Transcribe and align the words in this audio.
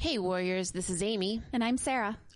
Hey, 0.00 0.16
Warriors, 0.16 0.70
this 0.70 0.88
is 0.88 1.02
Amy. 1.02 1.42
And 1.52 1.62
I'm 1.62 1.76
Sarah. 1.76 2.16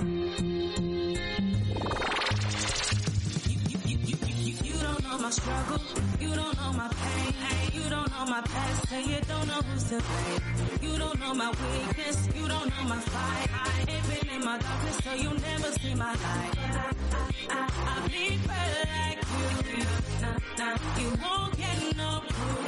You, 3.49 3.57
you, 3.69 3.77
you, 3.85 3.97
you, 4.05 4.53
you 4.63 4.73
don't 4.81 5.03
know 5.03 5.17
my 5.17 5.30
struggle. 5.30 5.81
You 6.19 6.30
don't 6.35 6.55
know 6.57 6.73
my 6.73 6.89
pain. 6.89 7.33
You 7.73 7.89
don't 7.89 8.09
know 8.11 8.25
my 8.25 8.41
past. 8.41 8.91
And 8.91 9.07
you 9.07 9.19
don't 9.27 9.47
know 9.47 9.61
who's 9.67 9.83
to 9.89 10.02
blame. 10.02 10.41
You 10.81 10.97
don't 10.97 11.19
know 11.19 11.33
my 11.33 11.49
weakness. 11.49 12.27
You 12.35 12.47
don't 12.47 12.69
know 12.69 12.83
my 12.89 12.99
fight. 12.99 13.49
I 13.53 13.85
ain't 13.91 14.07
been 14.09 14.30
in 14.35 14.45
my 14.45 14.57
darkness, 14.57 14.97
so 15.03 15.13
you 15.13 15.30
never 15.30 15.71
see 15.80 15.94
my 15.95 16.11
light. 16.13 16.57
I, 17.49 17.69
I 17.94 18.07
bleed 18.07 18.39
red 18.47 19.17
you. 19.35 19.77
you 19.77 19.83
nah, 20.21 20.38
nah, 20.57 20.77
you 20.99 21.09
won't 21.21 21.57
get 21.57 21.97
no 21.97 22.21
proof. 22.27 22.64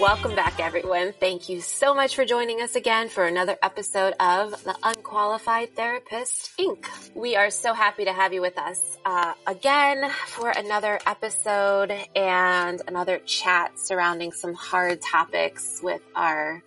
Welcome 0.00 0.36
back, 0.36 0.60
everyone. 0.60 1.12
Thank 1.18 1.48
you 1.48 1.60
so 1.60 1.92
much 1.92 2.14
for 2.14 2.24
joining 2.24 2.60
us 2.60 2.76
again 2.76 3.08
for 3.08 3.24
another 3.24 3.56
episode 3.62 4.14
of 4.20 4.50
The 4.62 4.76
Unqualified 4.84 5.74
Therapist 5.74 6.56
Inc. 6.56 6.86
We 7.16 7.34
are 7.34 7.50
so 7.50 7.74
happy 7.74 8.04
to 8.04 8.12
have 8.12 8.32
you 8.32 8.40
with 8.40 8.58
us 8.58 8.80
uh, 9.04 9.34
again 9.48 10.08
for 10.28 10.50
another 10.50 11.00
episode 11.04 11.90
and 12.14 12.80
another 12.86 13.18
chat 13.18 13.76
surrounding 13.76 14.30
some 14.30 14.54
hard 14.54 15.00
topics 15.02 15.80
with 15.82 16.02
our 16.14 16.62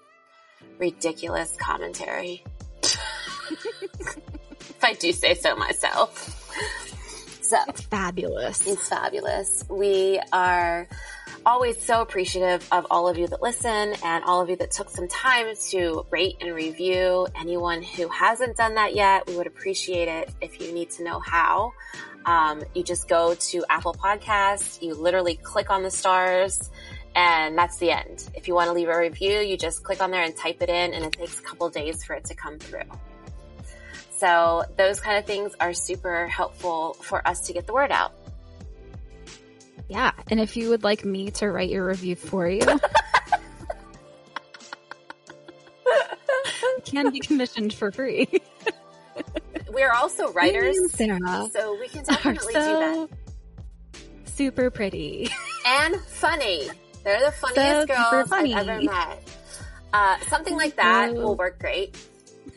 ridiculous 0.77 1.55
commentary. 1.55 2.43
If 4.81 4.85
I 4.85 4.93
do 4.93 5.11
say 5.11 5.35
so 5.35 5.55
myself. 5.55 6.37
So. 7.41 7.57
It's 7.67 7.81
fabulous. 7.81 8.65
It's 8.65 8.89
fabulous. 8.89 9.63
We 9.69 10.19
are 10.33 10.87
always 11.45 11.83
so 11.83 12.01
appreciative 12.01 12.67
of 12.71 12.87
all 12.89 13.07
of 13.07 13.17
you 13.17 13.27
that 13.27 13.43
listen 13.43 13.93
and 14.03 14.23
all 14.23 14.41
of 14.41 14.49
you 14.49 14.55
that 14.55 14.71
took 14.71 14.89
some 14.89 15.07
time 15.07 15.53
to 15.69 16.05
rate 16.09 16.37
and 16.41 16.55
review. 16.55 17.27
Anyone 17.39 17.83
who 17.83 18.07
hasn't 18.07 18.57
done 18.57 18.75
that 18.75 18.95
yet, 18.95 19.27
we 19.27 19.35
would 19.35 19.47
appreciate 19.47 20.07
it 20.07 20.31
if 20.41 20.59
you 20.59 20.71
need 20.73 20.89
to 20.91 21.03
know 21.03 21.19
how. 21.19 21.73
Um, 22.25 22.63
you 22.73 22.83
just 22.83 23.07
go 23.07 23.35
to 23.35 23.65
Apple 23.69 23.93
Podcasts, 23.93 24.81
you 24.81 24.95
literally 24.95 25.35
click 25.35 25.69
on 25.69 25.83
the 25.83 25.91
stars, 25.91 26.71
and 27.15 27.57
that's 27.57 27.77
the 27.77 27.91
end. 27.91 28.27
If 28.33 28.47
you 28.47 28.55
want 28.55 28.69
to 28.69 28.73
leave 28.73 28.89
a 28.89 28.97
review, 28.97 29.39
you 29.39 29.57
just 29.57 29.83
click 29.83 30.01
on 30.01 30.09
there 30.09 30.23
and 30.23 30.35
type 30.35 30.61
it 30.61 30.69
in, 30.69 30.93
and 30.93 31.05
it 31.05 31.11
takes 31.13 31.39
a 31.39 31.43
couple 31.43 31.69
days 31.69 32.03
for 32.03 32.13
it 32.13 32.25
to 32.25 32.35
come 32.35 32.57
through. 32.57 32.89
So 34.21 34.63
those 34.77 34.99
kind 34.99 35.17
of 35.17 35.25
things 35.25 35.55
are 35.59 35.73
super 35.73 36.27
helpful 36.27 36.93
for 37.01 37.27
us 37.27 37.41
to 37.47 37.53
get 37.53 37.65
the 37.65 37.73
word 37.73 37.91
out. 37.91 38.13
Yeah. 39.89 40.11
And 40.29 40.39
if 40.39 40.55
you 40.55 40.69
would 40.69 40.83
like 40.83 41.03
me 41.03 41.31
to 41.31 41.49
write 41.49 41.71
your 41.71 41.83
review 41.87 42.15
for 42.15 42.47
you, 42.47 42.61
it 42.61 42.81
can 46.85 47.09
be 47.09 47.19
commissioned 47.19 47.73
for 47.73 47.91
free. 47.91 48.27
We're 49.73 49.91
also 49.91 50.31
writers, 50.33 50.77
Sarah 50.93 51.47
so 51.51 51.75
we 51.79 51.87
can 51.87 52.03
definitely 52.03 52.53
do 52.53 52.59
that. 52.59 53.09
super 54.25 54.69
pretty. 54.69 55.29
And 55.65 55.95
funny. 56.01 56.69
They're 57.03 57.25
the 57.25 57.31
funniest 57.31 57.87
So 57.87 58.11
girls 58.11 58.29
funny. 58.29 58.53
I've 58.53 58.67
ever 58.67 58.83
met. 58.83 59.23
Uh, 59.91 60.17
something 60.27 60.55
like 60.55 60.75
that 60.75 61.09
So- 61.09 61.15
will 61.15 61.35
work 61.35 61.57
great. 61.57 61.97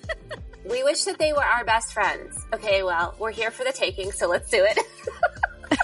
we 0.69 0.83
wish 0.83 1.05
that 1.05 1.19
they 1.19 1.33
were 1.33 1.45
our 1.45 1.65
best 1.65 1.93
friends. 1.93 2.45
Okay, 2.53 2.83
well, 2.83 3.15
we're 3.19 3.33
here 3.33 3.51
for 3.51 3.65
the 3.65 3.73
taking, 3.73 4.13
so 4.13 4.29
let's 4.29 4.51
do 4.51 4.65
it. 4.65 4.79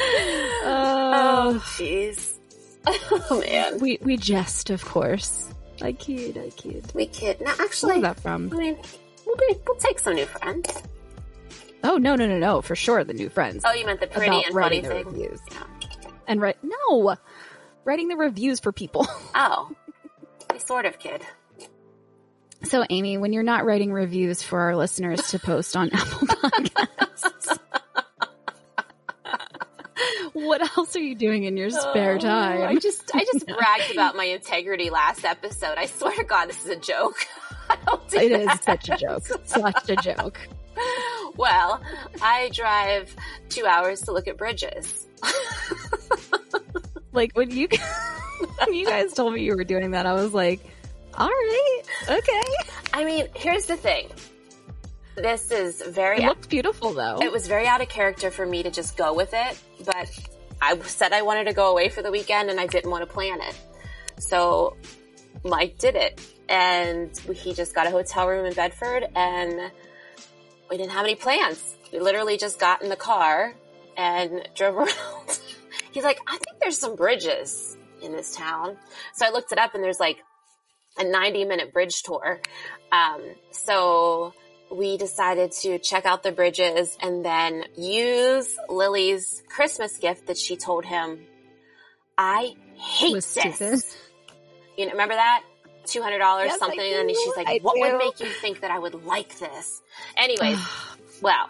Oh. 0.00 1.54
oh, 1.54 1.64
jeez. 1.76 2.34
Oh 2.86 3.40
man, 3.46 3.80
we 3.80 3.98
we 4.00 4.16
jest, 4.16 4.70
of 4.70 4.84
course. 4.84 5.52
I 5.82 5.92
kid, 5.92 6.38
I 6.38 6.50
kid. 6.50 6.90
we 6.94 7.06
kid. 7.06 7.40
No, 7.40 7.46
Where's 7.46 7.60
actually, 7.60 8.00
that 8.00 8.18
from? 8.20 8.50
I 8.52 8.56
mean, 8.56 8.78
we'll, 9.26 9.36
be, 9.36 9.54
we'll 9.66 9.76
take 9.76 9.98
some 9.98 10.14
new 10.14 10.24
friends. 10.24 10.70
Oh 11.84 11.96
no, 11.98 12.14
no, 12.14 12.26
no, 12.26 12.38
no! 12.38 12.62
For 12.62 12.74
sure, 12.76 13.04
the 13.04 13.12
new 13.12 13.28
friends. 13.28 13.64
Oh, 13.66 13.72
you 13.72 13.84
meant 13.86 14.00
the 14.00 14.06
pretty 14.06 14.28
About 14.28 14.46
and 14.46 14.54
funny 14.54 14.80
the 14.80 14.88
thing. 14.88 15.06
reviews. 15.06 15.40
Yeah. 15.50 15.62
and 16.28 16.40
write 16.40 16.58
no, 16.62 17.16
writing 17.84 18.08
the 18.08 18.16
reviews 18.16 18.60
for 18.60 18.72
people. 18.72 19.06
Oh, 19.34 19.70
I 20.50 20.58
sort 20.58 20.86
of 20.86 20.98
kid. 20.98 21.22
So, 22.64 22.84
Amy, 22.90 23.18
when 23.18 23.32
you're 23.32 23.42
not 23.44 23.64
writing 23.64 23.92
reviews 23.92 24.42
for 24.42 24.60
our 24.60 24.76
listeners 24.76 25.28
to 25.30 25.38
post 25.38 25.76
on 25.76 25.90
Apple 25.92 26.26
Podcasts, 26.26 27.58
what 30.32 30.60
else 30.76 30.94
are 30.96 31.00
you 31.00 31.14
doing 31.14 31.44
in 31.44 31.56
your 31.56 31.70
spare 31.70 32.14
Oh, 32.16 32.18
time? 32.18 32.62
I 32.62 32.74
just 32.76 33.10
I 33.14 33.24
just 33.24 33.46
bragged 33.58 33.92
about 33.92 34.16
my 34.16 34.24
integrity 34.24 34.90
last 34.90 35.24
episode. 35.24 35.74
I 35.78 35.86
swear 35.86 36.14
to 36.16 36.24
God, 36.24 36.48
this 36.48 36.64
is 36.64 36.70
a 36.70 36.76
joke. 36.76 37.16
Do 38.10 38.16
it 38.18 38.32
is 38.32 38.46
that. 38.46 38.64
such 38.64 38.88
a 38.88 38.96
joke. 38.96 39.24
Such 39.44 39.88
a 39.90 39.96
joke. 39.96 40.38
Well, 41.36 41.80
I 42.22 42.50
drive 42.52 43.14
two 43.50 43.66
hours 43.66 44.02
to 44.02 44.12
look 44.12 44.26
at 44.26 44.36
bridges. 44.38 45.06
Like 47.12 47.36
when 47.36 47.50
you 47.50 47.68
when 48.58 48.74
you 48.74 48.86
guys 48.86 49.12
told 49.12 49.34
me 49.34 49.42
you 49.42 49.54
were 49.56 49.64
doing 49.64 49.90
that, 49.92 50.06
I 50.06 50.12
was 50.14 50.32
like, 50.32 50.60
all 51.18 51.28
right, 51.28 51.82
okay. 52.08 52.42
I 52.92 53.04
mean, 53.04 53.26
here's 53.34 53.66
the 53.66 53.76
thing. 53.76 54.08
This 55.16 55.50
is 55.50 55.82
very 55.82 56.18
It 56.22 56.26
looked 56.26 56.48
beautiful 56.48 56.92
though. 56.92 57.18
it 57.20 57.32
was 57.32 57.48
very 57.48 57.66
out 57.66 57.80
of 57.80 57.88
character 57.88 58.30
for 58.30 58.46
me 58.46 58.62
to 58.62 58.70
just 58.70 58.96
go 58.96 59.12
with 59.12 59.30
it, 59.34 59.58
but 59.84 60.08
I 60.62 60.78
said 60.82 61.12
I 61.12 61.22
wanted 61.22 61.44
to 61.48 61.52
go 61.52 61.70
away 61.72 61.88
for 61.88 62.02
the 62.02 62.10
weekend 62.12 62.50
and 62.50 62.60
I 62.60 62.66
didn't 62.66 62.90
want 62.90 63.02
to 63.06 63.12
plan 63.12 63.40
it. 63.42 63.58
So 64.20 64.76
Mike 65.44 65.76
did 65.78 65.96
it 65.96 66.20
and 66.48 67.16
he 67.18 67.52
just 67.52 67.74
got 67.74 67.86
a 67.86 67.90
hotel 67.90 68.28
room 68.28 68.46
in 68.46 68.52
Bedford 68.54 69.06
and 69.16 69.72
we 70.70 70.76
didn't 70.76 70.92
have 70.92 71.04
any 71.04 71.16
plans. 71.16 71.74
We 71.92 71.98
literally 71.98 72.36
just 72.36 72.58
got 72.60 72.82
in 72.82 72.88
the 72.88 72.96
car 72.96 73.54
and 73.96 74.48
drove 74.54 74.76
around. 74.76 75.40
He's 75.90 76.04
like, 76.04 76.18
I 76.28 76.32
think 76.32 76.60
there's 76.60 76.78
some 76.78 76.94
bridges 76.94 77.76
in 78.02 78.12
this 78.12 78.36
town. 78.36 78.76
So 79.14 79.26
I 79.26 79.30
looked 79.30 79.50
it 79.50 79.58
up 79.58 79.74
and 79.74 79.82
there's 79.82 79.98
like 79.98 80.18
a 80.98 81.04
90 81.04 81.44
minute 81.44 81.72
bridge 81.72 82.02
tour. 82.02 82.40
Um, 82.90 83.22
so 83.50 84.32
we 84.70 84.96
decided 84.96 85.52
to 85.52 85.78
check 85.78 86.04
out 86.04 86.22
the 86.22 86.32
bridges 86.32 86.96
and 87.00 87.24
then 87.24 87.64
use 87.76 88.56
Lily's 88.68 89.42
Christmas 89.48 89.98
gift 89.98 90.26
that 90.26 90.36
she 90.36 90.56
told 90.56 90.84
him, 90.84 91.20
I 92.16 92.54
hate 92.74 93.14
Was 93.14 93.34
this. 93.34 93.56
stupid. 93.56 93.82
You 94.76 94.86
know, 94.86 94.92
remember 94.92 95.14
that? 95.14 95.42
$200 95.86 96.44
Yes, 96.44 96.58
something. 96.58 96.80
And 96.80 97.10
she's 97.10 97.36
like, 97.36 97.48
I 97.48 97.58
what 97.62 97.78
would 97.78 97.98
make 97.98 98.20
you 98.20 98.26
think 98.26 98.60
that 98.60 98.70
I 98.70 98.78
would 98.78 99.06
like 99.06 99.38
this? 99.38 99.80
Anyways, 100.16 100.58
well, 101.22 101.48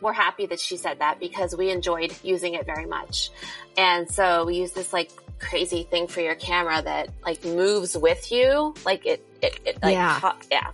we're 0.00 0.12
happy 0.12 0.46
that 0.46 0.60
she 0.60 0.76
said 0.76 1.00
that 1.00 1.18
because 1.18 1.56
we 1.56 1.70
enjoyed 1.70 2.14
using 2.22 2.54
it 2.54 2.66
very 2.66 2.86
much. 2.86 3.30
And 3.76 4.10
so 4.10 4.44
we 4.44 4.56
used 4.56 4.74
this 4.74 4.92
like 4.92 5.10
crazy 5.38 5.84
thing 5.84 6.06
for 6.08 6.20
your 6.20 6.34
camera 6.34 6.82
that 6.82 7.08
like 7.24 7.44
moves 7.44 7.96
with 7.96 8.30
you. 8.32 8.74
Like 8.84 9.06
it, 9.06 9.24
it, 9.42 9.60
it 9.64 9.82
like, 9.82 9.94
Yeah. 9.94 10.18
ho- 10.20 10.36
yeah. 10.50 10.70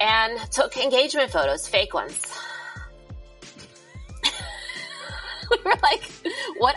And 0.00 0.38
took 0.50 0.76
engagement 0.76 1.30
photos, 1.30 1.66
fake 1.66 1.94
ones. 1.94 2.20
we 5.50 5.56
were 5.64 5.78
like, 5.82 6.02
what, 6.58 6.74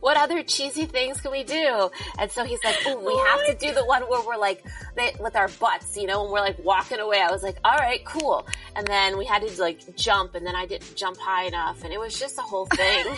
what 0.00 0.16
other 0.16 0.42
cheesy 0.42 0.84
things 0.84 1.20
can 1.20 1.30
we 1.30 1.44
do? 1.44 1.88
And 2.18 2.30
so 2.30 2.44
he's 2.44 2.62
like, 2.64 2.76
oh, 2.86 2.98
we 2.98 3.16
have 3.28 3.46
to 3.58 3.66
do 3.66 3.72
the 3.72 3.84
one 3.84 4.02
where 4.02 4.20
we're 4.26 4.36
like, 4.36 4.64
they, 4.96 5.14
with 5.20 5.36
our 5.36 5.48
butts, 5.60 5.96
you 5.96 6.06
know, 6.06 6.24
and 6.24 6.32
we're 6.32 6.40
like 6.40 6.58
walking 6.64 6.98
away. 6.98 7.20
I 7.20 7.30
was 7.30 7.42
like, 7.42 7.56
all 7.64 7.76
right, 7.78 8.04
cool. 8.04 8.46
And 8.76 8.86
then 8.86 9.16
we 9.18 9.24
had 9.24 9.46
to 9.46 9.60
like 9.62 9.94
jump 9.96 10.34
and 10.34 10.44
then 10.46 10.56
I 10.56 10.66
didn't 10.66 10.94
jump 10.96 11.16
high 11.18 11.44
enough 11.44 11.84
and 11.84 11.92
it 11.92 12.00
was 12.00 12.18
just 12.18 12.38
a 12.38 12.42
whole 12.42 12.66
thing. 12.66 13.06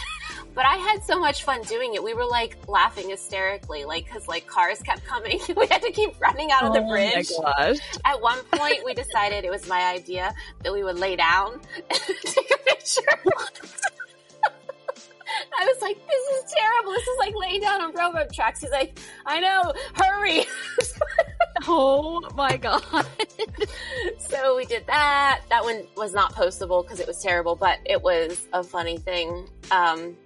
but 0.61 0.67
I 0.67 0.77
had 0.77 1.03
so 1.03 1.19
much 1.19 1.45
fun 1.45 1.63
doing 1.63 1.95
it. 1.95 2.05
We 2.05 2.13
were 2.13 2.27
like 2.27 2.59
laughing 2.69 3.09
hysterically, 3.09 3.87
like, 3.87 4.07
cause 4.11 4.29
like 4.29 4.47
cars 4.47 4.83
kept 4.83 5.07
coming. 5.07 5.41
we 5.57 5.67
had 5.69 5.81
to 5.81 5.91
keep 5.91 6.21
running 6.21 6.51
out 6.53 6.65
of 6.65 6.75
the 6.75 6.83
Oh 6.83 6.89
bridge. 6.91 7.31
At 8.05 8.21
one 8.21 8.41
point, 8.53 8.85
we 8.85 8.93
decided 8.93 9.47
it 9.47 9.51
was 9.51 9.67
my 9.67 9.81
idea 9.87 10.35
that 10.63 10.71
we 10.71 10.85
would 10.85 10.99
lay 10.99 11.17
down 11.17 11.55
and 11.77 12.01
take 12.25 12.51
a 12.51 12.59
picture. 12.59 13.01
I 15.59 15.65
was 15.65 15.81
like, 15.81 15.97
this 16.07 16.45
is 16.45 16.53
terrible. 16.53 16.93
This 16.93 17.07
is 17.07 17.19
like 17.19 17.35
laying 17.37 17.63
down 17.63 17.81
on 17.81 17.95
railroad 17.95 18.31
tracks. 18.31 18.61
He's 18.61 18.71
like, 18.71 18.99
I 19.25 19.41
know, 19.41 19.73
hurry. 19.95 20.45
Oh 21.67 22.23
my 22.37 22.57
god. 22.57 22.83
so 24.19 24.57
we 24.57 24.65
did 24.65 24.87
that. 24.87 25.43
That 25.51 25.63
one 25.63 25.87
was 25.95 26.15
not 26.15 26.35
postable 26.35 26.83
because 26.83 27.01
it 27.01 27.07
was 27.07 27.21
terrible, 27.21 27.55
but 27.55 27.79
it 27.85 28.03
was 28.03 28.47
a 28.53 28.63
funny 28.63 28.97
thing. 28.97 29.47
Um, 29.71 30.17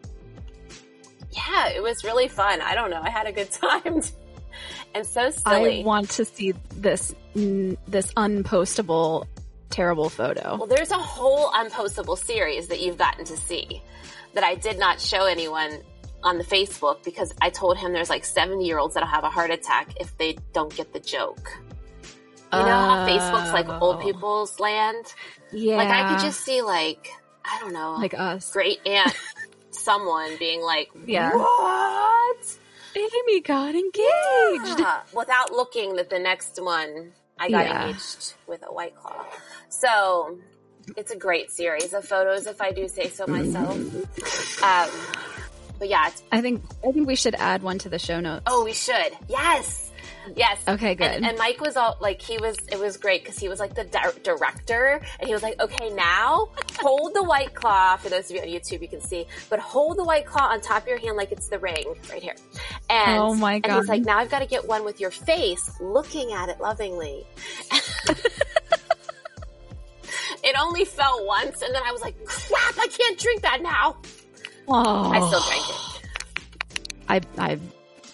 yeah, 1.34 1.68
it 1.68 1.82
was 1.82 2.04
really 2.04 2.28
fun. 2.28 2.60
I 2.60 2.74
don't 2.74 2.90
know. 2.90 3.00
I 3.02 3.10
had 3.10 3.26
a 3.26 3.32
good 3.32 3.50
time. 3.62 4.00
and 4.94 5.06
so 5.06 5.30
silly. 5.30 5.82
I 5.82 5.84
want 5.84 6.10
to 6.10 6.24
see 6.24 6.52
this 6.76 7.14
this 7.34 8.12
unpostable 8.16 9.26
terrible 9.70 10.08
photo. 10.08 10.56
Well, 10.56 10.66
there's 10.66 10.92
a 10.92 10.98
whole 10.98 11.50
unpostable 11.52 12.16
series 12.16 12.68
that 12.68 12.80
you've 12.80 12.98
gotten 12.98 13.24
to 13.24 13.36
see 13.36 13.82
that 14.34 14.44
I 14.44 14.54
did 14.54 14.78
not 14.78 15.00
show 15.00 15.24
anyone 15.26 15.80
on 16.22 16.38
the 16.38 16.44
Facebook 16.44 17.02
because 17.04 17.32
I 17.42 17.50
told 17.50 17.76
him 17.76 17.92
there's 17.92 18.08
like 18.10 18.24
70 18.24 18.64
year 18.64 18.78
olds 18.78 18.94
that'll 18.94 19.08
have 19.08 19.24
a 19.24 19.30
heart 19.30 19.50
attack 19.50 19.88
if 20.00 20.16
they 20.16 20.36
don't 20.52 20.74
get 20.74 20.92
the 20.92 21.00
joke. 21.00 21.50
You 22.52 22.60
know 22.60 22.66
how 22.66 23.06
Facebook's 23.08 23.52
like 23.52 23.68
old 23.82 23.96
Oh. 23.96 23.98
people's 23.98 24.60
land? 24.60 25.06
Yeah. 25.52 25.74
Like 25.76 25.88
I 25.88 26.08
could 26.14 26.24
just 26.24 26.40
see 26.44 26.62
like, 26.62 27.10
I 27.44 27.58
don't 27.60 27.72
know, 27.72 27.96
like 27.98 28.14
us. 28.14 28.52
great 28.52 28.78
aunt 28.86 29.12
someone 29.84 30.36
being 30.38 30.62
like, 30.62 30.88
Yeah. 31.06 31.32
what? 31.34 32.56
Amy 32.96 33.40
got 33.40 33.74
engaged. 33.74 34.78
Yeah, 34.80 35.00
without 35.12 35.52
looking 35.52 35.96
that 35.96 36.10
the 36.10 36.18
next 36.18 36.62
one 36.62 37.12
I 37.38 37.50
got 37.50 37.66
Yeah. 37.66 37.86
engaged 37.86 38.34
with 38.46 38.62
a 38.66 38.72
white 38.72 38.96
claw. 38.96 39.24
So 39.68 40.38
it's 40.96 41.10
a 41.10 41.16
great 41.16 41.50
series 41.50 41.92
of 41.92 42.04
photos, 42.04 42.46
if 42.46 42.60
I 42.60 42.70
do 42.72 42.86
say 42.88 43.08
so 43.08 43.26
myself. 43.26 43.76
Um, 44.62 44.90
but 45.78 45.88
yeah, 45.88 46.08
it's, 46.08 46.22
I 46.30 46.40
think 46.40 46.62
I 46.86 46.92
think 46.92 47.08
we 47.08 47.16
should 47.16 47.34
add 47.34 47.62
one 47.62 47.78
to 47.80 47.88
the 47.88 47.98
show 47.98 48.20
notes. 48.20 48.44
oh, 48.46 48.64
we 48.64 48.72
should. 48.72 49.12
Yes. 49.28 49.83
Yes. 50.36 50.62
Okay, 50.66 50.94
good. 50.94 51.10
And, 51.10 51.26
and 51.26 51.38
Mike 51.38 51.60
was 51.60 51.76
all 51.76 51.96
like, 52.00 52.20
he 52.20 52.38
was, 52.38 52.56
it 52.70 52.78
was 52.78 52.96
great 52.96 53.22
because 53.22 53.38
he 53.38 53.48
was 53.48 53.60
like 53.60 53.74
the 53.74 53.84
di- 53.84 54.12
director 54.22 55.00
and 55.18 55.28
he 55.28 55.34
was 55.34 55.42
like, 55.42 55.60
okay, 55.60 55.90
now 55.90 56.48
hold 56.78 57.14
the 57.14 57.22
white 57.22 57.54
claw. 57.54 57.96
For 57.96 58.08
those 58.08 58.30
of 58.30 58.36
you 58.36 58.42
on 58.42 58.48
YouTube, 58.48 58.80
you 58.82 58.88
can 58.88 59.00
see, 59.00 59.26
but 59.50 59.58
hold 59.58 59.98
the 59.98 60.04
white 60.04 60.26
claw 60.26 60.48
on 60.48 60.60
top 60.60 60.82
of 60.82 60.88
your 60.88 60.98
hand 60.98 61.16
like 61.16 61.32
it's 61.32 61.48
the 61.48 61.58
ring 61.58 61.84
right 62.10 62.22
here. 62.22 62.36
And, 62.88 63.18
Oh 63.20 63.34
my 63.34 63.58
God. 63.58 63.70
and 63.70 63.80
he's 63.80 63.88
like, 63.88 64.02
now 64.02 64.18
I've 64.18 64.30
got 64.30 64.40
to 64.40 64.46
get 64.46 64.66
one 64.66 64.84
with 64.84 65.00
your 65.00 65.10
face 65.10 65.70
looking 65.80 66.32
at 66.32 66.48
it 66.48 66.60
lovingly. 66.60 67.26
it 70.42 70.56
only 70.60 70.84
fell 70.84 71.24
once 71.26 71.62
and 71.62 71.74
then 71.74 71.82
I 71.84 71.92
was 71.92 72.02
like, 72.02 72.14
crap, 72.24 72.78
I 72.78 72.86
can't 72.88 73.18
drink 73.18 73.42
that 73.42 73.62
now. 73.62 73.96
Oh, 74.68 75.10
I 75.10 75.26
still 75.26 75.42
drank 75.42 75.68
it. 75.68 75.74
Oh. 75.76 75.90
I 77.06 77.20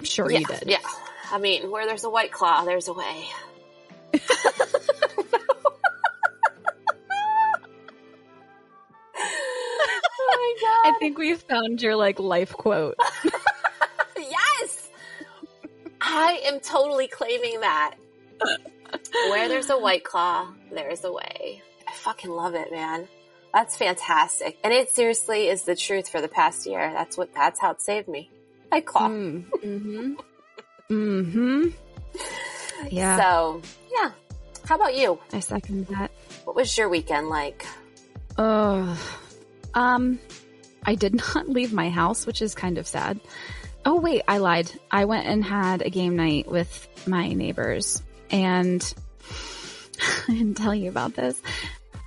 I'm 0.01 0.05
sure 0.05 0.31
yeah, 0.31 0.39
you 0.41 0.47
did. 0.47 0.65
Yeah. 0.67 0.79
I 1.32 1.38
mean, 1.38 1.71
where 1.71 1.87
there's 1.87 2.05
a 2.05 2.11
white 2.11 2.32
claw, 2.32 2.65
there's 2.65 2.88
a 2.88 2.93
way. 2.93 3.25
oh 4.15 4.21
my 10.29 10.55
god! 10.61 10.91
I 10.91 10.97
think 10.99 11.19
we 11.19 11.35
found 11.35 11.81
your 11.81 11.97
like 11.97 12.19
life 12.19 12.53
quote. 12.53 12.97
Yes! 14.19 14.88
I 16.00 16.43
am 16.47 16.61
totally 16.61 17.09
claiming 17.09 17.61
that. 17.61 17.94
Where 19.12 19.49
there's 19.49 19.71
a 19.71 19.79
white 19.79 20.05
claw, 20.05 20.49
there's 20.73 21.05
a 21.05 21.12
way. 21.12 21.62
I 21.87 21.93
fucking 21.93 22.31
love 22.31 22.55
it, 22.55 22.71
man. 22.71 23.09
That's 23.53 23.76
fantastic. 23.76 24.59
And 24.62 24.73
it 24.73 24.91
seriously 24.91 25.49
is 25.49 25.65
the 25.65 25.75
truth 25.75 26.09
for 26.09 26.21
the 26.21 26.29
past 26.29 26.67
year. 26.67 26.91
That's 26.93 27.17
what, 27.17 27.35
that's 27.35 27.61
how 27.61 27.73
it 27.73 27.81
saved 27.81 28.09
me. 28.09 28.31
White 28.69 28.87
claw. 28.87 29.09
Mm, 29.09 29.44
mm-hmm. 29.50 30.15
Mm-hmm. 30.91 31.69
Yeah, 32.89 33.17
So, 33.19 33.63
yeah. 33.93 34.11
How 34.67 34.75
about 34.75 34.97
you? 34.97 35.19
I 35.33 35.41
second 35.41 35.87
that. 35.87 36.11
What 36.45 36.57
was 36.57 36.77
your 36.77 36.89
weekend 36.89 37.29
like? 37.29 37.65
Oh, 38.37 38.99
um, 39.75 40.19
I 40.85 40.95
did 40.95 41.15
not 41.35 41.49
leave 41.49 41.73
my 41.73 41.91
house, 41.91 42.27
which 42.27 42.43
is 42.43 42.55
kind 42.55 42.79
of 42.79 42.87
sad. 42.87 43.21
Oh 43.85 43.99
wait, 43.99 44.23
I 44.29 44.39
lied. 44.39 44.71
I 44.91 45.07
went 45.07 45.27
and 45.27 45.43
had 45.43 45.83
a 45.83 45.91
game 45.91 46.17
night 46.17 46.51
with 46.51 46.89
my 47.07 47.33
neighbors, 47.33 48.03
and 48.31 48.83
I 50.29 50.33
didn't 50.33 50.57
tell 50.57 50.75
you 50.75 50.91
about 50.91 51.15
this. 51.15 51.41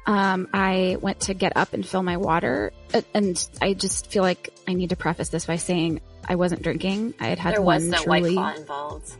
Um, 0.06 0.50
I 0.54 0.98
went 1.02 1.22
to 1.22 1.34
get 1.34 1.56
up 1.56 1.74
and 1.74 1.86
fill 1.86 2.04
my 2.04 2.18
water, 2.18 2.74
uh, 2.94 3.02
and 3.14 3.48
I 3.62 3.74
just 3.74 4.08
feel 4.08 4.22
like 4.22 4.54
I 4.68 4.74
need 4.74 4.90
to 4.90 4.96
preface 4.96 5.30
this 5.30 5.46
by 5.46 5.56
saying 5.56 6.02
I 6.28 6.36
wasn't 6.36 6.62
drinking. 6.62 7.14
I 7.20 7.28
had 7.28 7.40
had 7.40 7.54
there 7.56 7.62
one 7.62 7.76
was 7.76 7.88
no 7.90 8.04
truly 8.04 8.36
white 8.36 8.56
claw 8.56 8.62
involved. 8.62 9.14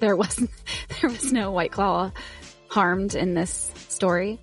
there 0.00 0.16
wasn't 0.16 0.50
there 1.00 1.10
was 1.10 1.32
no 1.32 1.50
white 1.50 1.72
claw 1.72 2.10
harmed 2.68 3.14
in 3.14 3.34
this 3.34 3.70
story 3.88 4.38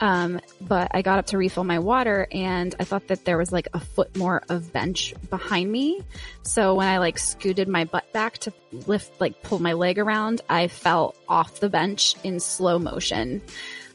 um, 0.00 0.40
but 0.60 0.88
i 0.92 1.00
got 1.00 1.20
up 1.20 1.26
to 1.26 1.38
refill 1.38 1.62
my 1.62 1.78
water 1.78 2.26
and 2.32 2.74
i 2.80 2.84
thought 2.84 3.06
that 3.06 3.24
there 3.24 3.38
was 3.38 3.52
like 3.52 3.68
a 3.72 3.78
foot 3.78 4.16
more 4.16 4.42
of 4.48 4.72
bench 4.72 5.14
behind 5.30 5.70
me 5.70 6.00
so 6.42 6.74
when 6.74 6.88
i 6.88 6.98
like 6.98 7.16
scooted 7.18 7.68
my 7.68 7.84
butt 7.84 8.12
back 8.12 8.36
to 8.38 8.52
lift 8.88 9.20
like 9.20 9.40
pull 9.44 9.60
my 9.60 9.74
leg 9.74 9.96
around 10.00 10.40
i 10.50 10.66
fell 10.66 11.14
off 11.28 11.60
the 11.60 11.68
bench 11.68 12.16
in 12.24 12.40
slow 12.40 12.80
motion 12.80 13.40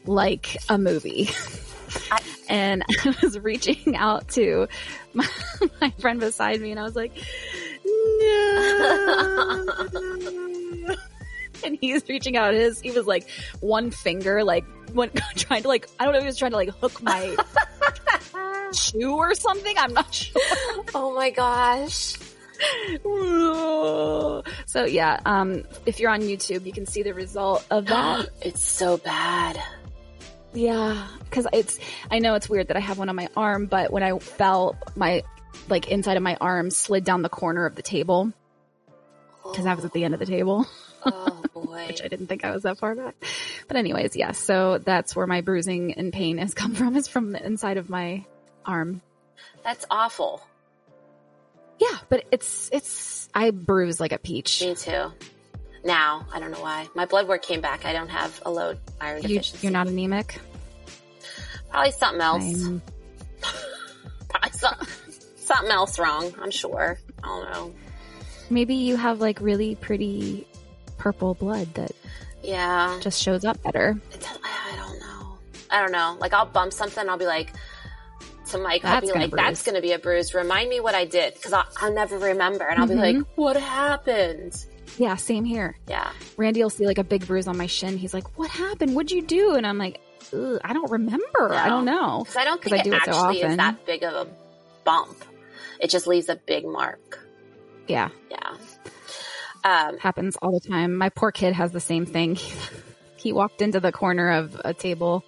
like 0.06 0.56
a 0.70 0.78
movie 0.78 1.28
and 2.48 2.82
i 3.04 3.14
was 3.22 3.38
reaching 3.38 3.96
out 3.96 4.28
to 4.28 4.68
my, 5.12 5.28
my 5.80 5.90
friend 5.98 6.20
beside 6.20 6.60
me 6.60 6.70
and 6.70 6.80
i 6.80 6.82
was 6.82 6.96
like 6.96 7.12
no 8.20 9.66
and 11.64 11.78
he's 11.80 12.06
reaching 12.08 12.36
out 12.36 12.52
his 12.54 12.80
he 12.80 12.90
was 12.90 13.06
like 13.06 13.28
one 13.60 13.90
finger 13.90 14.44
like 14.44 14.64
one, 14.92 15.10
trying 15.36 15.62
to 15.62 15.68
like 15.68 15.88
i 15.98 16.04
don't 16.04 16.14
know, 16.14 16.20
he 16.20 16.26
was 16.26 16.36
trying 16.36 16.50
to 16.52 16.56
like 16.56 16.70
hook 16.70 17.02
my 17.02 17.34
shoe 18.72 19.14
or 19.14 19.34
something 19.34 19.74
i'm 19.78 19.92
not 19.92 20.12
sure 20.12 20.40
Oh 20.94 21.14
my 21.14 21.30
gosh. 21.30 22.14
so 24.66 24.84
yeah 24.84 25.18
um 25.26 25.64
if 25.86 25.98
you're 25.98 26.10
on 26.10 26.20
youtube 26.20 26.64
you 26.64 26.72
can 26.72 26.86
see 26.86 27.02
the 27.02 27.12
result 27.12 27.66
of 27.70 27.86
that 27.86 28.28
it's 28.42 28.62
so 28.62 28.96
bad. 28.96 29.60
Yeah 30.54 31.06
because 31.24 31.46
it's 31.52 31.78
i 32.10 32.18
know 32.18 32.34
it's 32.34 32.48
weird 32.48 32.68
that 32.68 32.76
i 32.76 32.80
have 32.80 32.98
one 32.98 33.08
on 33.08 33.16
my 33.16 33.28
arm 33.36 33.66
but 33.66 33.92
when 33.92 34.02
i 34.02 34.18
fell 34.18 34.76
my 34.96 35.22
like 35.68 35.88
inside 35.88 36.16
of 36.16 36.22
my 36.22 36.36
arm 36.40 36.70
slid 36.70 37.04
down 37.04 37.22
the 37.22 37.28
corner 37.28 37.66
of 37.66 37.74
the 37.74 37.82
table 37.82 38.32
because 39.44 39.66
i 39.66 39.74
was 39.74 39.84
at 39.84 39.92
the 39.92 40.04
end 40.04 40.14
of 40.14 40.20
the 40.20 40.26
table 40.26 40.66
oh. 41.06 41.42
oh 41.54 41.62
boy. 41.64 41.86
which 41.86 42.02
I 42.02 42.08
didn't 42.08 42.26
think 42.26 42.44
I 42.44 42.52
was 42.52 42.62
that 42.62 42.78
far 42.78 42.94
back. 42.94 43.14
But 43.68 43.76
anyways, 43.76 44.16
yes. 44.16 44.38
so 44.38 44.78
that's 44.78 45.14
where 45.14 45.26
my 45.26 45.40
bruising 45.40 45.94
and 45.94 46.12
pain 46.12 46.38
has 46.38 46.54
come 46.54 46.74
from 46.74 46.96
is 46.96 47.08
from 47.08 47.32
the 47.32 47.44
inside 47.44 47.76
of 47.76 47.90
my 47.90 48.24
arm. 48.64 49.02
That's 49.62 49.84
awful. 49.90 50.42
Yeah, 51.78 51.98
but 52.08 52.24
it's, 52.30 52.70
it's, 52.72 53.28
I 53.34 53.50
bruise 53.50 53.98
like 53.98 54.12
a 54.12 54.18
peach. 54.18 54.62
Me 54.62 54.74
too. 54.74 55.12
Now, 55.84 56.26
I 56.32 56.40
don't 56.40 56.50
know 56.50 56.60
why. 56.62 56.88
My 56.94 57.04
blood 57.04 57.28
work 57.28 57.42
came 57.42 57.60
back. 57.60 57.84
I 57.84 57.92
don't 57.92 58.08
have 58.08 58.40
a 58.46 58.50
low 58.50 58.74
iron 59.00 59.22
You, 59.22 59.28
deficiency. 59.28 59.66
you're 59.66 59.72
not 59.72 59.86
anemic. 59.86 60.40
Probably 61.70 61.90
something 61.92 62.20
else. 62.22 62.80
Probably 64.30 64.50
some, 64.52 64.74
something 65.36 65.70
else 65.70 65.98
wrong. 65.98 66.32
I'm 66.40 66.50
sure. 66.50 66.98
I 67.22 67.26
don't 67.26 67.50
know. 67.52 67.74
maybe 68.50 68.74
you 68.74 68.96
have 68.96 69.20
like 69.20 69.40
really 69.40 69.74
pretty 69.76 70.46
purple 70.98 71.34
blood 71.34 71.72
that 71.74 71.92
Yeah. 72.42 72.98
just 73.02 73.20
shows 73.22 73.44
up 73.44 73.62
better. 73.62 73.96
I 74.42 74.76
don't 74.76 75.00
know. 75.00 75.38
I 75.70 75.80
don't 75.82 75.92
know. 75.92 76.16
Like 76.18 76.32
I'll 76.32 76.46
bump 76.46 76.72
something. 76.72 77.08
I'll 77.08 77.18
be 77.18 77.26
like 77.26 77.50
to 78.50 78.58
Mike. 78.58 78.84
I'll 78.84 79.00
be 79.00 79.08
like, 79.12 79.30
bruise. 79.30 79.42
"That's 79.42 79.62
going 79.64 79.74
to 79.74 79.80
be 79.82 79.92
a 79.92 79.98
bruise. 79.98 80.34
Remind 80.34 80.68
me 80.70 80.80
what 80.80 80.94
I 80.94 81.04
did 81.06 81.34
because 81.34 81.52
I'll, 81.52 81.66
I'll 81.80 81.92
never 81.92 82.18
remember." 82.18 82.64
And 82.66 82.78
I'll 82.80 82.86
be 82.86 82.94
Mhm. 82.94 83.18
like, 83.18 83.26
"What 83.36 83.56
happened?" 83.56 84.64
Yeah, 84.98 85.16
same 85.16 85.44
here. 85.44 85.76
Yeah. 85.88 86.10
Randy 86.36 86.62
will 86.62 86.70
see 86.70 86.86
like 86.86 86.98
a 86.98 87.04
big 87.04 87.26
bruise 87.26 87.48
on 87.48 87.56
my 87.56 87.66
shin. 87.66 87.96
He's 87.96 88.14
like, 88.14 88.38
what 88.38 88.50
happened? 88.50 88.94
What'd 88.94 89.10
you 89.10 89.22
do? 89.22 89.54
And 89.54 89.66
I'm 89.66 89.78
like, 89.78 90.00
I 90.32 90.72
don't 90.72 90.90
remember. 90.90 91.52
I 91.52 91.68
don't 91.68 91.84
know. 91.84 92.20
Because 92.20 92.36
I 92.36 92.44
don't 92.44 92.62
think 92.62 92.76
I 92.76 92.82
do 92.82 92.92
it 92.92 92.96
it 92.96 93.04
so 93.04 93.10
actually 93.12 93.42
is 93.42 93.56
that 93.56 93.86
big 93.86 94.02
of 94.04 94.14
a 94.14 94.30
bump. 94.84 95.24
it 95.80 95.90
just 95.90 96.06
leaves 96.06 96.28
a 96.28 96.36
big 96.36 96.64
mark. 96.64 97.26
Yeah, 97.86 98.08
Yeah. 98.30 98.56
Um, 99.64 99.98
happens 99.98 100.36
all 100.42 100.52
the 100.52 100.60
time. 100.68 100.94
My 100.94 101.08
poor 101.08 101.32
kid 101.32 101.54
has 101.54 101.72
the 101.72 101.80
same 101.80 102.04
thing. 102.06 102.36
he 103.16 103.32
walked 103.32 103.62
into 103.62 103.80
the 103.80 103.92
corner 103.92 104.30
of 104.30 104.60
a 104.64 104.74
table 104.74 105.24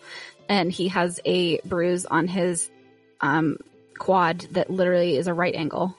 and 0.49 0.70
he 0.70 0.88
has 0.88 1.20
a 1.25 1.58
bruise 1.61 2.04
on 2.04 2.28
his 2.28 2.70
um, 3.20 3.58
quad 3.99 4.40
that 4.52 4.70
literally 4.70 5.16
is 5.16 5.26
a 5.26 5.35
right 5.35 5.54
angle. 5.54 5.96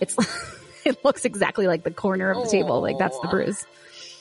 It's 0.00 0.16
it 0.84 1.04
looks 1.04 1.24
exactly 1.24 1.66
like 1.66 1.84
the 1.84 1.90
corner 1.90 2.30
of 2.30 2.44
the 2.44 2.50
table. 2.50 2.80
Like 2.80 2.98
that's 2.98 3.18
the 3.20 3.28
bruise. 3.28 3.66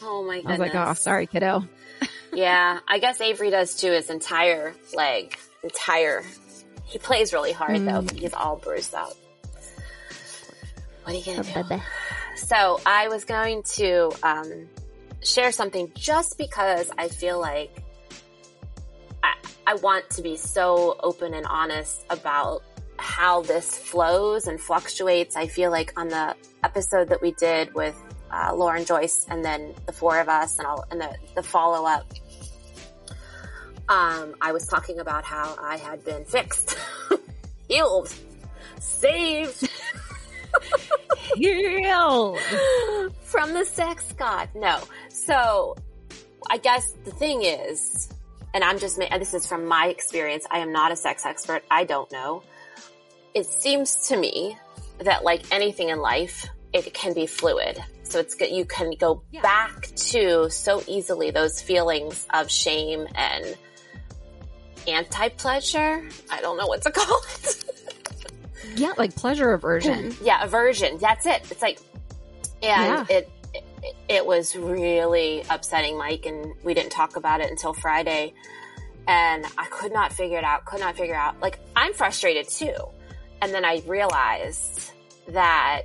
oh 0.01 0.23
my 0.23 0.41
God. 0.41 0.47
I 0.47 0.51
was 0.51 0.59
like, 0.59 0.75
oh, 0.75 0.93
sorry, 0.93 1.27
kiddo. 1.27 1.63
Yeah, 2.33 2.79
I 2.87 2.99
guess 2.99 3.19
Avery 3.19 3.49
does 3.49 3.75
too. 3.75 3.91
His 3.91 4.09
entire 4.09 4.73
leg, 4.95 5.37
entire. 5.63 6.23
He 6.85 6.97
plays 6.97 7.33
really 7.33 7.51
hard 7.51 7.81
though. 7.81 8.01
But 8.03 8.17
he's 8.17 8.33
all 8.33 8.55
bruised 8.55 8.95
up. 8.95 9.11
What 11.03 11.13
are 11.13 11.17
you 11.17 11.25
gonna 11.25 11.65
do? 11.67 11.81
So 12.37 12.79
I 12.85 13.09
was 13.09 13.25
going 13.25 13.63
to 13.75 14.11
um, 14.23 14.69
share 15.23 15.51
something 15.51 15.91
just 15.93 16.37
because 16.37 16.89
I 16.97 17.09
feel 17.09 17.39
like 17.39 17.75
I, 19.21 19.33
I 19.67 19.75
want 19.75 20.09
to 20.11 20.21
be 20.21 20.37
so 20.37 20.97
open 21.03 21.33
and 21.33 21.45
honest 21.45 22.05
about 22.09 22.63
how 23.01 23.41
this 23.41 23.77
flows 23.77 24.47
and 24.47 24.59
fluctuates. 24.59 25.35
I 25.35 25.47
feel 25.47 25.71
like 25.71 25.93
on 25.99 26.09
the 26.09 26.35
episode 26.63 27.09
that 27.09 27.21
we 27.21 27.31
did 27.31 27.73
with 27.73 27.95
uh, 28.31 28.53
Lauren 28.55 28.85
Joyce 28.85 29.25
and 29.29 29.43
then 29.43 29.73
the 29.85 29.91
four 29.91 30.19
of 30.19 30.29
us 30.29 30.57
and 30.57 30.67
all 30.67 30.85
and 30.91 31.01
the, 31.01 31.15
the 31.35 31.43
follow 31.43 31.85
up, 31.85 32.05
um, 33.89 34.35
I 34.41 34.51
was 34.53 34.67
talking 34.67 34.99
about 34.99 35.25
how 35.25 35.55
I 35.61 35.77
had 35.77 36.05
been 36.05 36.23
fixed, 36.23 36.77
healed, 37.67 38.13
saved 38.79 39.69
healed 41.35 42.39
from 43.23 43.53
the 43.53 43.65
sex 43.65 44.13
god. 44.17 44.49
No. 44.55 44.79
So 45.09 45.75
I 46.49 46.57
guess 46.57 46.91
the 47.05 47.11
thing 47.11 47.43
is, 47.43 48.09
and 48.53 48.63
I'm 48.63 48.79
just, 48.79 48.97
this 48.97 49.33
is 49.33 49.47
from 49.47 49.65
my 49.65 49.87
experience. 49.87 50.45
I 50.49 50.59
am 50.59 50.71
not 50.71 50.91
a 50.91 50.95
sex 50.95 51.25
expert. 51.25 51.63
I 51.71 51.85
don't 51.85 52.11
know. 52.11 52.43
It 53.33 53.45
seems 53.45 54.07
to 54.09 54.17
me 54.17 54.57
that 54.99 55.23
like 55.23 55.43
anything 55.51 55.89
in 55.89 55.99
life, 55.99 56.47
it 56.73 56.93
can 56.93 57.13
be 57.13 57.25
fluid. 57.27 57.81
So 58.03 58.19
it's 58.19 58.35
good. 58.35 58.49
You 58.51 58.65
can 58.65 58.91
go 58.99 59.23
back 59.41 59.87
to 59.95 60.49
so 60.49 60.83
easily 60.87 61.31
those 61.31 61.61
feelings 61.61 62.27
of 62.33 62.51
shame 62.51 63.07
and 63.15 63.55
anti-pleasure. 64.87 66.07
I 66.29 66.41
don't 66.41 66.57
know 66.57 66.67
what 66.67 66.81
to 66.83 66.91
call 66.95 67.21
it. 67.43 67.63
Yeah, 68.75 68.91
like 68.97 69.15
pleasure 69.15 69.51
aversion. 69.53 70.15
yeah, 70.23 70.43
aversion. 70.43 70.97
That's 70.97 71.25
it. 71.25 71.41
It's 71.51 71.61
like, 71.61 71.79
and 72.63 72.85
Yeah. 72.85 73.05
it, 73.09 73.29
it 73.53 73.63
it 74.07 74.25
was 74.25 74.55
really 74.55 75.43
upsetting, 75.49 75.97
Mike, 75.97 76.25
and 76.25 76.53
we 76.63 76.73
didn't 76.73 76.91
talk 76.91 77.15
about 77.15 77.41
it 77.41 77.49
until 77.49 77.73
Friday, 77.73 78.33
and 79.07 79.45
I 79.57 79.65
could 79.65 79.91
not 79.91 80.13
figure 80.13 80.37
it 80.37 80.43
out. 80.43 80.65
Could 80.65 80.79
not 80.79 80.95
figure 80.95 81.15
out. 81.15 81.39
Like 81.41 81.59
I'm 81.75 81.93
frustrated 81.93 82.47
too, 82.47 82.73
and 83.41 83.53
then 83.53 83.65
I 83.65 83.81
realized 83.87 84.91
that 85.29 85.83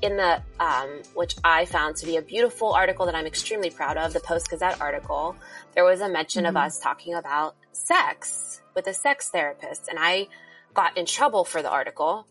in 0.00 0.16
the 0.16 0.40
um, 0.60 1.02
which 1.14 1.34
I 1.42 1.64
found 1.64 1.96
to 1.96 2.06
be 2.06 2.16
a 2.16 2.22
beautiful 2.22 2.72
article 2.72 3.06
that 3.06 3.14
I'm 3.16 3.26
extremely 3.26 3.70
proud 3.70 3.96
of, 3.96 4.12
the 4.12 4.20
Post 4.20 4.48
Gazette 4.50 4.80
article, 4.80 5.34
there 5.74 5.84
was 5.84 6.00
a 6.00 6.08
mention 6.08 6.46
of 6.46 6.56
us 6.56 6.78
talking 6.78 7.14
about 7.14 7.56
sex 7.72 8.60
with 8.74 8.86
a 8.86 8.94
sex 8.94 9.28
therapist, 9.30 9.88
and 9.88 9.98
I 10.00 10.28
got 10.74 10.96
in 10.96 11.04
trouble 11.06 11.44
for 11.44 11.62
the 11.62 11.70
article, 11.70 12.26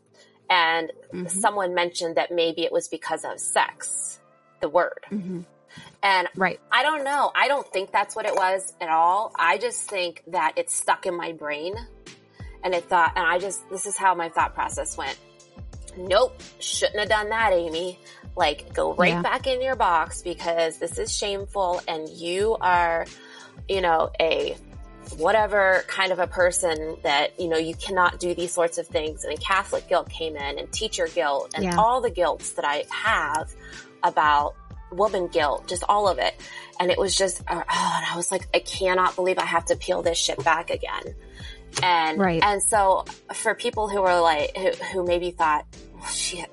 and 0.50 0.92
someone 1.28 1.74
mentioned 1.74 2.16
that 2.16 2.32
maybe 2.32 2.64
it 2.64 2.72
was 2.72 2.88
because 2.88 3.26
of 3.26 3.38
sex, 3.38 4.20
the 4.62 4.70
word, 4.70 5.06
Mhm. 5.12 5.44
and 6.02 6.30
Right. 6.36 6.62
I 6.72 6.84
don't 6.84 7.04
know. 7.04 7.32
I 7.36 7.50
don't 7.50 7.68
think 7.74 7.92
that's 7.92 8.16
what 8.16 8.26
it 8.26 8.36
was 8.36 8.74
at 8.80 8.88
all. 8.88 9.34
I 9.36 9.58
just 9.58 9.90
think 9.90 10.24
that 10.28 10.54
it 10.56 10.70
stuck 10.70 11.06
in 11.06 11.16
my 11.18 11.34
brain 11.34 11.76
and 12.64 12.74
it 12.74 12.86
thought, 12.86 13.14
and 13.16 13.26
I 13.26 13.40
just, 13.40 13.68
this 13.70 13.86
is 13.86 13.98
how 13.98 14.16
my 14.16 14.30
thought 14.30 14.54
process 14.54 14.98
went. 14.98 15.18
Nope, 15.98 16.40
shouldn't 16.60 17.00
have 17.00 17.10
done 17.10 17.30
that, 17.30 17.54
Amy. 17.54 18.00
Like, 18.36 18.74
go 18.74 18.94
right 18.94 19.14
Yeah. 19.14 19.22
back 19.22 19.48
in 19.48 19.62
your 19.62 19.76
box 19.76 20.22
because 20.22 20.78
this 20.78 21.00
is 21.00 21.16
shameful 21.16 21.82
and 21.88 22.08
you 22.08 22.56
are, 22.62 23.06
you 23.68 23.82
know, 23.82 24.12
a 24.20 24.56
whatever 25.18 25.84
kind 25.88 26.12
of 26.12 26.20
a 26.20 26.28
person 26.28 26.98
that, 27.04 27.40
you 27.40 27.48
know, 27.48 27.58
you 27.58 27.74
cannot 27.76 28.20
do 28.20 28.36
these 28.36 28.54
sorts 28.54 28.78
of 28.78 28.86
things. 28.88 29.24
And 29.24 29.40
Catholic 29.40 29.88
guilt 29.88 30.10
came 30.10 30.36
in 30.36 30.60
and 30.60 30.72
teacher 30.72 31.08
guilt 31.08 31.54
and 31.56 31.64
Yeah. 31.64 31.78
all 31.78 32.02
the 32.02 32.12
guilts 32.12 32.52
that 32.54 32.66
I 32.66 32.84
have 32.92 33.50
about 34.04 34.56
woman 34.92 35.28
guilt, 35.28 35.68
just 35.68 35.84
all 35.90 36.08
of 36.08 36.20
it. 36.20 36.36
And 36.80 36.92
it 36.92 36.98
was 36.98 37.16
just, 37.16 37.42
uh, 37.48 37.56
oh, 37.68 37.94
and 37.98 38.06
I 38.06 38.14
was 38.16 38.32
like, 38.32 38.48
I 38.54 38.60
cannot 38.60 39.16
believe 39.16 39.40
I 39.40 39.46
have 39.46 39.66
to 39.66 39.76
peel 39.76 40.02
this 40.04 40.18
shit 40.18 40.44
back 40.44 40.70
again. 40.70 41.16
And, 41.84 42.20
Right. 42.20 42.44
and 42.44 42.62
so 42.64 43.06
for 43.34 43.54
people 43.56 43.88
who 43.88 44.02
were 44.02 44.20
like, 44.20 44.56
who, 44.58 44.72
who 44.72 45.06
maybe 45.06 45.32
thought, 45.32 45.66
well, 45.94 46.06
shit, 46.08 46.50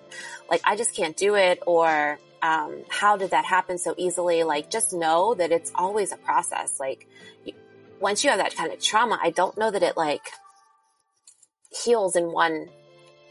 like 0.51 0.61
I 0.65 0.77
just 0.77 0.95
can't 0.95 1.17
do 1.17 1.35
it 1.35 1.61
or, 1.67 2.19
um, 2.43 2.85
how 2.91 3.17
did 3.17 3.31
that 3.31 3.47
happen 3.47 3.79
so 3.79 3.95
easily? 3.97 4.43
Like 4.45 4.71
just 4.71 4.93
know 4.93 5.35
that 5.35 5.51
it's 5.51 5.73
always 5.75 6.13
a 6.13 6.17
process. 6.19 6.79
Like 6.79 7.09
you, 7.45 7.55
once 8.01 8.23
you 8.23 8.31
have 8.31 8.39
that 8.39 8.55
kind 8.55 8.71
of 8.71 8.81
trauma, 8.83 9.19
I 9.23 9.31
don't 9.31 9.57
know 9.57 9.71
that 9.71 9.83
it 9.83 9.97
like 9.97 10.31
heals 11.85 12.17
in 12.17 12.31
one 12.31 12.69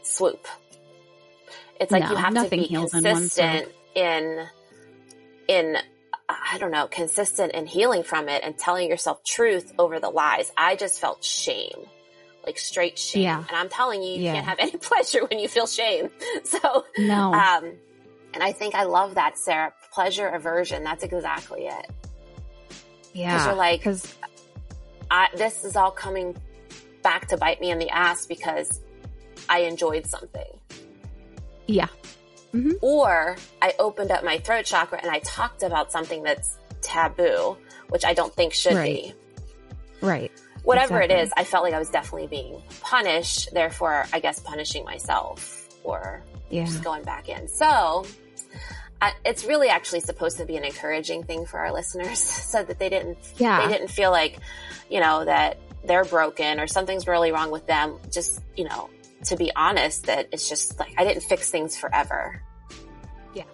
swoop. 0.02 0.48
It's 1.80 1.92
like 1.92 2.02
No, 2.02 2.10
you 2.10 2.16
have 2.16 2.34
to 2.34 2.48
be 2.48 2.64
heals 2.64 2.92
in 2.94 3.02
consistent 3.02 3.68
in, 3.94 4.46
in, 5.46 5.76
I 6.28 6.56
don't 6.58 6.70
know, 6.70 6.86
consistent 6.86 7.52
in 7.52 7.66
healing 7.66 8.02
from 8.02 8.28
it 8.28 8.42
and 8.44 8.56
telling 8.56 8.88
yourself 8.88 9.22
truth 9.24 9.72
over 9.78 10.00
the 10.00 10.08
lies. 10.10 10.50
I 10.56 10.74
just 10.76 11.00
felt 11.00 11.22
shame, 11.22 11.86
like 12.46 12.58
straight 12.58 12.98
shame. 12.98 13.22
Yeah. 13.24 13.44
And 13.46 13.56
I'm 13.56 13.68
telling 13.68 14.02
you, 14.02 14.14
you 14.14 14.22
Yeah. 14.24 14.34
can't 14.34 14.46
have 14.46 14.58
any 14.60 14.72
pleasure 14.76 15.24
when 15.26 15.38
you 15.38 15.48
feel 15.48 15.66
shame. 15.66 16.10
So, 16.44 16.84
No. 16.98 17.32
um, 17.34 17.72
and 18.32 18.42
I 18.42 18.52
think 18.52 18.74
I 18.74 18.84
love 18.84 19.14
that, 19.16 19.36
Sarah. 19.38 19.72
Pleasure 19.92 20.26
aversion. 20.28 20.82
That's 20.82 21.04
exactly 21.04 21.66
it. 21.66 21.90
yeah. 23.12 23.46
you're 23.46 23.54
like- 23.54 23.80
because 23.80 24.12
I, 25.10 25.28
this 25.36 25.64
is 25.64 25.76
all 25.76 25.90
coming 25.90 26.36
back 27.02 27.28
to 27.28 27.36
bite 27.36 27.60
me 27.60 27.70
in 27.70 27.78
the 27.78 27.90
ass 27.90 28.24
because 28.26 28.80
I 29.48 29.60
enjoyed 29.60 30.06
something. 30.06 30.58
yeah. 31.66 31.88
Mm-hmm. 32.54 32.72
Or 32.82 33.36
I 33.60 33.74
opened 33.78 34.10
up 34.12 34.24
my 34.24 34.38
throat 34.38 34.64
chakra 34.64 35.00
and 35.02 35.10
I 35.10 35.18
talked 35.20 35.62
about 35.64 35.90
something 35.90 36.22
that's 36.22 36.56
taboo, 36.80 37.56
which 37.88 38.04
I 38.04 38.14
don't 38.14 38.32
think 38.32 38.52
should 38.52 38.74
Right. 38.74 39.12
be. 40.00 40.06
Right. 40.06 40.30
Whatever 40.62 41.00
it 41.00 41.10
Exactly. 41.10 41.22
is, 41.24 41.32
I 41.36 41.44
felt 41.44 41.64
like 41.64 41.74
I 41.74 41.78
was 41.78 41.90
definitely 41.90 42.28
being 42.28 42.62
punished, 42.80 43.52
therefore, 43.52 44.06
I 44.12 44.20
guess 44.20 44.40
punishing 44.40 44.84
myself 44.84 45.68
or 45.82 46.22
Yeah. 46.48 46.64
just 46.64 46.82
going 46.84 47.02
back 47.02 47.28
in. 47.28 47.48
So, 47.48 48.06
I, 49.02 49.12
it's 49.26 49.44
really 49.44 49.68
actually 49.68 50.00
supposed 50.00 50.38
to 50.38 50.46
be 50.46 50.56
an 50.56 50.64
encouraging 50.64 51.24
thing 51.24 51.44
for 51.44 51.58
our 51.58 51.72
listeners 51.72 52.18
so 52.52 52.62
that 52.62 52.78
they 52.78 52.88
didn't 52.88 53.18
Yeah. 53.36 53.66
they 53.66 53.72
didn't 53.72 53.88
feel 53.88 54.10
like, 54.10 54.38
you 54.88 55.00
know, 55.00 55.24
that 55.24 55.58
they're 55.84 56.04
broken 56.04 56.60
or 56.60 56.66
something's 56.66 57.06
really 57.06 57.30
wrong 57.32 57.50
with 57.50 57.66
them. 57.66 57.98
Just, 58.10 58.40
you 58.56 58.64
know, 58.64 58.88
to 59.24 59.36
be 59.36 59.50
honest, 59.56 60.06
that 60.06 60.28
it's 60.32 60.48
just 60.48 60.78
like 60.78 60.94
I 60.98 61.04
didn't 61.04 61.22
fix 61.24 61.50
things 61.50 61.76
forever. 61.76 62.42
Yeah. 63.34 63.44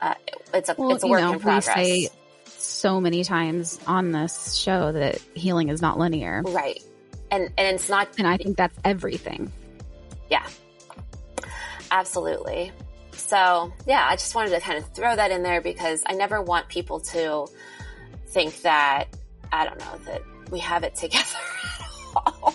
Uh, 0.00 0.14
it's 0.54 0.68
a 0.68 0.74
Well, 0.78 0.94
it's 0.94 1.04
a 1.04 1.06
you 1.06 1.10
work 1.12 1.20
know, 1.22 1.32
in 1.34 1.40
progress. 1.40 1.76
we 1.76 2.06
say 2.06 2.08
so 2.46 3.00
many 3.00 3.24
times 3.24 3.78
on 3.86 4.12
this 4.12 4.54
show 4.54 4.92
that 4.92 5.18
healing 5.34 5.68
is 5.68 5.80
not 5.82 5.98
linear. 5.98 6.42
right. 6.46 6.82
And 7.30 7.44
and 7.58 7.74
it's 7.76 7.88
not 7.88 8.08
And 8.18 8.26
I 8.26 8.36
think 8.36 8.56
that's 8.56 8.76
everything. 8.84 9.52
yeah. 10.30 10.46
Absolutely. 11.90 12.72
So, 13.12 13.72
yeah, 13.86 14.06
I 14.08 14.16
just 14.16 14.34
wanted 14.34 14.50
to 14.50 14.60
kind 14.60 14.78
of 14.78 14.86
throw 14.94 15.14
that 15.14 15.30
in 15.30 15.42
there 15.42 15.60
because 15.60 16.02
I 16.06 16.14
never 16.14 16.40
want 16.42 16.68
people 16.68 17.00
to 17.00 17.46
think 18.28 18.62
that 18.62 19.06
I 19.52 19.64
don't 19.64 19.78
know 19.78 19.98
that 20.06 20.22
we 20.50 20.58
have 20.60 20.84
it 20.84 20.94
together 20.96 21.24
at 21.24 22.16
all. 22.16 22.54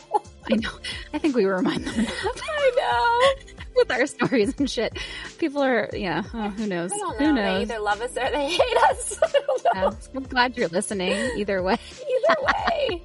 I 0.52 0.56
know. 0.56 0.70
I 1.14 1.18
think 1.20 1.36
we 1.36 1.46
remind 1.46 1.86
them 1.86 2.00
enough 2.00 2.24
I 2.44 3.36
know. 3.48 3.64
with 3.76 3.92
our 3.92 4.06
stories 4.06 4.54
and 4.60 4.70
shit. 4.70 4.98
People 5.38 5.64
are, 5.64 5.90
yeah, 5.94 6.24
oh, 6.34 6.50
who 6.50 6.68
knows? 6.68 6.92
Don't 6.92 7.18
Who 7.18 7.34
know. 7.34 7.56
They 7.58 7.62
either 7.64 7.80
love 7.80 8.02
us 8.02 8.12
or 8.18 8.30
they 8.32 8.50
hate 8.52 8.78
us. 8.90 9.20
Know. 9.74 9.92
Yeah, 9.92 9.92
I'm 10.16 10.24
glad 10.24 10.56
you're 10.58 10.68
listening 10.70 11.12
either 11.38 11.62
way. 11.64 11.78
Either 12.30 12.42
way. 12.44 13.04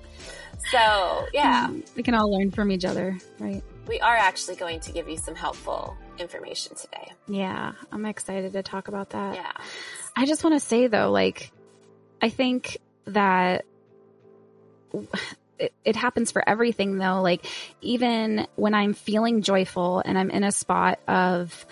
So, 0.71 1.27
yeah, 1.33 1.65
um, 1.69 1.83
We 1.97 2.03
can 2.03 2.15
all 2.15 2.31
learn 2.31 2.51
from 2.51 2.71
each 2.71 2.85
other, 2.85 3.17
right? 3.39 3.63
we 3.89 3.99
are 4.01 4.15
actually 4.15 4.55
going 4.57 4.79
to 4.81 4.93
give 4.93 5.09
you 5.09 5.17
some 5.17 5.35
helpful 5.35 5.97
information 6.19 6.77
today. 6.77 7.13
Yeah, 7.27 7.73
I'm 7.91 8.05
excited 8.05 8.53
to 8.53 8.63
talk 8.63 8.87
about 8.89 9.11
that. 9.11 9.35
Yeah. 9.35 9.51
I 10.15 10.27
just 10.27 10.45
want 10.45 10.55
to 10.55 10.61
say 10.61 10.87
though, 10.87 11.11
like, 11.11 11.51
I 12.23 12.29
think 12.29 12.79
that 13.07 13.65
it, 15.61 15.73
it 15.85 15.97
happens 15.97 16.33
for 16.33 16.43
everything 16.49 16.99
though. 16.99 17.21
Like 17.23 17.47
even 17.81 18.47
when 18.57 18.75
I'm 18.75 18.95
feeling 18.95 19.43
joyful 19.43 20.03
and 20.05 20.19
I'm 20.19 20.31
in 20.31 20.43
a 20.43 20.51
spot 20.53 20.99
of 21.07 21.67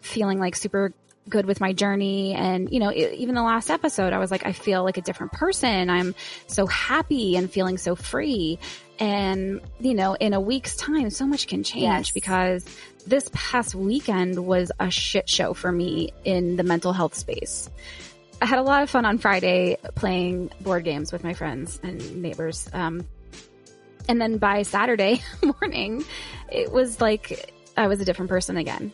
feeling 0.00 0.38
like 0.38 0.54
super 0.56 0.92
good 1.28 1.46
with 1.46 1.60
my 1.60 1.72
journey. 1.72 2.34
And, 2.34 2.72
you 2.72 2.80
know, 2.80 2.92
even 2.92 3.34
the 3.34 3.42
last 3.42 3.70
episode, 3.70 4.12
I 4.12 4.18
was 4.18 4.30
like, 4.30 4.46
I 4.46 4.52
feel 4.52 4.82
like 4.82 4.96
a 4.96 5.02
different 5.02 5.32
person. 5.32 5.88
I'm 5.88 6.14
so 6.46 6.66
happy 6.66 7.36
and 7.36 7.50
feeling 7.50 7.78
so 7.78 7.94
free. 7.94 8.58
And, 8.98 9.60
you 9.78 9.94
know, 9.94 10.14
in 10.14 10.32
a 10.34 10.40
week's 10.40 10.76
time, 10.76 11.08
so 11.10 11.26
much 11.26 11.46
can 11.46 11.62
change 11.62 11.82
Yes. 11.84 12.10
because 12.10 12.64
this 13.06 13.30
past 13.32 13.74
weekend 13.74 14.44
was 14.44 14.72
a 14.80 14.90
shit 14.90 15.28
show 15.28 15.54
for 15.54 15.70
me 15.70 16.12
in 16.24 16.56
the 16.56 16.64
mental 16.64 16.92
health 16.92 17.14
space. 17.14 17.70
I 18.42 18.46
had 18.46 18.58
a 18.58 18.62
lot 18.62 18.82
of 18.82 18.90
fun 18.90 19.04
on 19.04 19.18
Friday 19.18 19.76
playing 19.94 20.50
board 20.62 20.84
games 20.84 21.12
with 21.12 21.22
my 21.22 21.34
friends 21.34 21.78
and 21.82 22.22
neighbors. 22.22 22.68
Um, 22.72 23.06
and 24.08 24.20
then 24.20 24.38
by 24.38 24.62
Saturday 24.62 25.22
morning, 25.60 26.04
it 26.50 26.72
was 26.72 27.00
like 27.00 27.52
I 27.76 27.86
was 27.86 28.00
a 28.00 28.04
different 28.04 28.28
person 28.28 28.56
again. 28.56 28.92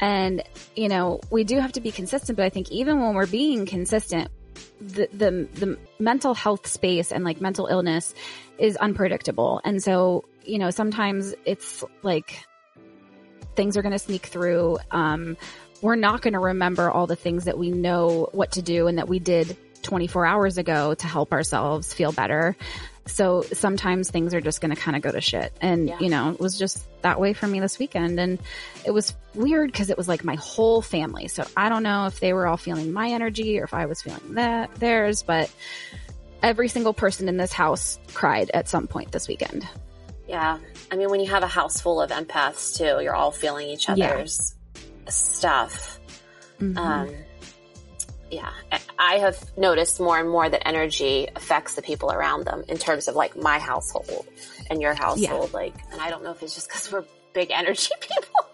And, 0.00 0.42
you 0.74 0.88
know, 0.88 1.20
we 1.30 1.44
do 1.44 1.58
have 1.58 1.72
to 1.72 1.80
be 1.80 1.90
consistent, 1.90 2.36
but 2.36 2.44
I 2.44 2.50
think 2.50 2.70
even 2.70 3.00
when 3.00 3.14
we're 3.14 3.26
being 3.26 3.66
consistent, 3.66 4.30
the, 4.80 5.08
the, 5.12 5.48
the 5.54 5.78
mental 5.98 6.34
health 6.34 6.66
space 6.66 7.12
and 7.12 7.24
like 7.24 7.40
mental 7.40 7.66
illness 7.66 8.14
is 8.58 8.76
unpredictable. 8.76 9.60
And 9.64 9.82
so, 9.82 10.24
you 10.44 10.58
know, 10.58 10.70
sometimes 10.70 11.34
it's 11.44 11.82
like 12.02 12.44
things 13.54 13.76
are 13.76 13.82
going 13.82 13.92
to 13.92 13.98
sneak 13.98 14.26
through. 14.26 14.78
Um, 14.90 15.36
we're 15.80 15.96
not 15.96 16.20
going 16.20 16.34
to 16.34 16.40
remember 16.40 16.90
all 16.90 17.06
the 17.06 17.16
things 17.16 17.44
that 17.44 17.58
we 17.58 17.70
know 17.70 18.28
what 18.32 18.52
to 18.52 18.62
do 18.62 18.86
and 18.86 18.98
that 18.98 19.08
we 19.08 19.18
did 19.18 19.56
24 19.82 20.26
hours 20.26 20.58
ago 20.58 20.94
to 20.94 21.06
help 21.06 21.32
ourselves 21.32 21.94
feel 21.94 22.12
better. 22.12 22.56
So 23.06 23.42
sometimes 23.42 24.10
things 24.10 24.34
are 24.34 24.40
just 24.40 24.60
going 24.60 24.74
to 24.74 24.80
kind 24.80 24.96
of 24.96 25.02
go 25.02 25.12
to 25.12 25.20
shit. 25.20 25.52
And, 25.60 25.88
Yeah. 25.88 25.98
you 26.00 26.08
know, 26.08 26.30
it 26.30 26.40
was 26.40 26.58
just 26.58 26.84
that 27.02 27.20
way 27.20 27.32
for 27.34 27.46
me 27.46 27.60
this 27.60 27.78
weekend. 27.78 28.18
And 28.18 28.38
it 28.84 28.90
was 28.90 29.14
weird 29.34 29.70
because 29.70 29.90
it 29.90 29.96
was 29.96 30.08
like 30.08 30.24
my 30.24 30.34
whole 30.34 30.82
family. 30.82 31.28
So 31.28 31.44
I 31.56 31.68
don't 31.68 31.84
know 31.84 32.06
if 32.06 32.18
they 32.20 32.32
were 32.32 32.46
all 32.48 32.56
feeling 32.56 32.92
my 32.92 33.10
energy 33.10 33.60
or 33.60 33.64
if 33.64 33.72
I 33.74 33.86
was 33.86 34.02
feeling 34.02 34.34
that 34.34 34.74
theirs, 34.74 35.22
but 35.22 35.50
every 36.42 36.68
single 36.68 36.92
person 36.94 37.28
in 37.28 37.36
this 37.36 37.52
house 37.52 37.98
cried 38.12 38.50
at 38.52 38.68
some 38.68 38.86
point 38.88 39.12
this 39.12 39.28
weekend. 39.28 39.66
Yeah. 40.28 40.58
I 40.90 40.96
mean, 40.96 41.08
when 41.08 41.20
you 41.20 41.30
have 41.30 41.44
a 41.44 41.48
house 41.48 41.80
full 41.80 42.00
of 42.02 42.10
empaths 42.10 42.76
too, 42.76 43.02
you're 43.02 43.14
all 43.14 43.30
feeling 43.30 43.68
each 43.68 43.88
Yeah. 43.88 44.08
other's 44.10 44.54
stuff. 45.08 46.00
Mhm. 46.60 46.76
Um, 46.76 47.14
yeah. 48.32 48.50
I- 48.98 49.18
have 49.18 49.56
noticed 49.56 49.98
more 50.00 50.18
and 50.18 50.28
more 50.28 50.48
that 50.48 50.66
energy 50.66 51.28
affects 51.34 51.74
the 51.74 51.82
people 51.82 52.10
around 52.12 52.44
them 52.44 52.64
in 52.68 52.76
terms 52.78 53.08
of 53.08 53.14
like 53.14 53.36
my 53.36 53.58
household 53.58 54.26
and 54.70 54.80
your 54.82 54.94
household. 54.94 55.52
Like, 55.52 55.74
and 55.92 56.00
I 56.00 56.10
don't 56.10 56.22
know 56.22 56.32
if 56.32 56.42
it's 56.42 56.54
just 56.54 56.68
because 56.68 56.90
we're 56.92 57.04
big 57.32 57.50
energy 57.50 57.92
people. 58.00 58.46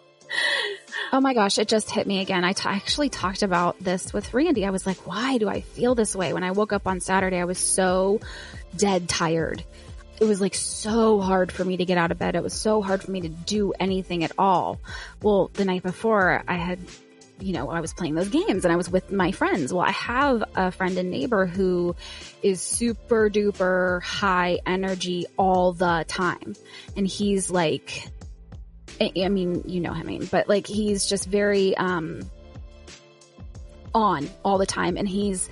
Oh 1.12 1.20
my 1.20 1.34
gosh, 1.34 1.58
it 1.58 1.68
just 1.68 1.90
hit 1.90 2.06
me 2.06 2.20
again. 2.20 2.42
I 2.44 2.52
t- 2.52 2.66
I 2.68 2.74
actually 2.74 3.10
talked 3.10 3.42
about 3.42 3.78
this 3.78 4.12
with 4.12 4.32
Randy. 4.32 4.64
I 4.64 4.70
was 4.70 4.86
like, 4.86 5.06
why 5.06 5.36
do 5.38 5.48
I 5.48 5.60
feel 5.60 5.94
this 5.94 6.16
way? 6.16 6.32
When 6.32 6.42
I 6.42 6.52
woke 6.52 6.72
up 6.72 6.86
on 6.86 7.00
Saturday, 7.00 7.38
I 7.38 7.44
was 7.44 7.58
so 7.58 8.20
dead 8.76 9.08
tired. 9.08 9.62
It 10.20 10.24
was 10.24 10.40
like 10.40 10.54
so 10.54 11.20
hard 11.20 11.52
for 11.52 11.64
me 11.64 11.76
to 11.78 11.84
get 11.84 11.98
out 11.98 12.12
of 12.12 12.18
bed. 12.18 12.34
It 12.36 12.42
was 12.42 12.54
so 12.54 12.80
hard 12.80 13.02
for 13.02 13.10
me 13.10 13.22
to 13.22 13.28
do 13.28 13.72
anything 13.78 14.24
at 14.24 14.32
all. 14.38 14.80
Well, 15.20 15.50
the 15.52 15.64
night 15.64 15.82
before 15.82 16.42
I 16.48 16.54
had, 16.54 16.78
you 17.42 17.52
know, 17.52 17.70
I 17.70 17.80
was 17.80 17.92
playing 17.92 18.14
those 18.14 18.28
games 18.28 18.64
and 18.64 18.72
I 18.72 18.76
was 18.76 18.88
with 18.90 19.10
my 19.10 19.32
friends. 19.32 19.72
Well, 19.72 19.84
I 19.84 19.90
have 19.90 20.44
a 20.54 20.70
friend 20.70 20.96
and 20.96 21.10
neighbor 21.10 21.46
who 21.46 21.96
is 22.42 22.60
super 22.60 23.28
duper 23.28 24.02
high 24.02 24.60
energy 24.64 25.26
all 25.36 25.72
the 25.72 26.04
time. 26.06 26.54
And 26.96 27.06
he's 27.06 27.50
like, 27.50 28.08
I 29.00 29.28
mean, 29.28 29.64
you 29.66 29.80
know 29.80 29.92
him, 29.92 30.02
I 30.02 30.10
mean, 30.10 30.26
but 30.26 30.48
like 30.48 30.66
he's 30.66 31.06
just 31.06 31.26
very 31.26 31.76
um 31.76 32.22
on 33.94 34.30
all 34.44 34.58
the 34.58 34.66
time 34.66 34.96
and 34.96 35.08
he's 35.08 35.50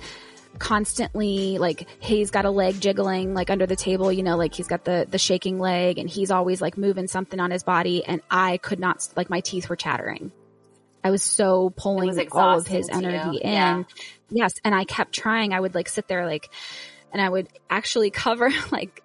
constantly 0.57 1.57
like 1.57 1.87
he's 1.99 2.31
got 2.31 2.45
a 2.45 2.49
leg 2.49 2.79
jiggling 2.79 3.33
like 3.33 3.49
under 3.49 3.65
the 3.65 3.75
table, 3.75 4.11
you 4.11 4.23
know, 4.23 4.37
like 4.37 4.53
he's 4.53 4.67
got 4.67 4.85
the 4.85 5.05
the 5.09 5.17
shaking 5.17 5.59
leg 5.59 5.97
and 5.97 6.09
he's 6.09 6.31
always 6.31 6.61
like 6.61 6.77
moving 6.77 7.07
something 7.07 7.39
on 7.39 7.51
his 7.51 7.63
body 7.63 8.05
and 8.05 8.21
I 8.29 8.57
could 8.57 8.79
not 8.79 9.07
like 9.15 9.29
my 9.29 9.41
teeth 9.41 9.69
were 9.69 9.75
chattering. 9.75 10.31
I 11.03 11.11
was 11.11 11.23
so 11.23 11.71
pulling 11.71 12.15
was 12.15 12.27
all 12.31 12.57
of 12.57 12.67
his 12.67 12.89
energy 12.89 13.37
in. 13.37 13.51
Yeah. 13.51 13.83
Yes, 14.29 14.53
and 14.63 14.73
I 14.73 14.85
kept 14.85 15.13
trying. 15.13 15.53
I 15.53 15.59
would 15.59 15.75
like 15.75 15.89
sit 15.89 16.07
there 16.07 16.25
like 16.25 16.49
and 17.11 17.21
I 17.21 17.29
would 17.29 17.47
actually 17.69 18.09
cover 18.09 18.49
like 18.71 19.03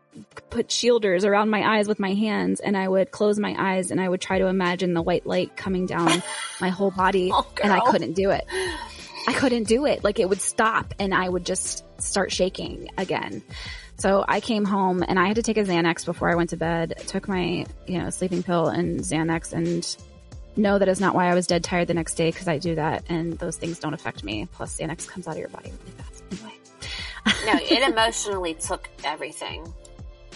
put 0.49 0.69
shielders 0.69 1.25
around 1.25 1.51
my 1.51 1.77
eyes 1.77 1.89
with 1.89 1.99
my 1.99 2.15
hands 2.15 2.61
and 2.61 2.77
I 2.77 2.89
would 2.89 3.11
close 3.11 3.39
my 3.39 3.55
eyes 3.59 3.91
and 3.91 4.01
I 4.01 4.09
would 4.09 4.21
try 4.21 4.39
to 4.39 4.47
imagine 4.47 4.95
the 4.95 5.03
white 5.03 5.27
light 5.27 5.57
coming 5.57 5.85
down 5.87 6.23
my 6.61 6.71
whole 6.71 6.91
body 6.91 7.31
Oh, 7.33 7.47
and 7.63 7.73
I 7.73 7.81
couldn't 7.81 8.15
do 8.15 8.31
it. 8.31 8.47
I 9.29 9.33
couldn't 9.35 9.65
do 9.65 9.87
it. 9.87 10.05
Like 10.05 10.19
it 10.19 10.29
would 10.29 10.41
stop 10.41 10.95
and 10.99 11.13
I 11.13 11.29
would 11.29 11.45
just 11.45 11.85
start 12.01 12.33
shaking 12.33 12.89
again. 12.97 13.43
So 13.99 14.25
I 14.27 14.41
came 14.41 14.65
home 14.65 15.03
and 15.07 15.19
I 15.19 15.27
had 15.27 15.37
to 15.37 15.43
take 15.43 15.57
a 15.57 15.65
Xanax 15.65 16.05
before 16.05 16.31
I 16.31 16.35
went 16.35 16.51
to 16.51 16.57
bed. 16.57 16.95
Took 17.07 17.29
my, 17.29 17.67
you 17.87 17.99
know, 17.99 18.11
sleeping 18.11 18.43
pill 18.43 18.69
and 18.69 19.01
Xanax 19.01 19.53
and 19.53 19.97
no, 20.57 20.79
that 20.79 20.89
is 20.89 21.01
not 21.01 21.15
why 21.15 21.31
I 21.31 21.35
was 21.35 21.47
dead 21.47 21.63
tired 21.65 21.89
the 21.89 21.95
next 21.95 22.15
day 22.15 22.31
because 22.31 22.49
I 22.49 22.59
do 22.59 22.75
that 22.77 23.05
and 23.09 23.39
those 23.39 23.57
things 23.57 23.79
don't 23.79 23.95
affect 23.95 24.25
me. 24.25 24.49
Plus 24.53 24.79
Xanax 24.79 25.07
comes 25.07 25.27
out 25.29 25.33
of 25.33 25.39
your 25.39 25.49
body 25.49 25.71
really 25.71 25.93
fast 25.99 26.25
anyway. 26.33 26.55
No, 27.47 27.55
it 27.77 27.89
emotionally 27.93 28.55
took 28.55 28.89
everything. 29.05 29.73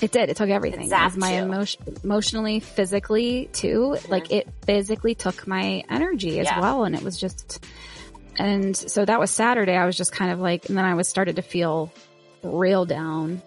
It 0.01 0.13
did. 0.13 0.31
It 0.31 0.37
took 0.37 0.49
everything. 0.49 0.91
It 0.91 0.93
It 0.93 1.05
was 1.05 1.17
my 1.17 1.33
emotion, 1.33 1.83
emotionally, 2.03 2.61
physically 2.61 3.51
too. 3.53 3.99
Like 4.09 4.31
it 4.33 4.49
physically 4.65 5.15
took 5.15 5.47
my 5.47 5.85
energy 5.91 6.41
as 6.41 6.47
Yeah. 6.47 6.61
well. 6.61 6.85
And 6.85 6.95
it 6.95 7.03
was 7.03 7.19
just, 7.21 7.65
and 8.39 8.75
so 8.77 9.05
that 9.05 9.21
was 9.21 9.31
Saturday. 9.31 9.77
I 9.77 9.85
was 9.85 9.97
just 9.99 10.13
kind 10.13 10.31
of 10.33 10.41
like, 10.41 10.69
and 10.71 10.79
then 10.79 10.87
I 10.87 10.95
was 10.95 11.07
started 11.09 11.37
to 11.37 11.43
feel 11.43 11.93
real 12.43 12.87
down. 12.87 13.43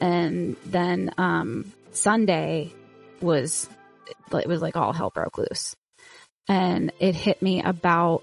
And 0.00 0.56
then, 0.66 1.12
um, 1.18 1.72
Sunday 1.92 2.72
was, 3.20 3.68
it 4.32 4.46
was 4.46 4.62
like 4.62 4.76
all 4.76 4.92
hell 4.92 5.10
broke 5.10 5.36
loose. 5.38 5.74
And 6.48 6.92
it 6.98 7.14
hit 7.14 7.42
me 7.42 7.62
about 7.62 8.22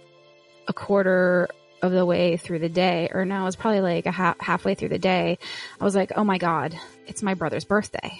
a 0.67 0.73
quarter 0.73 1.47
of 1.81 1.91
the 1.91 2.05
way 2.05 2.37
through 2.37 2.59
the 2.59 2.69
day, 2.69 3.09
or 3.13 3.23
no, 3.25 3.41
it 3.41 3.45
was 3.45 3.55
probably 3.55 3.81
like 3.81 4.05
a 4.05 4.11
half, 4.11 4.39
halfway 4.39 4.75
through 4.75 4.89
the 4.89 4.99
day. 4.99 5.37
I 5.79 5.83
was 5.83 5.95
like, 5.95 6.11
oh 6.15 6.23
my 6.23 6.37
God, 6.37 6.77
it's 7.05 7.23
my 7.23 7.35
brother's 7.35 7.65
birthday. 7.65 8.19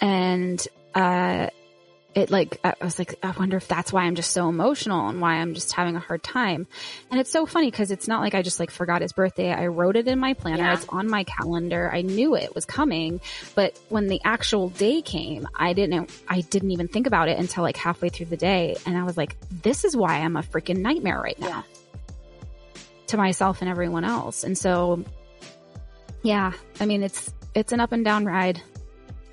And, 0.00 0.66
uh, 0.94 1.48
it 2.12 2.28
like, 2.30 2.58
I 2.64 2.74
was 2.82 2.98
like, 2.98 3.14
I 3.22 3.30
wonder 3.30 3.56
if 3.56 3.68
that's 3.68 3.92
why 3.92 4.02
I'm 4.02 4.16
just 4.16 4.32
so 4.32 4.48
emotional 4.48 5.08
and 5.08 5.20
why 5.20 5.34
I'm 5.34 5.54
just 5.54 5.72
having 5.72 5.94
a 5.94 6.00
hard 6.00 6.24
time. 6.24 6.66
And 7.10 7.20
it's 7.20 7.30
so 7.30 7.46
funny 7.46 7.70
because 7.70 7.92
it's 7.92 8.08
not 8.08 8.20
like 8.20 8.34
I 8.34 8.42
just 8.42 8.58
like 8.58 8.72
forgot 8.72 9.00
his 9.02 9.12
birthday. 9.12 9.52
I 9.52 9.68
wrote 9.68 9.94
it 9.94 10.08
in 10.08 10.18
my 10.18 10.34
planner. 10.34 10.64
Yeah. 10.64 10.72
It's 10.74 10.86
on 10.88 11.08
my 11.08 11.22
calendar. 11.22 11.88
I 11.92 12.02
knew 12.02 12.34
it 12.34 12.52
was 12.52 12.64
coming, 12.64 13.20
but 13.54 13.78
when 13.90 14.08
the 14.08 14.20
actual 14.24 14.70
day 14.70 15.02
came, 15.02 15.46
I 15.54 15.72
didn't, 15.72 16.10
I 16.28 16.40
didn't 16.40 16.72
even 16.72 16.88
think 16.88 17.06
about 17.06 17.28
it 17.28 17.38
until 17.38 17.62
like 17.62 17.76
halfway 17.76 18.08
through 18.08 18.26
the 18.26 18.36
day. 18.36 18.74
And 18.86 18.98
I 18.98 19.04
was 19.04 19.16
like, 19.16 19.36
this 19.62 19.84
is 19.84 19.96
why 19.96 20.18
I'm 20.18 20.36
a 20.36 20.42
freaking 20.42 20.78
nightmare 20.78 21.20
right 21.20 21.38
now 21.38 21.46
Yeah. 21.46 21.62
to 23.06 23.16
myself 23.18 23.60
and 23.62 23.70
everyone 23.70 24.04
else. 24.04 24.42
And 24.42 24.58
so, 24.58 25.04
yeah, 26.22 26.52
I 26.80 26.86
mean, 26.86 27.04
it's, 27.04 27.32
it's 27.54 27.70
an 27.72 27.78
up 27.78 27.92
and 27.92 28.04
down 28.04 28.24
ride. 28.24 28.60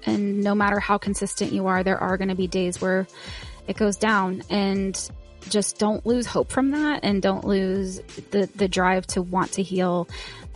And 0.05 0.43
no 0.43 0.55
matter 0.55 0.79
how 0.79 0.97
consistent 0.97 1.51
you 1.51 1.67
are, 1.67 1.83
there 1.83 1.97
are 1.97 2.17
going 2.17 2.29
to 2.29 2.36
be 2.36 2.47
days 2.47 2.79
where 2.81 3.07
it 3.67 3.75
goes 3.77 3.97
down 3.97 4.43
and 4.49 4.97
just 5.49 5.77
don't 5.79 6.05
lose 6.05 6.25
hope 6.25 6.51
from 6.51 6.71
that 6.71 7.01
and 7.03 7.21
don't 7.21 7.45
lose 7.45 7.99
the, 8.31 8.49
the 8.55 8.67
drive 8.67 9.05
to 9.07 9.21
want 9.21 9.53
to 9.53 9.63
heal 9.63 10.07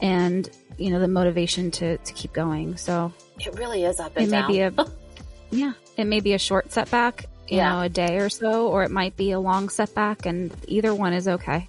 and, 0.01 0.49
you 0.77 0.89
know, 0.89 0.99
the 0.99 1.07
motivation 1.07 1.71
to, 1.71 1.97
to 1.97 2.13
keep 2.13 2.33
going. 2.33 2.77
So 2.77 3.11
It 3.39 3.57
really 3.57 3.83
is 3.83 3.99
up 3.99 4.13
and 4.15 4.27
it 4.27 4.31
may 4.31 4.41
down. 4.41 4.47
be 4.51 4.59
a, 4.61 4.73
yeah, 5.51 5.73
it 5.97 6.05
may 6.05 6.19
be 6.19 6.33
a 6.33 6.37
short 6.39 6.71
setback, 6.71 7.25
you 7.47 7.57
Yeah. 7.57 7.73
know, 7.73 7.81
a 7.81 7.89
day 7.89 8.17
or 8.19 8.29
so, 8.29 8.67
or 8.67 8.83
it 8.83 8.91
might 8.91 9.15
be 9.17 9.31
a 9.31 9.39
long 9.39 9.69
setback 9.69 10.25
and 10.25 10.51
either 10.67 10.93
one 10.95 11.13
is 11.13 11.27
okay. 11.27 11.67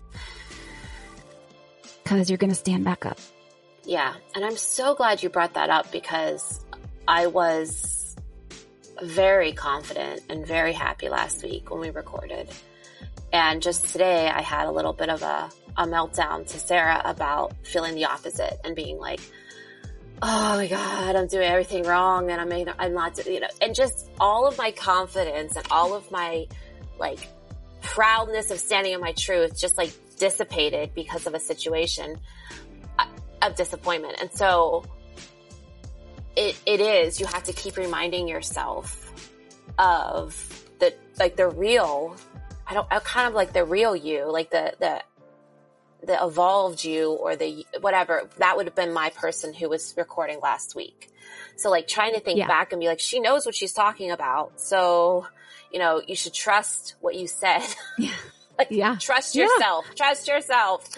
Cause 2.04 2.28
you're 2.28 2.38
going 2.38 2.50
to 2.50 2.56
stand 2.56 2.84
back 2.84 3.06
up. 3.06 3.18
Yeah. 3.84 4.14
And 4.34 4.44
I'm 4.44 4.56
so 4.56 4.94
glad 4.94 5.22
you 5.22 5.28
brought 5.28 5.54
that 5.54 5.70
up 5.70 5.90
because 5.92 6.61
I 7.06 7.26
was 7.26 8.16
very 9.02 9.52
confident 9.52 10.22
and 10.28 10.46
very 10.46 10.72
happy 10.72 11.08
last 11.08 11.42
week 11.42 11.70
when 11.70 11.80
we 11.80 11.90
recorded. 11.90 12.48
And 13.32 13.62
just 13.62 13.86
today 13.86 14.28
I 14.28 14.42
had 14.42 14.66
a 14.66 14.70
little 14.70 14.92
bit 14.92 15.08
of 15.08 15.22
a, 15.22 15.50
a 15.76 15.86
meltdown 15.86 16.46
to 16.46 16.58
Sarah 16.58 17.00
about 17.04 17.54
feeling 17.64 17.94
the 17.94 18.04
opposite 18.04 18.60
and 18.64 18.76
being 18.76 18.98
like, 18.98 19.20
Oh 20.24 20.56
my 20.56 20.68
God, 20.68 21.16
I'm 21.16 21.26
doing 21.26 21.48
everything 21.48 21.82
wrong 21.82 22.30
and 22.30 22.40
I'm, 22.40 22.74
I'm 22.78 22.94
not, 22.94 23.26
you 23.26 23.40
know, 23.40 23.48
and 23.60 23.74
just 23.74 24.08
all 24.20 24.46
of 24.46 24.56
my 24.56 24.70
confidence 24.70 25.56
and 25.56 25.66
all 25.68 25.94
of 25.94 26.08
my 26.12 26.46
like 27.00 27.26
proudness 27.80 28.52
of 28.52 28.58
standing 28.58 28.92
in 28.92 29.00
my 29.00 29.12
truth 29.12 29.58
just 29.58 29.76
like 29.76 29.92
dissipated 30.18 30.94
because 30.94 31.26
of 31.26 31.34
a 31.34 31.40
situation 31.40 32.16
uh, 33.00 33.06
of 33.42 33.56
disappointment. 33.56 34.20
And 34.20 34.30
so 34.32 34.84
it, 36.36 36.58
it 36.66 36.80
is. 36.80 37.20
You 37.20 37.26
have 37.26 37.44
to 37.44 37.52
keep 37.52 37.76
reminding 37.76 38.28
yourself 38.28 39.12
of 39.78 40.64
the, 40.78 40.94
like 41.18 41.36
the 41.36 41.48
real, 41.48 42.16
I 42.66 42.74
don't, 42.74 42.86
I 42.90 42.98
kind 43.00 43.28
of 43.28 43.34
like 43.34 43.52
the 43.52 43.64
real 43.64 43.94
you, 43.94 44.30
like 44.30 44.50
the, 44.50 44.74
the, 44.78 45.02
the 46.06 46.24
evolved 46.24 46.84
you 46.84 47.12
or 47.12 47.36
the 47.36 47.64
whatever. 47.80 48.28
That 48.38 48.56
would 48.56 48.66
have 48.66 48.74
been 48.74 48.92
my 48.92 49.10
person 49.10 49.54
who 49.54 49.68
was 49.68 49.94
recording 49.96 50.40
last 50.40 50.74
week. 50.74 51.10
So 51.56 51.70
like 51.70 51.86
trying 51.86 52.14
to 52.14 52.20
think 52.20 52.38
Yeah. 52.38 52.48
back 52.48 52.72
and 52.72 52.80
be 52.80 52.86
like, 52.88 52.98
she 53.00 53.20
knows 53.20 53.46
what 53.46 53.54
she's 53.54 53.72
talking 53.72 54.10
about. 54.10 54.60
So, 54.60 55.26
you 55.70 55.78
know, 55.78 56.02
you 56.06 56.16
should 56.16 56.34
trust 56.34 56.96
what 57.00 57.14
you 57.14 57.26
said. 57.28 57.62
Yeah. 57.98 58.10
Like, 58.58 58.68
Yeah. 58.70 58.96
Trust 59.00 59.34
Yeah. 59.34 59.44
yourself. 59.44 59.86
Trust 59.94 60.28
yourself. 60.28 60.88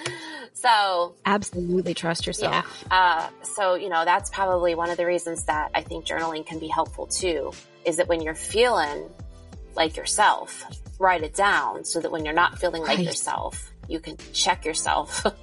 So, 0.52 1.14
Absolutely 1.26 1.94
trust 1.94 2.26
yourself. 2.26 2.84
yeah. 2.90 2.96
Uh, 2.96 3.44
so, 3.44 3.74
you 3.74 3.88
know, 3.88 4.04
that's 4.04 4.30
probably 4.30 4.74
one 4.74 4.90
of 4.90 4.96
the 4.96 5.06
reasons 5.06 5.44
that 5.44 5.70
I 5.74 5.82
think 5.82 6.04
journaling 6.06 6.46
can 6.46 6.58
be 6.58 6.68
helpful 6.68 7.06
too, 7.06 7.52
is 7.84 7.96
that 7.96 8.08
when 8.08 8.20
you're 8.22 8.34
feeling 8.34 9.08
like 9.76 9.96
yourself, 9.96 10.64
write 10.98 11.22
it 11.22 11.34
down 11.34 11.84
so 11.84 12.00
that 12.00 12.10
when 12.12 12.24
you're 12.24 12.34
not 12.34 12.58
feeling 12.58 12.82
like 12.82 12.98
Right. 12.98 13.06
yourself, 13.06 13.72
you 13.88 14.00
can 14.00 14.16
check 14.32 14.64
yourself. 14.64 15.24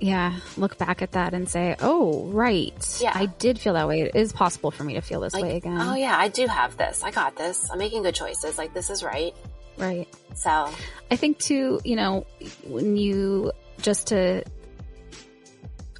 Yeah. 0.00 0.34
Look 0.58 0.76
back 0.76 1.00
at 1.00 1.12
that 1.12 1.32
and 1.32 1.48
say, 1.48 1.76
oh, 1.80 2.24
right. 2.26 2.98
Yeah. 3.00 3.12
I 3.14 3.24
did 3.26 3.58
feel 3.58 3.72
that 3.72 3.88
way. 3.88 4.02
It 4.02 4.14
is 4.14 4.34
possible 4.34 4.70
for 4.70 4.84
me 4.84 4.94
to 4.94 5.00
feel 5.00 5.20
this 5.20 5.32
like, 5.32 5.44
way 5.44 5.56
again. 5.56 5.80
oh 5.80 5.94
yeah, 5.94 6.14
I 6.18 6.28
do 6.28 6.46
have 6.46 6.76
this. 6.76 7.02
I 7.02 7.10
got 7.10 7.36
this. 7.36 7.70
I'm 7.70 7.78
making 7.78 8.02
good 8.02 8.14
choices. 8.14 8.58
Like 8.58 8.74
this 8.74 8.90
is 8.90 9.02
right. 9.02 9.34
Right. 9.76 10.08
So, 10.34 10.70
I 11.10 11.16
think 11.16 11.38
too, 11.38 11.80
you 11.84 11.96
know, 11.96 12.26
when 12.64 12.96
you 12.96 13.52
just 13.80 14.08
to 14.08 14.44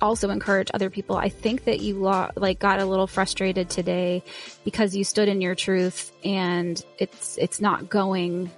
also 0.01 0.31
encourage 0.31 0.71
other 0.75 0.91
people, 0.91 1.17
I 1.17 1.29
think 1.29 1.65
that 1.65 1.81
you 1.81 1.97
lo- 1.97 2.31
like 2.37 2.59
got 2.59 2.81
a 2.81 2.85
little 2.85 3.07
frustrated 3.07 3.71
today 3.71 4.23
because 4.65 4.95
you 4.95 5.05
stood 5.05 5.29
in 5.29 5.41
your 5.41 5.55
truth 5.55 6.13
and 6.25 6.83
it's 6.99 7.39
it's 7.39 7.61
not 7.61 7.89
going 7.89 8.51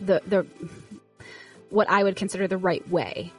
the 0.00 0.22
the 0.26 0.46
what 1.70 1.90
I 1.90 2.02
would 2.04 2.16
consider 2.16 2.46
the 2.46 2.58
right 2.58 2.86
way. 2.88 3.32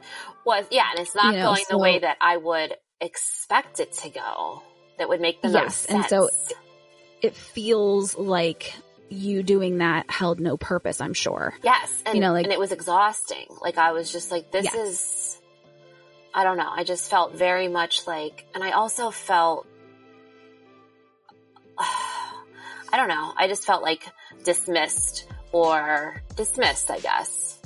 well, 0.44 0.64
yeah, 0.70 0.90
and 0.90 1.00
it's 1.00 1.14
not 1.14 1.32
You 1.32 1.38
know, 1.38 1.44
going 1.52 1.64
the 1.70 1.78
way 1.78 1.98
that 2.00 2.18
I 2.20 2.36
would 2.36 2.74
expect 3.00 3.80
it 3.80 3.92
to 3.92 4.10
go. 4.10 4.62
That 4.98 5.08
would 5.08 5.20
make 5.20 5.40
the 5.40 5.48
Yes, 5.48 5.86
most 5.88 5.90
and 5.90 6.04
so 6.06 6.28
It 7.22 7.34
feels 7.36 8.16
like 8.18 8.74
you 9.10 9.42
doing 9.42 9.78
that 9.78 10.10
held 10.10 10.40
no 10.40 10.56
purpose, 10.56 11.00
I'm 11.00 11.14
sure. 11.14 11.54
Yes, 11.62 12.02
and 12.06 12.14
You 12.14 12.20
know, 12.20 12.32
like- 12.32 12.44
and 12.44 12.52
it 12.52 12.58
was 12.58 12.72
exhausting. 12.72 13.46
Like 13.60 13.78
I 13.78 13.92
was 13.92 14.12
just 14.12 14.30
like, 14.30 14.50
this 14.50 14.64
Yes. 14.64 14.74
is, 14.74 15.40
I 16.34 16.44
don't 16.44 16.56
know. 16.58 16.70
I 16.70 16.84
just 16.84 17.10
felt 17.10 17.34
very 17.34 17.68
much 17.68 18.06
like, 18.06 18.46
and 18.54 18.62
I 18.62 18.72
also 18.72 19.10
felt, 19.10 19.66
I 21.78 22.96
don't 22.96 23.08
know. 23.08 23.32
I 23.36 23.48
just 23.48 23.64
felt 23.66 23.82
like 23.82 24.06
dismissed 24.44 25.26
or 25.52 26.22
dismissed, 26.36 26.90
I 26.90 27.00
guess, 27.00 27.58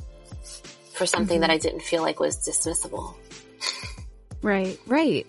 for 0.95 1.07
something 1.07 1.37
Mm-hmm. 1.37 1.41
that 1.43 1.51
I 1.51 1.59
didn't 1.59 1.81
feel 1.83 2.03
like 2.03 2.21
was 2.21 2.37
dismissible. 2.39 3.15
Right, 4.43 4.79
right. 4.87 5.27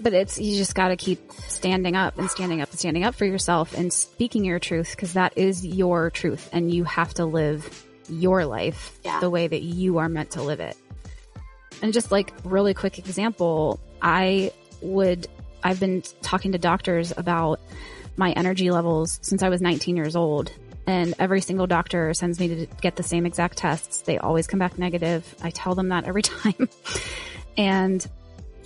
But 0.00 0.12
it's, 0.12 0.38
you 0.38 0.56
just 0.56 0.74
gotta 0.74 0.96
keep 0.96 1.32
standing 1.32 1.96
up 1.96 2.18
and 2.18 2.30
standing 2.30 2.60
up 2.60 2.70
and 2.70 2.78
standing 2.78 3.04
up 3.04 3.14
for 3.14 3.24
yourself 3.24 3.74
and 3.76 3.92
speaking 3.92 4.44
your 4.44 4.58
truth 4.58 4.90
because 4.92 5.12
that 5.14 5.36
is 5.36 5.64
your 5.64 6.10
truth 6.10 6.48
and 6.52 6.72
you 6.72 6.84
have 6.84 7.14
to 7.14 7.24
live 7.24 7.84
your 8.08 8.44
life 8.46 8.98
Yeah. 9.04 9.20
the 9.20 9.30
way 9.30 9.46
that 9.48 9.62
you 9.62 9.98
are 9.98 10.08
meant 10.08 10.32
to 10.32 10.42
live 10.42 10.60
it. 10.60 10.76
And 11.82 11.92
just 11.92 12.10
like 12.12 12.32
really 12.44 12.72
quick 12.74 12.98
example, 12.98 13.80
I 14.00 14.52
would, 14.80 15.26
I've 15.62 15.80
been 15.80 16.02
talking 16.22 16.52
to 16.52 16.58
doctors 16.58 17.12
about 17.16 17.60
my 18.16 18.32
energy 18.32 18.70
levels 18.70 19.18
since 19.22 19.42
I 19.42 19.48
was 19.48 19.60
19 19.60 19.96
years 19.96 20.16
old. 20.16 20.50
And 20.86 21.14
every 21.18 21.40
single 21.40 21.66
doctor 21.66 22.14
sends 22.14 22.38
me 22.38 22.46
to 22.48 22.66
get 22.80 22.94
the 22.96 23.02
same 23.02 23.26
exact 23.26 23.58
tests. 23.58 24.02
They 24.02 24.18
always 24.18 24.46
come 24.46 24.60
back 24.60 24.78
negative. 24.78 25.34
I 25.42 25.50
tell 25.50 25.74
them 25.74 25.88
that 25.88 26.04
every 26.04 26.22
time. 26.22 26.68
and 27.58 28.06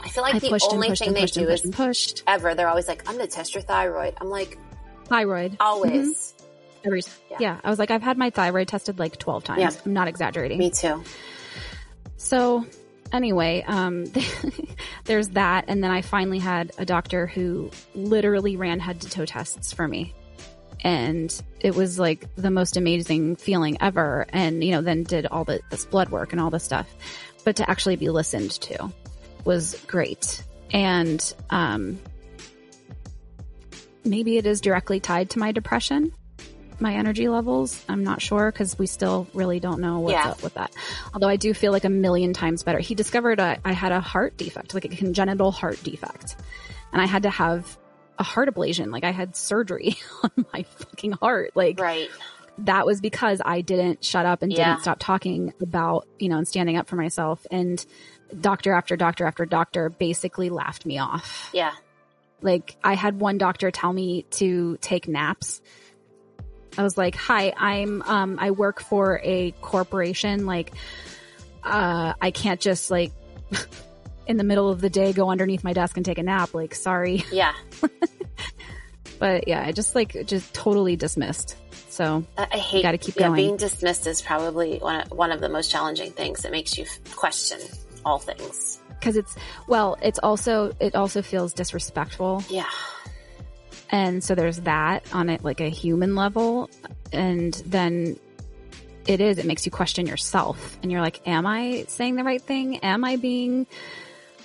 I 0.03 0.09
feel 0.09 0.23
like 0.23 0.35
I 0.35 0.39
the 0.39 0.53
and 0.53 0.63
only 0.73 0.95
thing 0.95 1.09
and 1.09 1.17
they 1.17 1.27
do 1.27 1.49
is 1.49 1.63
pushed. 1.73 2.23
ever, 2.27 2.55
they're 2.55 2.69
always 2.69 2.89
like, 2.89 3.09
I'm 3.09 3.17
going 3.17 3.29
to 3.29 3.35
test 3.35 3.55
your 3.55 3.63
thyroid. 3.63 4.15
I'm 4.21 4.29
like, 4.29 4.59
Thyroid. 5.05 5.57
always. 5.61 6.35
Every, 6.85 7.03
Yeah. 7.31 7.37
yeah. 7.41 7.61
I 7.63 7.69
was 7.71 7.79
like, 7.79 7.91
I've 7.91 8.03
had 8.03 8.17
my 8.17 8.31
thyroid 8.31 8.69
tested 8.69 8.99
like 8.99 9.19
12 9.19 9.45
times. 9.45 9.61
Yeah. 9.61 9.71
I'm 9.85 9.93
not 9.93 10.09
exaggerating. 10.09 10.59
Me 10.59 10.71
too. 10.71 11.03
So 12.17 12.65
anyway, 13.13 13.65
um, 13.67 14.07
there's 15.05 15.29
that. 15.31 15.65
And 15.69 15.83
then 15.83 15.91
I 15.91 16.03
finally 16.03 16.39
had 16.39 16.73
a 16.79 16.85
doctor 16.85 17.27
who 17.27 17.71
literally 17.95 18.57
ran 18.57 18.81
head 18.81 19.01
to 19.03 19.11
toe 19.11 19.27
tests 19.27 19.73
for 19.73 19.87
me. 19.87 20.15
And 20.83 21.31
it 21.61 21.75
was 21.75 21.99
like 21.99 22.25
the 22.37 22.51
most 22.51 22.77
amazing 22.79 23.37
feeling 23.37 23.77
ever. 23.81 24.27
And, 24.31 24.65
you 24.65 24.71
know, 24.73 24.81
then 24.81 25.03
did 25.03 25.27
all 25.27 25.45
the, 25.45 25.61
this 25.71 25.85
blood 25.85 26.09
work 26.11 26.33
and 26.33 26.41
all 26.41 26.49
this 26.51 26.65
stuff. 26.65 26.89
But 27.45 27.57
to 27.57 27.69
actually 27.71 27.97
be 27.97 28.09
listened 28.09 28.53
to 28.53 28.91
was 29.45 29.75
great. 29.87 30.43
And, 30.73 31.35
um, 31.51 31.99
maybe 34.05 34.37
it 34.39 34.47
is 34.47 34.61
directly 34.61 35.01
tied 35.01 35.31
to 35.31 35.39
my 35.39 35.53
depression, 35.53 36.13
my 36.79 36.95
energy 36.95 37.29
levels. 37.29 37.85
I'm 37.89 38.03
not 38.05 38.23
sure 38.23 38.51
because 38.51 38.79
we 38.79 38.87
still 38.87 39.27
really 39.35 39.61
don't 39.61 39.81
know 39.81 40.01
what's 40.01 40.13
Yeah. 40.15 40.31
up 40.31 40.43
with 40.43 40.55
that. 40.55 40.73
Although 41.13 41.29
I 41.29 41.37
do 41.37 41.53
feel 41.53 41.73
like 41.73 41.85
a 41.85 41.91
million 41.91 42.33
times 42.33 42.63
better. 42.63 42.79
He 42.79 42.95
discovered 42.95 43.39
I 43.41 43.59
I 43.65 43.73
had 43.73 43.93
a 43.93 44.01
heart 44.01 44.37
defect, 44.37 44.73
like 44.75 44.85
a 44.87 44.89
congenital 44.89 45.51
heart 45.51 45.83
defect, 45.83 46.37
and 46.93 47.03
I 47.03 47.07
had 47.07 47.25
to 47.25 47.31
have 47.31 47.77
a 48.19 48.23
heart 48.23 48.49
ablation. 48.55 48.91
Like 48.93 49.05
I 49.05 49.11
had 49.11 49.37
surgery 49.37 49.97
on 50.23 50.47
my 50.53 50.63
fucking 50.63 51.13
heart. 51.13 51.53
Like 51.55 51.79
Right. 51.81 52.09
that 52.59 52.87
was 52.87 53.01
because 53.01 53.41
I 53.45 53.61
didn't 53.61 54.05
shut 54.05 54.25
up 54.25 54.43
and 54.43 54.53
Yeah. 54.53 54.71
didn't 54.71 54.83
stop 54.83 54.99
talking 55.01 55.53
about, 55.61 56.07
you 56.19 56.29
know, 56.29 56.39
and 56.39 56.49
standing 56.49 56.77
up 56.77 56.87
for 56.89 56.97
myself. 56.97 57.47
And 57.51 57.85
doctor 58.39 58.73
after 58.73 58.97
doctor 58.97 59.27
after 59.27 59.45
doctor 59.45 59.89
basically 59.91 60.51
laughed 60.51 60.85
me 60.87 60.99
off. 60.99 61.51
Yeah. 61.53 61.73
Like 62.43 62.77
I 62.83 62.95
had 62.95 63.21
one 63.21 63.39
doctor 63.39 63.71
tell 63.71 63.93
me 63.93 64.23
to 64.33 64.79
take 64.81 65.09
naps. 65.09 65.61
I 66.79 66.83
was 66.83 66.97
like, 66.97 67.15
"Hi, 67.17 67.53
I'm 67.57 68.03
um 68.03 68.39
I 68.41 68.53
work 68.53 68.81
for 68.81 69.21
a 69.23 69.53
corporation 69.61 70.47
like 70.47 70.73
uh 71.63 72.15
I 72.21 72.31
can't 72.31 72.61
just 72.61 72.91
like 72.91 73.13
in 74.27 74.37
the 74.37 74.45
middle 74.45 74.71
of 74.71 74.81
the 74.81 74.91
day 74.91 75.13
go 75.13 75.31
underneath 75.31 75.65
my 75.65 75.73
desk 75.73 75.97
and 75.97 76.07
take 76.07 76.19
a 76.19 76.23
nap. 76.23 76.55
Like, 76.55 76.75
sorry." 76.75 77.25
Yeah. 77.33 77.53
But 79.21 79.47
yeah, 79.47 79.63
I 79.63 79.73
just 79.73 79.95
like 79.95 80.27
just 80.27 80.53
totally 80.55 80.97
dismissed. 80.97 81.55
So, 81.91 82.25
I 82.39 82.47
I 82.53 82.57
hate. 82.57 82.83
gotta 82.83 82.97
keep 82.97 83.17
yeah, 83.17 83.27
going. 83.29 83.37
being 83.37 83.57
dismissed 83.59 84.07
is 84.07 84.23
probably 84.23 84.79
one 84.79 85.03
of, 85.03 85.11
one 85.11 85.31
of 85.31 85.41
the 85.43 85.51
most 85.51 85.71
challenging 85.71 86.13
things. 86.13 86.47
It 86.47 86.51
makes 86.51 86.79
you 86.79 86.87
question 87.15 87.59
all 88.05 88.19
things. 88.19 88.81
cuz 89.01 89.17
it's 89.17 89.35
well, 89.67 89.97
it's 90.03 90.19
also 90.19 90.73
it 90.81 90.95
also 90.95 91.23
feels 91.23 91.53
disrespectful. 91.53 92.43
Yeah, 92.49 92.67
And 93.91 94.23
so 94.23 94.35
there's 94.35 94.61
that 94.61 95.03
on 95.13 95.29
it 95.31 95.43
like 95.45 95.61
a 95.61 95.69
human 95.69 96.15
level. 96.15 96.71
And 97.13 97.55
then 97.67 98.17
it 99.07 99.21
is, 99.21 99.39
it 99.39 99.47
makes 99.47 99.65
you 99.67 99.73
question 99.73 100.07
yourself. 100.07 100.79
And 100.83 100.93
you're 100.93 101.01
like, 101.01 101.27
am 101.27 101.45
I 101.47 101.85
saying 101.89 102.15
the 102.17 102.23
right 102.25 102.41
thing? 102.41 102.79
Am 102.79 103.03
I 103.05 103.17
being 103.17 103.67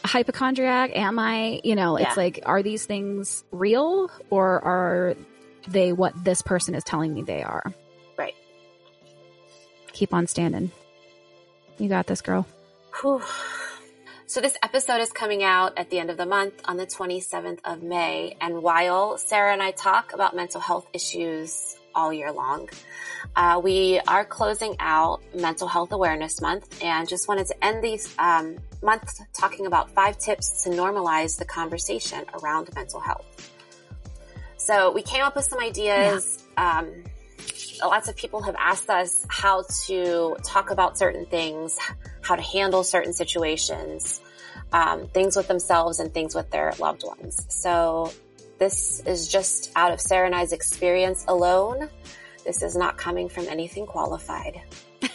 a 0.03 0.07
hypochondriac? 0.07 0.95
Am 0.95 1.19
I, 1.19 1.59
you 1.63 1.75
know, 1.75 1.97
it's 1.97 2.15
Yeah. 2.17 2.23
like, 2.23 2.39
are 2.45 2.63
these 2.63 2.85
things 2.85 3.43
real 3.51 4.09
or 4.31 4.63
are 4.65 5.15
they 5.67 5.93
what 5.93 6.13
this 6.23 6.41
person 6.41 6.73
is 6.73 6.83
telling 6.83 7.13
me 7.13 7.21
they 7.21 7.43
are? 7.43 7.63
right. 8.17 8.33
Keep 9.93 10.13
on 10.13 10.25
standing. 10.27 10.71
You 11.77 11.87
got 11.89 12.07
this, 12.07 12.21
girl. 12.21 12.47
Whew. 13.01 13.21
So 14.25 14.39
this 14.39 14.55
episode 14.63 15.01
is 15.01 15.11
coming 15.11 15.43
out 15.43 15.77
at 15.77 15.89
the 15.89 15.99
end 15.99 16.09
of 16.09 16.17
the 16.17 16.25
month 16.25 16.61
on 16.63 16.77
the 16.77 16.85
27th 16.85 17.59
of 17.65 17.83
May. 17.83 18.37
And 18.39 18.61
while 18.63 19.17
Sarah 19.17 19.51
and 19.51 19.61
I 19.61 19.71
talk 19.71 20.13
about 20.13 20.33
mental 20.33 20.61
health 20.61 20.87
issues 20.93 21.75
all 21.93 22.13
year 22.13 22.31
long, 22.31 22.69
uh, 23.35 23.59
we 23.61 23.99
are 24.07 24.23
closing 24.23 24.77
out 24.79 25.21
Mental 25.35 25.67
Health 25.67 25.91
Awareness 25.91 26.41
Month 26.41 26.81
and 26.81 27.07
just 27.07 27.27
wanted 27.27 27.47
to 27.47 27.65
end 27.65 27.83
these 27.83 28.15
um, 28.17 28.55
month 28.81 29.19
talking 29.33 29.65
about 29.65 29.91
five 29.91 30.17
tips 30.17 30.63
to 30.63 30.69
normalize 30.69 31.37
the 31.37 31.45
conversation 31.45 32.23
around 32.41 32.69
mental 32.75 33.01
health. 33.01 33.51
So 34.57 34.93
we 34.93 35.01
came 35.01 35.21
up 35.21 35.35
with 35.35 35.45
some 35.45 35.59
ideas. 35.59 36.43
Um, 36.55 37.03
lots 37.81 38.07
of 38.07 38.15
people 38.15 38.41
have 38.43 38.55
asked 38.57 38.89
us 38.89 39.25
how 39.29 39.63
to 39.85 40.37
talk 40.43 40.71
about 40.71 40.97
certain 40.97 41.25
things, 41.25 41.77
how 42.25 42.35
to 42.35 42.41
handle 42.41 42.83
certain 42.83 43.13
situations, 43.13 44.19
um, 44.73 45.07
things 45.07 45.35
with 45.35 45.47
themselves 45.47 45.99
and 45.99 46.13
things 46.13 46.33
with 46.33 46.49
their 46.49 46.73
loved 46.79 47.03
ones. 47.05 47.45
So 47.49 48.11
this 48.57 49.01
is 49.05 49.27
just 49.27 49.71
out 49.75 49.91
of 49.91 50.01
Sarah 50.01 50.25
and 50.25 50.35
I's 50.35 50.51
experience 50.51 51.25
alone. 51.27 51.89
This 52.45 52.61
is 52.61 52.75
not 52.75 52.97
coming 52.97 53.29
from 53.29 53.47
anything 53.47 53.85
qualified. 53.85 54.61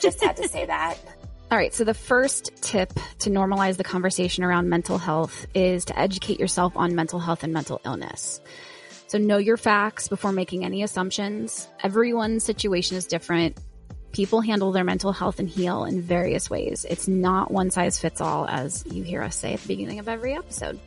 Just 0.01 0.23
had 0.23 0.37
to 0.37 0.49
say 0.49 0.67
that. 0.67 0.97
All 1.51 1.59
right. 1.59 1.75
So 1.75 1.83
the 1.83 1.95
first 1.95 2.53
tip 2.61 2.93
to 3.21 3.31
normalize 3.31 3.77
the 3.77 3.85
conversation 3.85 4.45
around 4.45 4.69
mental 4.69 4.99
health 4.99 5.47
is 5.53 5.85
to 5.87 5.99
educate 5.99 6.39
yourself 6.39 6.77
on 6.77 6.95
mental 6.95 7.19
health 7.19 7.43
and 7.43 7.53
mental 7.53 7.81
illness. 7.85 8.41
So 9.09 9.19
know 9.19 9.39
your 9.39 9.57
facts 9.57 10.07
before 10.07 10.31
making 10.31 10.65
any 10.65 10.85
assumptions. 10.85 11.69
Everyone's 11.83 12.45
situation 12.45 12.97
is 12.97 13.07
different. 13.07 13.59
People 14.13 14.41
handle 14.41 14.73
their 14.73 14.85
mental 14.85 15.13
health 15.13 15.39
and 15.39 15.49
heal 15.49 15.85
in 15.85 16.03
various 16.03 16.51
ways. 16.51 16.85
It's 16.89 17.07
not 17.07 17.51
one 17.51 17.71
size 17.71 17.99
fits 17.99 18.21
all, 18.21 18.47
as 18.49 18.85
you 18.91 19.03
hear 19.03 19.23
us 19.23 19.37
say 19.37 19.55
at 19.55 19.61
the 19.61 19.69
beginning 19.69 19.99
of 19.99 20.09
every 20.09 20.35
episode. 20.35 20.81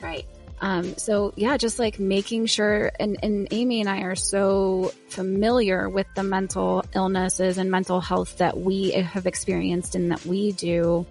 Right. 0.00 0.26
Um, 0.60 0.96
so 0.96 1.32
yeah, 1.36 1.56
just 1.56 1.78
like 1.78 1.98
making 1.98 2.46
sure, 2.46 2.92
and, 3.00 3.16
and 3.22 3.48
Amy 3.50 3.80
and 3.80 3.88
I 3.88 4.02
are 4.02 4.14
so 4.14 4.92
familiar 5.08 5.88
with 5.88 6.06
the 6.14 6.22
mental 6.22 6.84
illnesses 6.94 7.56
and 7.56 7.70
mental 7.70 8.00
health 8.00 8.38
that 8.38 8.58
we 8.58 8.90
have 8.90 9.26
experienced 9.26 9.94
and 9.94 10.12
that 10.12 10.24
we 10.26 10.52
do 10.52 11.06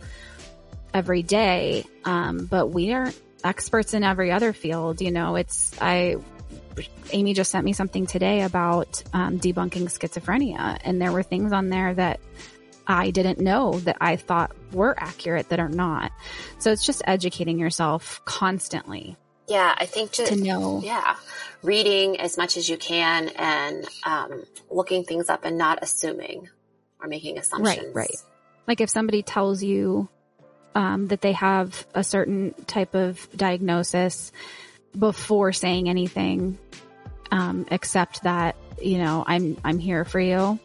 every 0.94 1.24
day. 1.24 1.86
Um, 2.06 2.46
but 2.46 2.68
we 2.68 2.94
aren't 2.94 3.20
experts 3.44 3.94
in 3.94 4.04
every 4.04 4.32
other 4.32 4.54
field. 4.54 5.02
You 5.02 5.12
know, 5.12 5.36
it's, 5.36 5.74
I, 5.82 6.18
Amy 7.12 7.34
just 7.34 7.52
sent 7.52 7.66
me 7.66 7.74
something 7.74 8.06
today 8.06 8.42
about 8.42 9.04
um, 9.14 9.40
debunking 9.40 9.84
schizophrenia, 9.86 10.80
and 10.84 11.02
there 11.02 11.12
were 11.12 11.24
things 11.24 11.52
on 11.52 11.70
there 11.70 11.94
that 11.94 12.20
I 12.88 13.12
didn't 13.12 13.40
know 13.40 13.80
that 13.82 13.98
I 14.02 14.16
thought 14.16 14.52
were 14.74 14.96
accurate 14.98 15.50
that 15.50 15.60
are 15.60 15.70
not. 15.70 16.12
So 16.58 16.72
it's 16.72 16.84
just 16.84 17.04
educating 17.06 17.60
yourself 17.60 18.20
constantly 18.26 19.16
Yeah, 19.48 19.76
I 19.78 19.86
think 19.86 20.12
just 20.12 20.34
to 20.34 20.40
know. 20.40 20.82
yeah, 20.84 21.16
reading 21.62 22.20
as 22.20 22.36
much 22.36 22.58
as 22.58 22.68
you 22.68 22.78
can 22.78 23.30
and 23.30 23.86
um, 24.04 24.44
looking 24.72 25.04
things 25.04 25.30
up 25.30 25.46
and 25.46 25.58
not 25.58 25.80
assuming 25.84 26.50
or 27.00 27.08
making 27.08 27.38
assumptions. 27.38 27.86
right. 27.88 27.96
Right. 27.96 28.16
Like 28.68 28.82
if 28.82 28.90
somebody 28.90 29.22
tells 29.22 29.62
you 29.64 30.10
um, 30.74 31.08
that 31.08 31.22
they 31.22 31.34
have 31.34 31.86
a 31.94 32.04
certain 32.04 32.54
type 32.66 32.96
of 32.96 33.28
diagnosis 33.36 34.32
before 34.98 35.54
saying 35.54 35.90
anything, 35.90 36.58
um, 37.32 37.66
except 37.72 38.24
that 38.24 38.56
you 38.82 38.98
know 38.98 39.24
I'm 39.26 39.58
I'm 39.64 39.80
here 39.80 40.06
for 40.06 40.20
you. 40.20 40.60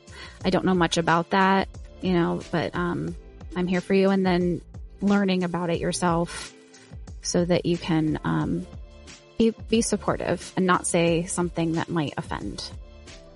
I 0.44 0.50
don't 0.50 0.64
know 0.64 0.74
much 0.74 0.96
about 0.98 1.30
that, 1.30 1.68
you 2.00 2.12
know, 2.12 2.40
but 2.50 2.74
um, 2.74 3.14
I'm 3.56 3.66
here 3.66 3.80
for 3.80 3.94
you, 3.94 4.10
and 4.10 4.24
then 4.24 4.60
learning 5.00 5.44
about 5.44 5.70
it 5.70 5.80
yourself 5.80 6.52
so 7.22 7.44
that 7.44 7.66
you 7.66 7.76
can 7.76 8.18
um, 8.24 8.66
be 9.38 9.54
be 9.68 9.82
supportive 9.82 10.52
and 10.56 10.66
not 10.66 10.86
say 10.86 11.24
something 11.24 11.72
that 11.72 11.88
might 11.88 12.14
offend 12.16 12.70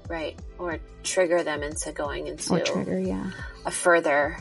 Right. 0.08 0.38
Or 0.58 0.78
trigger 1.02 1.42
them 1.42 1.62
into 1.62 1.92
going 1.92 2.26
into 2.28 2.54
or 2.54 2.60
trigger. 2.60 2.98
Yeah. 2.98 3.30
a 3.66 3.70
further 3.70 4.36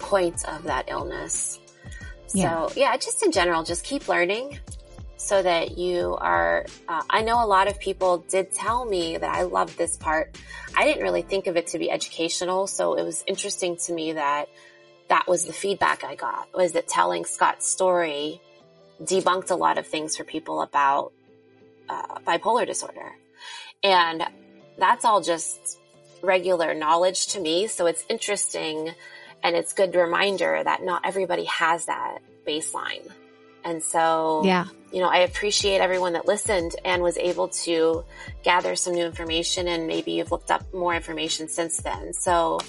point 0.00 0.42
of 0.48 0.64
that 0.64 0.86
illness. 0.88 1.60
So 2.28 2.38
Yeah. 2.38 2.68
yeah, 2.74 2.96
just 2.96 3.22
in 3.22 3.30
general, 3.30 3.62
just 3.62 3.84
keep 3.84 4.08
learning 4.08 4.58
so 5.16 5.42
that 5.42 5.78
you 5.78 6.16
are, 6.20 6.66
uh, 6.88 7.02
I 7.08 7.22
know 7.22 7.42
a 7.42 7.46
lot 7.46 7.68
of 7.68 7.78
people 7.78 8.18
did 8.28 8.52
tell 8.52 8.84
me 8.84 9.16
that 9.16 9.30
I 9.30 9.42
loved 9.42 9.78
this 9.78 9.96
part. 9.96 10.36
I 10.76 10.84
didn't 10.84 11.02
really 11.02 11.22
think 11.22 11.46
of 11.46 11.56
it 11.56 11.68
to 11.68 11.78
be 11.78 11.90
educational. 11.90 12.66
So 12.66 12.94
it 12.94 13.04
was 13.04 13.24
interesting 13.26 13.76
to 13.86 13.92
me 13.92 14.12
that 14.12 14.48
that 15.08 15.28
was 15.28 15.44
the 15.44 15.52
feedback 15.52 16.04
I 16.04 16.14
got 16.14 16.48
was 16.54 16.72
that 16.72 16.88
telling 16.88 17.24
Scott's 17.24 17.68
story 17.68 18.40
debunked 19.02 19.50
a 19.50 19.54
lot 19.54 19.78
of 19.78 19.86
things 19.86 20.16
for 20.16 20.24
people 20.24 20.62
about 20.62 21.12
uh, 21.88 22.18
bipolar 22.26 22.66
disorder. 22.66 23.12
And 23.82 24.24
that's 24.78 25.04
all 25.04 25.20
just 25.20 25.78
regular 26.22 26.74
knowledge 26.74 27.28
to 27.28 27.40
me. 27.40 27.66
So 27.66 27.86
it's 27.86 28.04
interesting 28.08 28.92
and 29.42 29.54
it's 29.54 29.74
good 29.74 29.94
reminder 29.94 30.62
that 30.64 30.82
not 30.82 31.02
everybody 31.04 31.44
has 31.44 31.86
that 31.86 32.18
baseline. 32.46 33.10
And 33.64 33.82
so, 33.82 34.42
Yeah. 34.44 34.66
you 34.92 35.00
know, 35.00 35.08
I 35.08 35.18
appreciate 35.18 35.80
everyone 35.80 36.12
that 36.12 36.26
listened 36.26 36.76
and 36.84 37.02
was 37.02 37.16
able 37.16 37.48
to 37.64 38.04
gather 38.42 38.76
some 38.76 38.94
new 38.94 39.04
information 39.04 39.66
and 39.68 39.86
maybe 39.86 40.12
you've 40.12 40.30
looked 40.30 40.50
up 40.50 40.72
more 40.74 40.94
information 40.94 41.48
since 41.48 41.78
then. 41.78 42.12
So, 42.12 42.60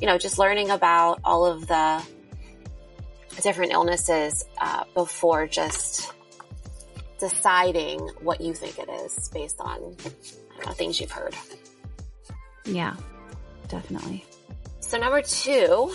you 0.00 0.06
know, 0.06 0.18
just 0.18 0.38
learning 0.38 0.70
about 0.70 1.20
all 1.24 1.46
of 1.46 1.66
the 1.66 2.02
different 3.42 3.72
illnesses 3.72 4.44
uh, 4.58 4.84
before 4.94 5.46
just 5.46 6.12
deciding 7.18 8.00
what 8.20 8.40
you 8.40 8.52
think 8.52 8.78
it 8.78 8.90
is 8.90 9.30
based 9.32 9.60
on 9.60 9.96
know, 10.66 10.72
things 10.72 11.00
you've 11.00 11.10
heard. 11.10 11.34
Yeah. 12.64 12.96
Definitely. 13.68 14.24
So 14.80 14.98
number 14.98 15.22
two, 15.22 15.94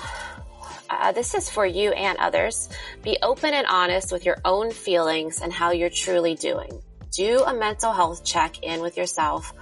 uh, 0.99 1.11
this 1.11 1.33
is 1.33 1.49
for 1.49 1.65
you 1.65 1.91
and 1.91 2.17
others. 2.19 2.69
Be 3.03 3.17
open 3.21 3.53
and 3.53 3.67
honest 3.67 4.11
with 4.11 4.25
your 4.25 4.37
own 4.45 4.71
feelings 4.71 5.41
and 5.41 5.51
how 5.53 5.71
you're 5.71 5.89
truly 5.89 6.35
doing. 6.35 6.81
Do 7.11 7.43
a 7.43 7.53
mental 7.53 7.91
health 7.91 8.23
check 8.23 8.63
in 8.63 8.81
with 8.81 8.97
yourself 8.97 9.53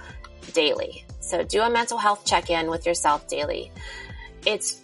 daily. 0.52 1.04
So 1.20 1.42
do 1.44 1.62
a 1.62 1.70
mental 1.70 1.98
health 1.98 2.24
check 2.24 2.50
in 2.50 2.68
with 2.70 2.86
yourself 2.86 3.28
daily. 3.28 3.70
It's 4.46 4.80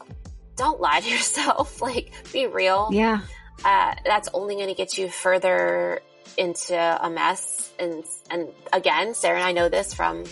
don't 0.57 0.81
lie 0.81 1.01
to 1.01 1.09
yourself. 1.17 1.81
Like 1.83 2.13
be 2.33 2.47
real. 2.47 2.89
Yeah. 2.93 3.21
Uh, 3.65 3.95
that's 4.05 4.29
only 4.35 4.55
going 4.57 4.69
to 4.69 4.75
get 4.75 4.99
you 4.99 5.09
further 5.09 6.01
into 6.37 6.77
a 6.77 7.09
mess. 7.11 7.73
And 7.79 8.05
and 8.31 8.49
again, 8.73 9.15
Sarah 9.15 9.37
and 9.39 9.45
I 9.45 9.53
know 9.53 9.69
this 9.69 9.95
from 9.95 10.25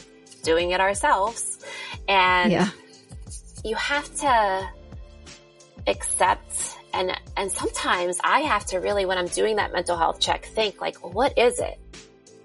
doing 0.42 0.70
it 0.72 0.80
ourselves. 0.80 1.58
And 2.08 2.52
Yeah. 2.52 2.68
you 3.64 3.76
have 3.76 4.14
to 4.16 4.68
accept 5.86 6.76
and 6.92 7.12
and 7.36 7.50
sometimes 7.50 8.18
I 8.22 8.40
have 8.40 8.64
to 8.66 8.78
really 8.78 9.04
when 9.06 9.18
I'm 9.18 9.26
doing 9.28 9.56
that 9.56 9.72
mental 9.72 9.96
health 9.96 10.20
check 10.20 10.44
think 10.46 10.80
like 10.80 10.96
what 11.14 11.36
is 11.38 11.58
it? 11.58 11.78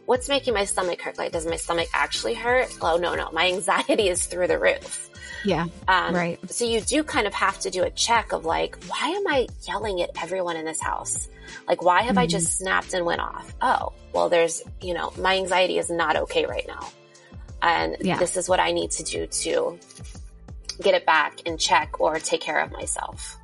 What's 0.06 0.28
making 0.28 0.54
my 0.56 0.66
stomach 0.66 1.02
hurt? 1.02 1.18
Like 1.18 1.32
does 1.32 1.46
my 1.46 1.56
stomach 1.56 1.88
actually 1.94 2.34
hurt? 2.34 2.68
Oh 2.82 2.98
no 2.98 3.16
no, 3.16 3.30
my 3.32 3.48
anxiety 3.54 4.10
is 4.10 4.26
through 4.26 4.48
the 4.48 4.60
roof. 4.60 5.10
Yeah. 5.46 5.68
Um, 5.88 6.14
Right. 6.14 6.38
So 6.52 6.66
you 6.66 6.82
do 6.82 7.04
kind 7.04 7.26
of 7.28 7.34
have 7.34 7.60
to 7.62 7.70
do 7.70 7.84
a 7.84 7.90
check 7.92 8.34
of 8.34 8.44
like, 8.44 8.84
why 8.88 9.08
am 9.10 9.26
I 9.28 9.48
yelling 9.68 10.02
at 10.02 10.10
everyone 10.22 10.58
in 10.58 10.66
this 10.66 10.82
house? 10.82 11.30
Like, 11.68 11.82
why 11.82 12.02
have 12.02 12.18
I 12.18 12.24
Mm-hmm. 12.26 12.30
just 12.32 12.58
snapped 12.58 12.94
and 12.94 13.06
went 13.06 13.22
off? 13.22 13.56
Oh, 13.62 13.94
well, 14.14 14.28
there's, 14.28 14.62
you 14.82 14.94
know, 14.94 15.14
my 15.18 15.38
anxiety 15.38 15.78
is 15.78 15.90
not 15.90 16.18
okay 16.18 16.46
right 16.46 16.66
now. 16.68 16.90
And 17.62 17.96
Yeah. 18.02 18.18
this 18.18 18.36
is 18.36 18.50
what 18.50 18.60
I 18.60 18.72
need 18.74 18.92
to 18.92 19.04
do 19.04 19.28
to 19.28 19.80
get 20.82 20.94
it 20.94 21.06
back 21.06 21.42
in 21.42 21.58
check 21.58 22.00
or 22.00 22.20
take 22.20 22.42
care 22.42 22.60
of 22.60 22.72
myself. 22.72 23.38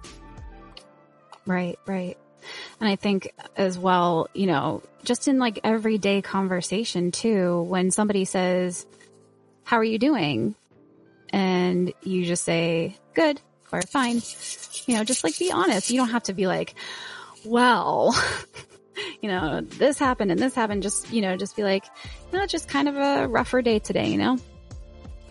Right, 1.45 1.77
right. 1.85 2.17
And 2.79 2.89
I 2.89 2.95
think 2.95 3.31
as 3.55 3.77
well, 3.77 4.29
you 4.33 4.47
know, 4.47 4.81
just 5.03 5.27
in 5.27 5.39
like 5.39 5.59
everyday 5.63 6.21
conversation 6.21 7.11
too, 7.11 7.63
when 7.63 7.91
somebody 7.91 8.25
says, 8.25 8.85
how 9.63 9.77
are 9.77 9.83
you 9.83 9.99
doing? 9.99 10.55
And 11.31 11.91
you 12.03 12.25
just 12.25 12.43
say, 12.43 12.97
good 13.13 13.41
or 13.71 13.81
fine, 13.81 14.21
you 14.85 14.95
know, 14.95 15.03
just 15.03 15.23
like 15.23 15.37
be 15.37 15.51
honest. 15.51 15.89
You 15.89 15.97
don't 15.97 16.09
have 16.09 16.23
to 16.23 16.33
be 16.33 16.47
like, 16.47 16.75
well, 17.43 18.15
you 19.21 19.29
know, 19.29 19.61
this 19.61 19.97
happened 19.97 20.31
and 20.31 20.39
this 20.39 20.53
happened. 20.53 20.83
Just, 20.83 21.11
you 21.11 21.21
know, 21.21 21.35
just 21.35 21.55
be 21.55 21.63
like, 21.63 21.85
it's 22.31 22.51
just 22.51 22.67
kind 22.67 22.87
of 22.87 22.95
a 22.95 23.27
rougher 23.27 23.61
day 23.61 23.79
today, 23.79 24.09
you 24.09 24.17
know? 24.17 24.37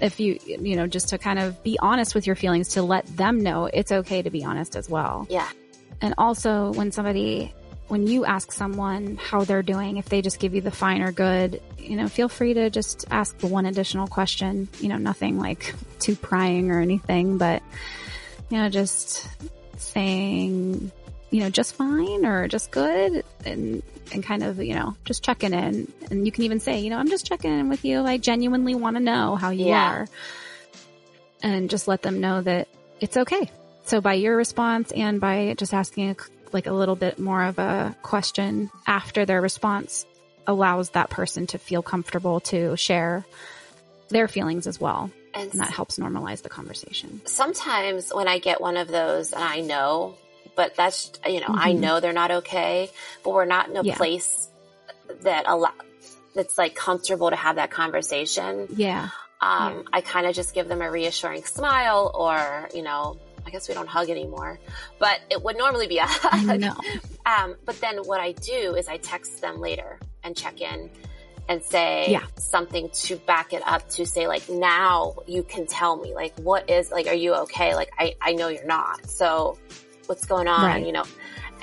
If 0.01 0.21
you, 0.21 0.39
you 0.45 0.77
know, 0.77 0.87
just 0.87 1.09
to 1.11 1.19
kind 1.19 1.39
of 1.39 1.63
be 1.63 1.79
honest 1.81 2.15
with 2.15 2.27
your 2.27 2.37
feelings 2.37 2.69
to 2.71 2.83
let 2.83 3.07
them 3.17 3.41
know 3.41 3.67
it's 3.67 3.93
okay 3.93 4.23
to 4.23 4.31
be 4.31 4.45
honest 4.45 4.77
as 4.77 4.89
well. 4.91 5.27
Yeah. 5.31 5.49
And 6.01 6.15
also 6.19 6.73
when 6.73 6.91
somebody, 6.93 7.55
when 7.89 8.07
you 8.07 8.25
ask 8.25 8.51
someone 8.53 9.17
how 9.17 9.45
they're 9.45 9.63
doing, 9.63 9.97
if 9.97 10.09
they 10.09 10.21
just 10.21 10.41
give 10.41 10.55
you 10.55 10.61
the 10.61 10.71
fine 10.71 11.01
or 11.01 11.13
good, 11.13 11.63
you 11.79 11.97
know, 11.97 12.09
feel 12.09 12.29
free 12.29 12.55
to 12.55 12.71
just 12.71 13.05
ask 13.11 13.39
the 13.39 13.47
one 13.47 13.67
additional 13.67 14.07
question, 14.07 14.69
you 14.81 14.89
know, 14.89 14.97
nothing 14.97 15.39
like 15.39 15.75
too 16.01 16.17
prying 16.17 16.71
or 16.71 16.81
anything, 16.81 17.39
but, 17.39 17.63
you 18.51 18.59
know, 18.59 18.69
just 18.69 19.29
saying, 19.77 20.91
you 21.31 21.41
know, 21.41 21.51
just 21.51 21.77
fine 21.77 22.27
or 22.27 22.49
just 22.49 22.71
good 22.71 23.25
and, 23.45 23.83
and 24.13 24.23
kind 24.25 24.43
of, 24.43 24.63
you 24.63 24.75
know, 24.75 24.97
just 25.05 25.23
checking 25.23 25.53
in. 25.53 25.93
And 26.11 26.27
you 26.27 26.33
can 26.33 26.45
even 26.45 26.61
say, 26.61 26.81
you 26.81 26.91
know, 26.91 26.99
I'm 26.99 27.09
just 27.09 27.27
checking 27.27 27.53
in 27.59 27.69
with 27.69 27.85
you. 27.85 28.03
I 28.05 28.19
genuinely 28.19 28.75
want 28.75 28.97
to 28.97 29.03
know 29.03 29.37
how 29.37 29.51
you 29.51 29.67
Yeah. 29.67 29.91
are. 29.91 30.09
And 31.43 31.69
just 31.69 31.89
let 31.89 32.03
them 32.03 32.21
know 32.21 32.41
that 32.43 32.69
it's 33.01 33.17
okay. 33.17 33.51
So 33.85 34.01
by 34.01 34.15
your 34.15 34.37
response 34.37 34.93
and 34.93 35.21
by 35.21 35.55
just 35.59 35.75
asking 35.75 36.11
a, 36.11 36.17
like 36.53 36.67
a 36.67 36.73
little 36.73 36.97
bit 36.97 37.19
more 37.19 37.43
of 37.45 37.59
a 37.59 37.95
question 38.03 38.71
after 38.87 39.27
their 39.27 39.43
response 39.43 40.07
allows 40.47 40.91
that 40.91 41.11
person 41.11 41.47
to 41.49 41.59
feel 41.59 41.83
comfortable 41.83 42.41
to 42.41 42.77
share 42.77 43.27
their 44.09 44.29
feelings 44.29 44.67
as 44.67 44.81
well. 44.81 45.11
And 45.35 45.51
And 45.51 45.61
that 45.61 45.71
helps 45.71 45.99
normalize 45.99 46.43
the 46.43 46.49
conversation. 46.49 47.21
sometimes 47.27 48.11
when 48.15 48.29
I 48.29 48.39
get 48.39 48.61
one 48.61 48.77
of 48.77 48.89
those 48.89 49.33
and 49.33 49.43
I 49.43 49.61
know, 49.61 50.15
but 50.57 50.75
that's, 50.77 51.13
you 51.27 51.41
know, 51.41 51.49
I 51.51 51.73
Mhm. 51.73 51.81
know 51.81 52.01
they're 52.01 52.13
not 52.13 52.31
okay, 52.31 52.91
but 53.23 53.31
we're 53.35 53.45
not 53.45 53.69
in 53.69 53.77
a 53.77 53.83
Yeah. 53.83 53.97
place 53.97 54.49
that 55.23 55.45
allow, 55.47 55.73
that's 56.35 56.57
like 56.59 56.75
comfortable 56.75 57.31
to 57.31 57.37
have 57.37 57.57
that 57.57 57.71
conversation. 57.71 58.69
Yeah. 58.77 59.09
Um, 59.41 59.85
I 59.93 60.01
kind 60.01 60.27
of 60.27 60.35
just 60.35 60.55
give 60.55 60.69
them 60.69 60.81
a 60.81 60.91
reassuring 60.91 61.45
smile 61.45 62.11
or, 62.15 62.69
you 62.75 62.83
know, 62.83 63.19
I 63.47 63.51
guess 63.51 63.69
we 63.69 63.75
don't 63.75 63.89
hug 63.89 64.09
anymore, 64.09 64.59
but 64.99 65.21
it 65.31 65.43
would 65.43 65.59
normally 65.59 65.87
be 65.87 65.99
a 65.99 66.07
hug. 66.07 66.61
No. 66.61 66.75
Um, 67.27 67.57
but 67.65 67.81
then 67.81 67.97
what 68.05 68.21
I 68.21 68.33
do 68.33 68.75
is 68.75 68.87
I 68.87 68.99
text 68.99 69.41
them 69.41 69.59
later 69.59 69.99
and 70.23 70.37
check 70.37 70.61
in 70.61 70.91
and 71.49 71.63
say 71.63 72.11
Yeah. 72.11 72.25
something 72.37 72.91
to 73.05 73.17
back 73.17 73.55
it 73.55 73.63
up 73.67 73.89
to 73.91 74.05
say 74.07 74.27
like, 74.29 74.47
now 74.51 75.15
you 75.27 75.43
can 75.43 75.67
tell 75.67 75.97
me 75.97 76.15
like, 76.15 76.35
what 76.39 76.69
is 76.69 76.91
like, 76.91 77.07
are 77.07 77.15
you 77.15 77.33
okay? 77.45 77.75
Like, 77.75 77.91
I, 77.99 78.15
I 78.21 78.33
know 78.35 78.49
you're 78.49 78.67
not. 78.67 79.07
So 79.09 79.57
what's 80.07 80.25
going 80.27 80.49
on? 80.49 80.65
Right. 80.65 80.87
You 80.87 80.93
know, 80.93 81.05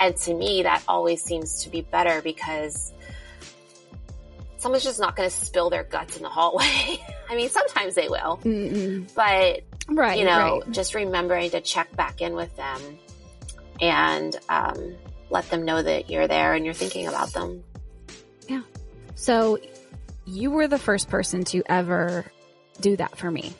and 0.00 0.16
to 0.16 0.34
me, 0.34 0.62
that 0.64 0.82
always 0.88 1.22
seems 1.22 1.62
to 1.64 1.70
be 1.70 1.82
better 1.82 2.20
because 2.22 2.92
someone's 4.58 4.84
just 4.84 5.00
not 5.00 5.16
going 5.16 5.28
to 5.28 5.34
spill 5.34 5.70
their 5.70 5.84
guts 5.84 6.16
in 6.16 6.22
the 6.22 6.28
hallway. 6.28 6.64
I 7.30 7.36
mean, 7.36 7.48
sometimes 7.48 7.94
they 7.94 8.08
will, 8.08 8.38
Mm-mm. 8.44 9.12
but 9.14 9.62
Right. 9.88 10.18
you 10.18 10.24
know, 10.24 10.60
right. 10.60 10.70
just 10.70 10.94
remembering 10.94 11.50
to 11.50 11.60
check 11.60 11.94
back 11.96 12.20
in 12.20 12.34
with 12.34 12.54
them 12.56 12.80
and 13.80 14.36
um, 14.48 14.94
let 15.30 15.48
them 15.50 15.64
know 15.64 15.82
that 15.82 16.08
you're 16.10 16.28
there 16.28 16.54
and 16.54 16.64
you're 16.64 16.74
thinking 16.74 17.08
about 17.08 17.32
them. 17.32 17.64
Yeah. 18.48 18.62
So 19.16 19.58
you 20.24 20.50
were 20.52 20.68
the 20.68 20.78
first 20.78 21.08
person 21.08 21.42
to 21.46 21.62
ever 21.66 22.24
do 22.80 22.96
that 22.96 23.16
for 23.18 23.30
me 23.30 23.52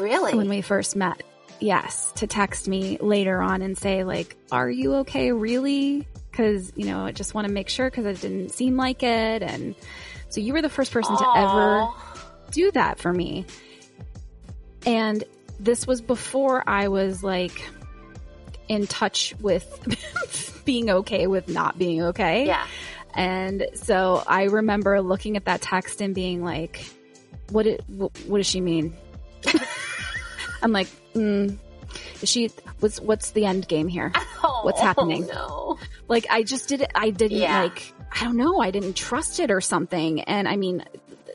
Really? 0.00 0.34
when 0.34 0.48
we 0.48 0.60
first 0.60 0.96
met. 0.96 1.22
Yes, 1.62 2.12
to 2.16 2.26
text 2.26 2.66
me 2.68 2.98
later 2.98 3.40
on 3.40 3.62
and 3.62 3.78
say 3.78 4.04
like, 4.04 4.36
"Are 4.50 4.68
you 4.68 4.96
okay? 4.96 5.32
Really?" 5.32 6.06
Because 6.30 6.72
you 6.76 6.86
know, 6.86 7.04
I 7.04 7.12
just 7.12 7.34
want 7.34 7.46
to 7.46 7.52
make 7.52 7.68
sure 7.68 7.88
because 7.88 8.04
it 8.04 8.20
didn't 8.20 8.50
seem 8.50 8.76
like 8.76 9.02
it, 9.02 9.42
and 9.42 9.74
so 10.28 10.40
you 10.40 10.52
were 10.52 10.62
the 10.62 10.68
first 10.68 10.92
person 10.92 11.16
to 11.16 11.32
ever 11.36 11.88
do 12.50 12.70
that 12.72 12.98
for 12.98 13.12
me. 13.12 13.46
And 14.84 15.22
this 15.60 15.86
was 15.86 16.00
before 16.00 16.64
I 16.66 16.88
was 16.88 17.22
like 17.22 17.62
in 18.68 18.86
touch 18.86 19.34
with 19.40 20.62
being 20.64 20.90
okay 20.90 21.26
with 21.26 21.48
not 21.48 21.78
being 21.78 22.02
okay. 22.02 22.46
Yeah. 22.46 22.66
And 23.14 23.66
so 23.74 24.22
I 24.26 24.44
remember 24.44 25.00
looking 25.00 25.36
at 25.36 25.44
that 25.44 25.60
text 25.60 26.00
and 26.00 26.14
being 26.14 26.42
like, 26.42 26.84
what, 27.50 27.66
it, 27.66 27.84
what, 27.88 28.16
what 28.26 28.38
does 28.38 28.46
she 28.46 28.60
mean? 28.60 28.96
I'm 30.62 30.72
like, 30.72 30.88
mm, 31.14 31.56
is 32.22 32.28
she, 32.28 32.50
what's, 32.80 33.00
what's 33.00 33.30
the 33.32 33.44
end 33.46 33.68
game 33.68 33.88
here? 33.88 34.12
What's 34.62 34.80
Oh, 34.80 34.84
happening? 34.84 35.26
No. 35.26 35.78
Like 36.08 36.26
I 36.30 36.42
just 36.44 36.68
did 36.68 36.80
it. 36.82 36.90
I 36.94 37.10
didn't 37.10 37.38
Yeah. 37.38 37.62
like, 37.62 37.92
I 38.12 38.24
don't 38.24 38.36
know. 38.36 38.60
I 38.60 38.70
didn't 38.70 38.94
trust 38.94 39.40
it 39.40 39.50
or 39.50 39.60
something. 39.60 40.20
And 40.22 40.46
I 40.46 40.54
mean, 40.56 40.84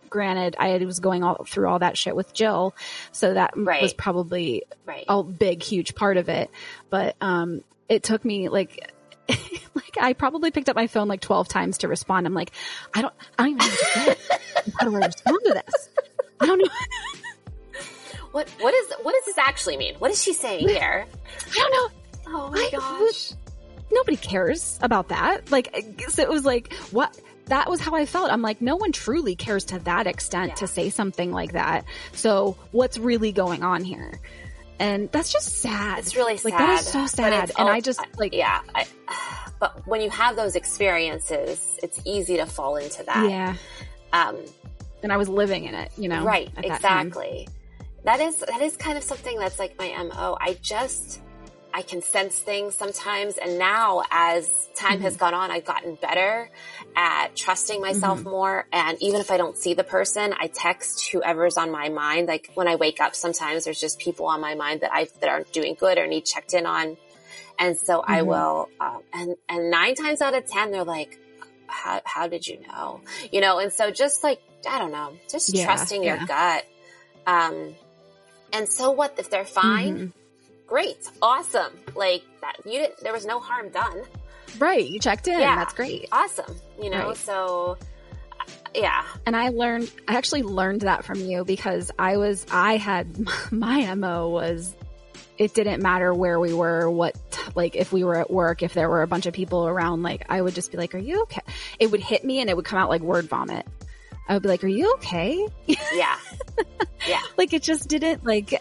granted, 0.09 0.55
I 0.57 0.77
was 0.85 0.99
going 0.99 1.23
all 1.23 1.43
through 1.45 1.67
all 1.67 1.79
that 1.79 1.97
shit 1.97 2.15
with 2.15 2.33
Jill. 2.33 2.73
So 3.11 3.33
that 3.33 3.51
Right. 3.57 3.81
was 3.81 3.93
probably 3.93 4.63
Right. 4.85 5.03
a 5.09 5.23
big, 5.23 5.61
huge 5.61 5.93
part 5.95 6.15
of 6.17 6.29
it. 6.29 6.49
But, 6.89 7.15
um, 7.19 7.63
it 7.89 8.03
took 8.03 8.23
me 8.23 8.47
like, 8.49 8.91
like 9.29 9.97
I 9.99 10.13
probably 10.13 10.51
picked 10.51 10.69
up 10.69 10.75
my 10.77 10.87
phone 10.87 11.07
like 11.09 11.19
12 11.21 11.47
times 11.49 11.79
to 11.79 11.87
respond. 11.89 12.25
I'm 12.25 12.33
like, 12.33 12.51
I 12.93 13.01
don't, 13.01 13.13
I 13.37 13.43
don't 13.43 13.61
even 13.61 13.67
know 13.67 14.13
to. 14.13 14.17
How 14.79 14.89
do 14.89 14.95
I 14.95 15.05
respond 15.05 15.39
to 15.45 15.53
this? 15.65 15.89
I 16.39 16.45
don't 16.45 16.59
know. 16.59 16.69
What 18.37 18.47
what 18.59 18.73
is 18.75 18.93
what 19.01 19.13
does 19.13 19.25
this 19.25 19.37
actually 19.39 19.77
mean? 19.77 19.95
What 19.95 20.11
is 20.11 20.21
she 20.21 20.31
saying 20.33 20.67
here? 20.67 21.07
I 21.49 21.55
don't 21.55 21.71
know. 21.71 22.35
Oh 22.37 22.51
my 22.51 22.69
I- 22.71 22.77
gosh. 22.77 23.33
nobody 23.91 24.15
cares 24.17 24.77
about 24.83 25.07
that. 25.09 25.49
Like, 25.49 25.73
so 26.09 26.21
it 26.21 26.29
was 26.29 26.45
like, 26.45 26.71
what? 26.91 27.19
That 27.45 27.67
was 27.67 27.79
how 27.79 27.95
I 27.95 28.05
felt. 28.05 28.29
I'm 28.29 28.43
like, 28.43 28.61
no 28.61 28.75
one 28.75 28.91
truly 28.91 29.35
cares 29.35 29.63
to 29.65 29.79
that 29.79 30.05
extent 30.05 30.49
Yeah. 30.49 30.55
to 30.55 30.67
say 30.67 30.89
something 30.91 31.31
like 31.31 31.53
that. 31.53 31.85
So 32.11 32.57
what's 32.71 32.99
really 32.99 33.31
going 33.31 33.63
on 33.63 33.83
here? 33.83 34.19
And 34.79 35.11
that's 35.11 35.31
just 35.31 35.55
sad. 35.61 35.97
It's 35.97 36.15
really 36.15 36.37
sad. 36.37 36.45
Like 36.51 36.57
that 36.59 36.79
is 36.81 36.87
so 36.87 37.07
sad. 37.07 37.51
And 37.57 37.67
I 37.67 37.79
just 37.79 38.01
like, 38.19 38.35
yeah. 38.35 38.59
I, 38.75 38.85
but 39.59 39.87
when 39.87 40.01
you 40.01 40.11
have 40.11 40.35
those 40.35 40.55
experiences, 40.55 41.79
it's 41.81 41.99
easy 42.05 42.37
to 42.37 42.45
fall 42.45 42.75
into 42.75 43.01
that. 43.03 43.27
yeah. 43.31 43.55
Um, 44.13 44.37
And 45.01 45.11
I 45.11 45.17
was 45.17 45.27
living 45.29 45.63
in 45.65 45.73
it, 45.73 45.91
you 45.97 46.09
know? 46.09 46.23
right. 46.23 46.51
Exactly. 46.57 47.47
That 48.07 48.21
is 48.21 48.37
that 48.39 48.61
is 48.61 48.77
kind 48.77 48.97
of 48.97 49.03
something 49.03 49.37
that's 49.37 49.59
like 49.59 49.77
my 49.77 49.89
mo. 50.01 50.37
I 50.39 50.57
just 50.63 51.19
I 51.73 51.81
can 51.81 52.01
sense 52.01 52.39
things 52.39 52.75
sometimes, 52.75 53.37
and 53.37 53.59
now 53.59 54.01
as 54.09 54.49
time 54.77 54.93
Mm-hmm. 54.95 55.03
has 55.03 55.17
gone 55.17 55.33
on, 55.33 55.51
I've 55.51 55.65
gotten 55.65 55.95
better 56.01 56.49
at 56.95 57.35
trusting 57.35 57.81
myself 57.81 58.19
Mm-hmm. 58.19 58.29
more. 58.29 58.65
And 58.71 58.97
even 59.01 59.19
if 59.19 59.29
I 59.29 59.35
don't 59.35 59.57
see 59.57 59.73
the 59.73 59.83
person, 59.83 60.33
I 60.39 60.47
text 60.47 61.09
whoever's 61.11 61.57
on 61.57 61.69
my 61.69 61.89
mind. 61.89 62.29
Like 62.29 62.49
when 62.55 62.69
I 62.69 62.75
wake 62.77 63.01
up, 63.01 63.13
sometimes 63.13 63.65
there's 63.65 63.79
just 63.79 63.99
people 63.99 64.27
on 64.27 64.39
my 64.39 64.55
mind 64.55 64.81
that 64.81 64.91
I 64.93 65.09
that 65.19 65.29
aren't 65.29 65.51
doing 65.51 65.75
good 65.77 65.97
or 65.97 66.07
need 66.07 66.25
checked 66.25 66.53
in 66.53 66.65
on. 66.65 66.95
And 67.59 67.77
so 67.77 68.01
I 68.07 68.21
Mhm. 68.21 68.29
will, 68.29 68.69
um, 68.79 69.01
and, 69.13 69.35
and 69.49 69.69
nine 69.71 69.95
times 69.95 70.21
out 70.21 70.33
of 70.35 70.45
10, 70.47 70.71
they're 70.71 70.83
like, 70.85 71.09
how, 71.67 72.01
how 72.05 72.27
did 72.27 72.47
you 72.47 72.59
know? 72.67 73.01
You 73.33 73.41
know, 73.41 73.59
and 73.59 73.73
so 73.73 73.91
just 73.91 74.23
like, 74.23 74.39
I 74.69 74.77
don't 74.79 74.91
know, 74.91 75.13
just 75.29 75.55
Yeah, 75.55 75.65
trusting 75.65 76.03
your 76.03 76.17
yeah. 76.17 76.25
gut. 76.27 76.63
Um, 77.25 77.75
and 78.57 78.67
so 78.69 78.91
what 78.91 79.15
if 79.17 79.29
they're 79.29 79.45
fine? 79.45 79.97
Mhm. 79.97 80.13
Great. 80.67 80.97
Awesome. 81.21 81.71
Like 81.95 82.23
that, 82.41 82.57
you 82.65 82.79
didn't, 82.79 82.99
there 83.01 83.13
was 83.13 83.25
no 83.25 83.39
harm 83.39 83.69
done. 83.69 84.01
Right. 84.59 84.85
You 84.85 84.99
checked 84.99 85.27
in. 85.27 85.39
Yeah. 85.39 85.55
That's 85.55 85.73
great. 85.73 86.07
Awesome. 86.11 86.55
You 86.81 86.89
know, 86.89 87.07
Right. 87.09 87.17
so 87.17 87.77
yeah. 88.75 89.03
And 89.25 89.35
I 89.35 89.49
learned, 89.49 89.91
I 90.07 90.15
actually 90.15 90.43
learned 90.43 90.81
that 90.81 91.05
from 91.05 91.19
you 91.19 91.45
because 91.45 91.91
I 91.97 92.17
was, 92.17 92.45
I 92.51 92.77
had, 92.77 93.07
my 93.51 93.93
MO 93.95 94.29
was, 94.29 94.73
it 95.37 95.53
didn't 95.53 95.81
matter 95.81 96.13
where 96.13 96.39
we 96.39 96.53
were, 96.53 96.89
what, 96.89 97.15
like, 97.55 97.75
if 97.75 97.93
we 97.93 98.03
were 98.03 98.15
at 98.17 98.29
work, 98.31 98.63
if 98.63 98.73
there 98.73 98.89
were 98.89 99.03
a 99.03 99.07
bunch 99.07 99.25
of 99.27 99.33
people 99.33 99.67
around, 99.67 100.01
like, 100.03 100.25
I 100.29 100.41
would 100.41 100.55
just 100.55 100.71
be 100.71 100.77
like, 100.77 100.95
are 100.95 100.99
you 100.99 101.21
okay? 101.23 101.41
It 101.79 101.91
would 101.91 102.01
hit 102.01 102.23
me 102.25 102.39
and 102.41 102.49
it 102.49 102.55
would 102.55 102.65
come 102.65 102.79
out 102.79 102.89
like 102.89 103.01
word 103.01 103.25
vomit. 103.29 103.65
I 104.27 104.33
would 104.33 104.43
be 104.43 104.49
like, 104.49 104.63
are 104.63 104.67
you 104.67 104.93
okay? 104.95 105.47
Yeah. 105.67 106.17
yeah. 107.07 107.21
like, 107.37 107.53
it 107.53 107.63
just 107.63 107.87
didn't, 107.87 108.25
like, 108.25 108.53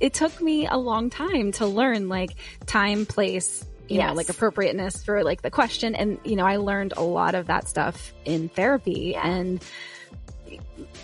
it 0.00 0.14
took 0.14 0.40
me 0.42 0.66
a 0.66 0.76
long 0.76 1.10
time 1.10 1.52
to 1.52 1.66
learn, 1.66 2.08
like, 2.08 2.34
time, 2.66 3.06
place, 3.06 3.64
you 3.88 3.98
know, 3.98 4.14
like 4.14 4.30
appropriateness 4.30 5.04
for 5.04 5.22
like 5.22 5.42
the 5.42 5.50
question. 5.50 5.94
And, 5.94 6.18
you 6.24 6.36
know, 6.36 6.46
I 6.46 6.56
learned 6.56 6.94
a 6.96 7.02
lot 7.02 7.34
of 7.34 7.48
that 7.48 7.68
stuff 7.68 8.14
in 8.24 8.48
therapy 8.48 9.10
Yeah. 9.14 9.26
and 9.28 9.62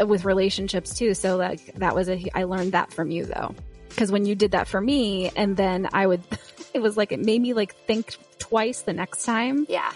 with 0.04 0.24
relationships 0.24 0.94
too. 0.96 1.12
So 1.14 1.36
like 1.36 1.74
that 1.74 1.94
was 1.94 2.08
a, 2.08 2.24
I 2.34 2.44
learned 2.44 2.72
that 2.72 2.92
from 2.92 3.10
you 3.10 3.26
though. 3.26 3.54
Cause 3.96 4.10
when 4.10 4.24
you 4.24 4.34
did 4.34 4.52
that 4.52 4.66
for 4.66 4.80
me 4.80 5.30
and 5.36 5.56
then 5.58 5.88
I 5.92 6.06
would, 6.06 6.22
it 6.74 6.80
was 6.80 6.96
like, 6.96 7.12
it 7.12 7.20
made 7.20 7.42
me 7.42 7.52
like 7.52 7.74
think 7.86 8.16
twice 8.38 8.80
the 8.82 8.94
next 8.94 9.24
time 9.26 9.66
Yeah. 9.68 9.92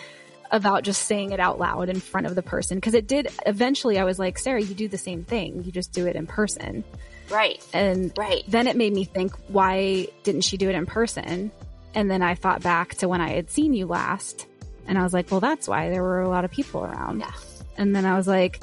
About 0.55 0.85
just 0.85 1.03
saying 1.07 1.33
it 1.33 1.41
out 1.41 1.59
loud 1.59 1.89
in 1.89 1.99
front 1.99 2.29
of 2.29 2.37
the 2.37 2.43
person. 2.43 2.81
Cause 2.81 2.95
it 2.95 3.09
did, 3.09 3.27
eventually 3.45 3.99
I 3.99 4.05
was 4.05 4.21
like, 4.21 4.39
Sarah, 4.39 4.63
you 4.63 4.73
do 4.75 4.87
the 4.87 4.97
same 4.97 5.25
thing. 5.25 5.65
You 5.65 5.73
just 5.73 5.93
do 5.93 6.07
it 6.07 6.15
in 6.15 6.29
person. 6.29 6.85
Right. 7.29 7.61
And 7.73 8.13
Right. 8.17 8.45
then 8.47 8.69
it 8.69 8.77
made 8.77 8.93
me 8.93 9.05
think, 9.05 9.33
why 9.49 10.07
didn't 10.23 10.43
she 10.43 10.57
do 10.57 10.69
it 10.69 10.77
in 10.77 10.87
person? 10.87 11.51
And 11.93 12.09
then 12.11 12.23
I 12.23 12.37
thought 12.37 12.63
back 12.63 12.95
to 12.97 13.09
when 13.09 13.21
I 13.21 13.31
had 13.31 13.51
seen 13.51 13.75
you 13.75 13.87
last 13.87 14.47
and 14.87 14.97
I 14.97 15.03
was 15.03 15.13
like, 15.13 15.31
well, 15.33 15.41
that's 15.41 15.67
why 15.67 15.91
there 15.91 16.03
were 16.03 16.21
a 16.21 16.29
lot 16.29 16.45
of 16.45 16.53
people 16.53 16.85
around. 16.85 17.21
Yeah. 17.21 17.33
And 17.77 17.97
then 17.97 18.05
I 18.05 18.17
was 18.17 18.29
like, 18.29 18.61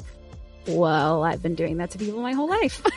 well, 0.66 1.22
I've 1.24 1.42
been 1.42 1.56
doing 1.56 1.76
that 1.76 1.90
to 1.90 1.98
people 1.98 2.22
my 2.22 2.32
whole 2.32 2.48
life. 2.48 2.80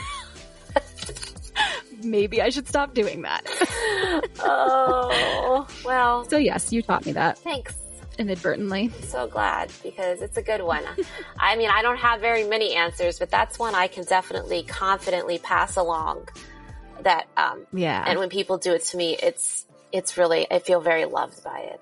Maybe 2.03 2.41
I 2.41 2.49
should 2.49 2.67
stop 2.67 2.93
doing 2.93 3.23
that. 3.23 3.45
Oh, 4.39 5.67
well, 5.83 6.23
so 6.29 6.37
yes, 6.37 6.71
you 6.71 6.81
taught 6.81 7.05
me 7.05 7.11
that 7.13 7.37
thanks. 7.39 7.73
Inadvertently. 8.15 8.89
so 9.03 9.27
glad 9.27 9.71
because 9.83 10.21
it's 10.21 10.37
a 10.37 10.41
good 10.41 10.61
one. 10.61 10.83
I 11.39 11.55
mean, 11.55 11.69
I 11.69 11.81
don't 11.81 11.97
have 11.97 12.21
very 12.21 12.43
many 12.43 12.75
answers, 12.75 13.19
but 13.19 13.29
that's 13.29 13.57
one 13.59 13.75
I 13.75 13.87
can 13.87 14.03
definitely 14.05 14.63
confidently 14.63 15.37
pass 15.37 15.75
along. 15.75 16.27
That 17.01 17.27
um, 17.37 17.67
Yeah. 17.73 18.03
and 18.07 18.17
when 18.19 18.29
people 18.29 18.57
do 18.57 18.73
it 18.73 18.83
to 18.85 18.97
me, 18.97 19.15
it's 19.21 19.65
it's 19.91 20.17
really 20.17 20.47
I 20.49 20.59
feel 20.59 20.81
very 20.81 21.05
loved 21.05 21.43
by 21.43 21.59
it. 21.59 21.81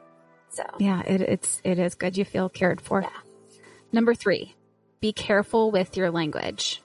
So 0.50 0.64
yeah, 0.80 1.02
it, 1.06 1.22
it's, 1.22 1.62
it 1.64 1.80
is 1.80 1.96
good. 1.96 2.18
You 2.18 2.26
feel 2.26 2.48
cared 2.50 2.80
for. 2.82 3.02
Yeah. 3.02 3.10
Number 3.92 4.14
three, 4.14 4.56
be 5.00 5.14
careful 5.14 5.72
with 5.72 5.98
your 5.98 6.12
language. 6.12 6.82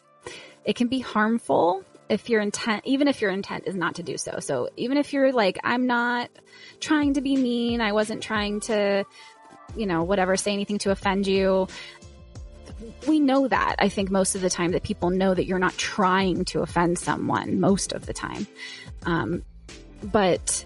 It 0.64 0.76
can 0.76 0.88
be 0.88 1.00
harmful 1.00 1.84
if 2.08 2.30
your 2.30 2.40
intent, 2.40 2.82
even 2.86 3.08
if 3.08 3.20
your 3.20 3.30
intent 3.30 3.64
is 3.66 3.74
not 3.74 3.96
to 3.96 4.02
do 4.02 4.16
so. 4.16 4.38
So 4.40 4.70
even 4.76 4.96
if 4.96 5.12
you're 5.12 5.32
like, 5.32 5.58
I'm 5.64 5.86
not 5.86 6.30
trying 6.80 7.14
to 7.14 7.20
be 7.20 7.36
mean, 7.36 7.80
I 7.82 7.92
wasn't 7.92 8.22
trying 8.22 8.60
to, 8.60 9.04
you 9.78 9.86
know, 9.86 10.02
whatever, 10.02 10.36
say 10.36 10.52
anything 10.52 10.78
to 10.78 10.90
offend 10.90 11.26
you. 11.26 11.68
We 13.06 13.20
know 13.20 13.48
that. 13.48 13.76
I 13.78 13.88
think 13.88 14.10
most 14.10 14.34
of 14.34 14.40
the 14.40 14.50
time 14.50 14.72
that 14.72 14.82
people 14.82 15.10
know 15.10 15.32
that 15.32 15.46
you're 15.46 15.58
not 15.58 15.76
trying 15.76 16.44
to 16.46 16.60
offend 16.60 16.98
someone 16.98 17.60
most 17.60 17.92
of 17.92 18.06
the 18.06 18.12
time. 18.12 18.46
Um, 19.04 19.42
but 20.02 20.64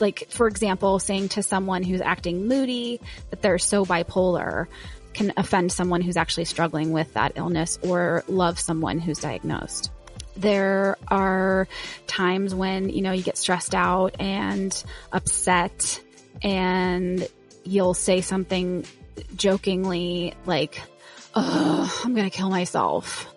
like, 0.00 0.28
for 0.30 0.46
example, 0.46 0.98
saying 0.98 1.30
to 1.30 1.42
someone 1.42 1.82
who's 1.82 2.00
acting 2.00 2.48
moody 2.48 3.00
that 3.30 3.42
they're 3.42 3.58
so 3.58 3.84
bipolar 3.84 4.66
can 5.12 5.32
offend 5.36 5.72
someone 5.72 6.00
who's 6.00 6.16
actually 6.16 6.44
struggling 6.44 6.92
with 6.92 7.12
that 7.14 7.32
illness 7.34 7.78
or 7.82 8.24
love 8.28 8.58
someone 8.60 8.98
who's 8.98 9.18
diagnosed. 9.18 9.90
there 10.36 10.96
are 11.08 11.68
times 12.06 12.54
when, 12.54 12.88
you 12.88 13.02
know, 13.02 13.12
you 13.12 13.22
get 13.22 13.36
stressed 13.36 13.74
out 13.74 14.16
and 14.18 14.82
upset 15.12 16.00
and 16.42 17.28
you'll 17.64 17.94
say 17.94 18.20
something 18.20 18.84
jokingly 19.36 20.34
like, 20.46 20.80
oh, 21.34 22.00
I'm 22.04 22.14
going 22.14 22.28
to 22.28 22.36
kill 22.36 22.50
myself. 22.50 23.34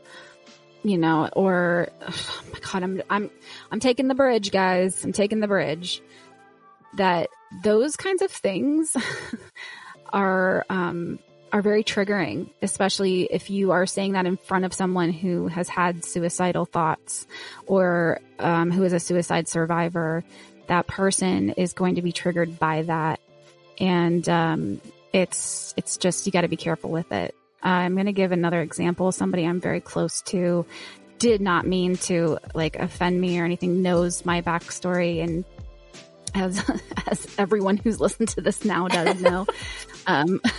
You 0.84 0.97
know, 0.97 1.30
or, 1.32 1.88
oh 2.01 2.43
my 2.51 2.59
God, 2.59 2.84
I'm, 2.84 3.01
I'm, 3.09 3.32
I'm 3.71 3.80
taking 3.80 4.09
the 4.09 4.15
bridge, 4.15 4.51
guys. 4.51 5.03
I'm 5.03 5.13
taking 5.13 5.39
the 5.39 5.47
bridge. 5.47 6.01
That 6.97 7.30
those 7.63 7.95
kinds 7.95 8.21
of 8.21 8.30
things 8.30 8.95
are, 10.13 10.65
um, 10.69 11.19
are 11.53 11.61
very 11.61 11.84
triggering, 11.84 12.49
especially 12.63 13.24
if 13.32 13.51
you 13.51 13.71
are 13.71 13.86
saying 13.86 14.13
that 14.13 14.26
in 14.26 14.38
front 14.38 14.65
of 14.65 14.74
someone 14.74 15.11
who 15.11 15.47
has 15.47 15.69
had 15.69 16.03
suicidal 16.03 16.65
thoughts 16.65 17.28
or 17.67 18.19
um, 18.39 18.71
who 18.71 18.84
is 18.84 18.91
a 18.91 18.99
suicide 18.99 19.47
survivor. 19.47 20.24
That 20.67 20.88
person 20.88 21.51
is 21.51 21.74
going 21.74 21.95
to 21.95 22.01
be 22.01 22.11
triggered 22.11 22.57
by 22.57 22.82
that, 22.84 23.19
and 23.80 24.28
um, 24.30 24.82
it's 25.11 25.74
it's 25.78 25.97
just 25.97 26.26
you 26.26 26.32
got 26.32 26.41
to 26.41 26.47
be 26.47 26.57
careful 26.57 26.89
with 26.89 27.11
it. 27.11 27.36
Uh, 27.63 27.69
I'm 27.69 27.93
going 27.93 28.07
to 28.07 28.13
give 28.13 28.32
another 28.32 28.61
example. 28.61 29.11
Somebody 29.11 29.45
I'm 29.45 29.61
very 29.61 29.82
close 29.82 30.21
to 30.24 30.65
did 31.19 31.39
not 31.39 31.65
mean 31.65 31.95
to 31.95 32.39
like 32.53 32.76
offend 32.76 33.19
me 33.19 33.39
or 33.39 33.45
anything. 33.45 33.82
Knows 33.82 34.26
my 34.26 34.41
backstory 34.41 35.24
and 35.24 35.45
as 36.36 36.63
as 37.07 37.28
everyone 37.38 37.78
who's 37.78 37.99
listened 37.99 38.30
to 38.30 38.41
this 38.41 38.65
now 38.65 38.88
does 38.88 39.21
know. 39.21 39.45
um, 40.07 40.41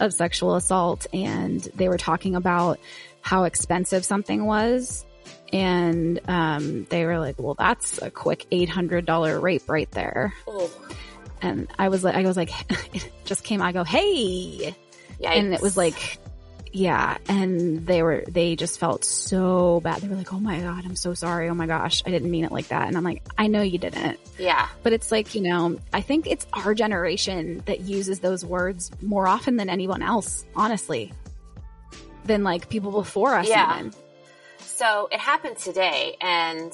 of 0.00 0.14
sexual 0.14 0.54
assault 0.54 1.06
and 1.12 1.60
they 1.74 1.88
were 1.88 1.98
talking 1.98 2.36
about 2.36 2.78
how 3.20 3.44
expensive 3.44 4.04
something 4.04 4.44
was. 4.44 5.04
And 5.52 6.20
um, 6.28 6.84
they 6.90 7.04
were 7.06 7.18
like, 7.18 7.36
well, 7.38 7.54
that's 7.54 8.00
a 8.00 8.10
quick 8.10 8.46
$800 8.50 9.42
rape 9.42 9.68
right 9.68 9.90
there. 9.90 10.34
Oh, 10.46 10.70
And 11.42 11.68
I 11.78 11.88
was 11.88 12.02
like, 12.04 12.14
I 12.14 12.22
was 12.22 12.36
like, 12.36 12.50
it 12.94 13.10
just 13.24 13.44
came, 13.44 13.62
I 13.62 13.72
go, 13.72 13.84
hey. 13.84 14.74
yikes. 15.20 15.26
And 15.26 15.54
it 15.54 15.60
was 15.60 15.76
like, 15.76 16.18
yeah. 16.72 17.16
And 17.28 17.86
they 17.86 18.02
were, 18.02 18.24
they 18.28 18.54
just 18.56 18.78
felt 18.78 19.04
so 19.04 19.80
bad. 19.80 20.02
They 20.02 20.08
were 20.08 20.16
like, 20.16 20.32
oh 20.32 20.38
my 20.40 20.60
God, 20.60 20.84
I'm 20.84 20.96
so 20.96 21.14
sorry. 21.14 21.48
Oh 21.48 21.54
my 21.54 21.66
gosh, 21.66 22.02
I 22.06 22.10
didn't 22.10 22.30
mean 22.30 22.44
it 22.44 22.52
like 22.52 22.68
that. 22.68 22.88
And 22.88 22.96
I'm 22.96 23.04
like, 23.04 23.22
I 23.38 23.46
know 23.46 23.62
you 23.62 23.78
didn't. 23.78 24.18
yeah, 24.38 24.68
But 24.82 24.92
it's 24.92 25.10
like, 25.10 25.34
you 25.34 25.40
know, 25.40 25.78
I 25.92 26.00
think 26.02 26.26
it's 26.26 26.46
our 26.52 26.74
generation 26.74 27.62
that 27.66 27.80
uses 27.80 28.20
those 28.20 28.44
words 28.44 28.90
more 29.00 29.26
often 29.26 29.56
than 29.56 29.70
anyone 29.70 30.02
else, 30.02 30.44
honestly, 30.54 31.12
than 32.24 32.44
like 32.44 32.68
people 32.68 32.92
before 32.92 33.34
us 33.34 33.48
Yeah. 33.48 33.78
even. 33.78 33.92
So 34.58 35.08
it 35.10 35.18
happened 35.18 35.56
today, 35.56 36.16
and 36.20 36.70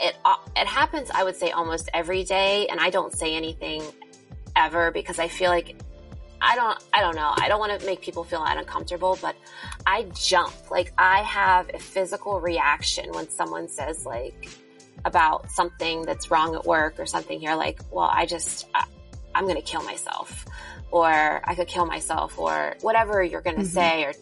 it 0.00 0.16
uh, 0.24 0.36
it 0.56 0.66
happens. 0.66 1.10
I 1.12 1.24
would 1.24 1.36
say 1.36 1.50
almost 1.50 1.88
every 1.94 2.24
day, 2.24 2.66
and 2.68 2.80
I 2.80 2.90
don't 2.90 3.12
say 3.12 3.34
anything 3.34 3.82
ever 4.56 4.90
because 4.90 5.18
I 5.18 5.28
feel 5.28 5.50
like 5.50 5.76
I 6.40 6.56
don't. 6.56 6.78
I 6.92 7.00
don't 7.00 7.14
know. 7.16 7.32
I 7.36 7.48
don't 7.48 7.60
want 7.60 7.78
to 7.78 7.86
make 7.86 8.00
people 8.00 8.24
feel 8.24 8.42
uncomfortable, 8.44 9.18
but 9.20 9.36
I 9.86 10.04
jump. 10.14 10.52
Like 10.70 10.92
I 10.98 11.22
have 11.22 11.70
a 11.72 11.78
physical 11.78 12.40
reaction 12.40 13.12
when 13.12 13.28
someone 13.30 13.68
says 13.68 14.04
like 14.06 14.48
about 15.04 15.50
something 15.50 16.02
that's 16.02 16.30
wrong 16.30 16.54
at 16.54 16.64
work 16.64 16.98
or 16.98 17.06
something 17.06 17.40
here. 17.40 17.54
Like, 17.54 17.80
well, 17.90 18.08
I 18.12 18.26
just 18.26 18.66
I, 18.74 18.84
I'm 19.34 19.44
going 19.44 19.56
to 19.56 19.62
kill 19.62 19.82
myself, 19.82 20.44
or 20.90 21.40
I 21.44 21.54
could 21.54 21.68
kill 21.68 21.86
myself, 21.86 22.38
or 22.38 22.76
whatever 22.82 23.22
you're 23.22 23.40
going 23.40 23.56
to 23.56 23.62
Mhm. 23.62 23.66
say, 23.74 24.04
or 24.04 24.12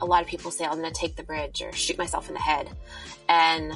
a 0.00 0.06
lot 0.06 0.22
of 0.22 0.28
people 0.28 0.50
say 0.50 0.64
I'm 0.64 0.78
going 0.78 0.92
to 0.92 1.00
take 1.00 1.16
the 1.16 1.22
bridge 1.22 1.60
or 1.60 1.72
shoot 1.72 1.98
myself 1.98 2.28
in 2.28 2.34
the 2.34 2.40
head. 2.40 2.68
And 3.28 3.72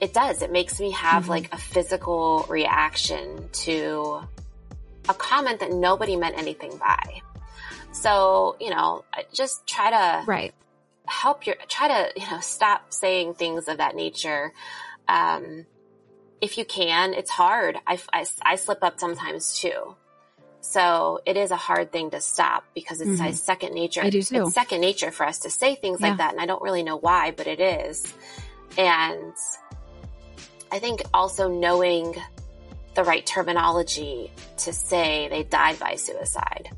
it 0.00 0.12
does. 0.14 0.42
It 0.42 0.50
makes 0.50 0.80
me 0.80 0.90
have 0.92 1.24
Mhm. 1.24 1.28
like 1.28 1.52
a 1.52 1.58
physical 1.58 2.46
reaction 2.48 3.48
to 3.64 4.20
a 5.08 5.14
comment 5.14 5.60
that 5.60 5.70
nobody 5.72 6.16
meant 6.16 6.38
anything 6.38 6.76
by. 6.76 7.22
So, 7.92 8.56
you 8.60 8.70
know, 8.70 9.04
just 9.32 9.66
try 9.66 9.90
to 9.90 10.24
Right. 10.26 10.54
help 11.06 11.46
your, 11.46 11.56
try 11.68 11.88
to, 11.88 12.20
you 12.20 12.30
know, 12.30 12.40
stop 12.40 12.92
saying 12.92 13.34
things 13.34 13.68
of 13.68 13.78
that 13.78 13.94
nature. 13.96 14.52
Um, 15.08 15.66
if 16.40 16.56
you 16.56 16.64
can, 16.64 17.12
it's 17.14 17.30
hard. 17.30 17.78
I, 17.86 17.98
I, 18.12 18.24
I 18.42 18.56
slip 18.56 18.82
up 18.82 19.00
sometimes 19.00 19.58
too. 19.58 19.96
So 20.62 21.20
it 21.26 21.36
is 21.36 21.50
a 21.50 21.56
hard 21.56 21.90
thing 21.90 22.10
to 22.10 22.20
stop 22.20 22.64
because 22.74 23.00
it's 23.00 23.20
Mhm. 23.20 23.34
second 23.34 23.74
nature. 23.74 24.02
I 24.02 24.10
do 24.10 24.22
too. 24.22 24.42
It's 24.46 24.54
second 24.54 24.80
nature 24.80 25.10
for 25.10 25.26
us 25.26 25.40
to 25.40 25.50
say 25.50 25.74
things 25.74 26.00
Yeah. 26.00 26.08
like 26.08 26.18
that. 26.18 26.32
And 26.32 26.40
I 26.40 26.46
don't 26.46 26.62
really 26.62 26.82
know 26.82 26.96
why, 26.96 27.32
but 27.32 27.46
it 27.46 27.60
is. 27.60 28.14
And 28.78 29.34
I 30.72 30.78
think 30.78 31.02
also 31.12 31.48
knowing 31.48 32.14
the 32.94 33.04
right 33.04 33.24
terminology 33.24 34.30
to 34.58 34.72
say 34.72 35.28
they 35.28 35.42
died 35.44 35.78
by 35.78 35.94
suicide 35.96 36.70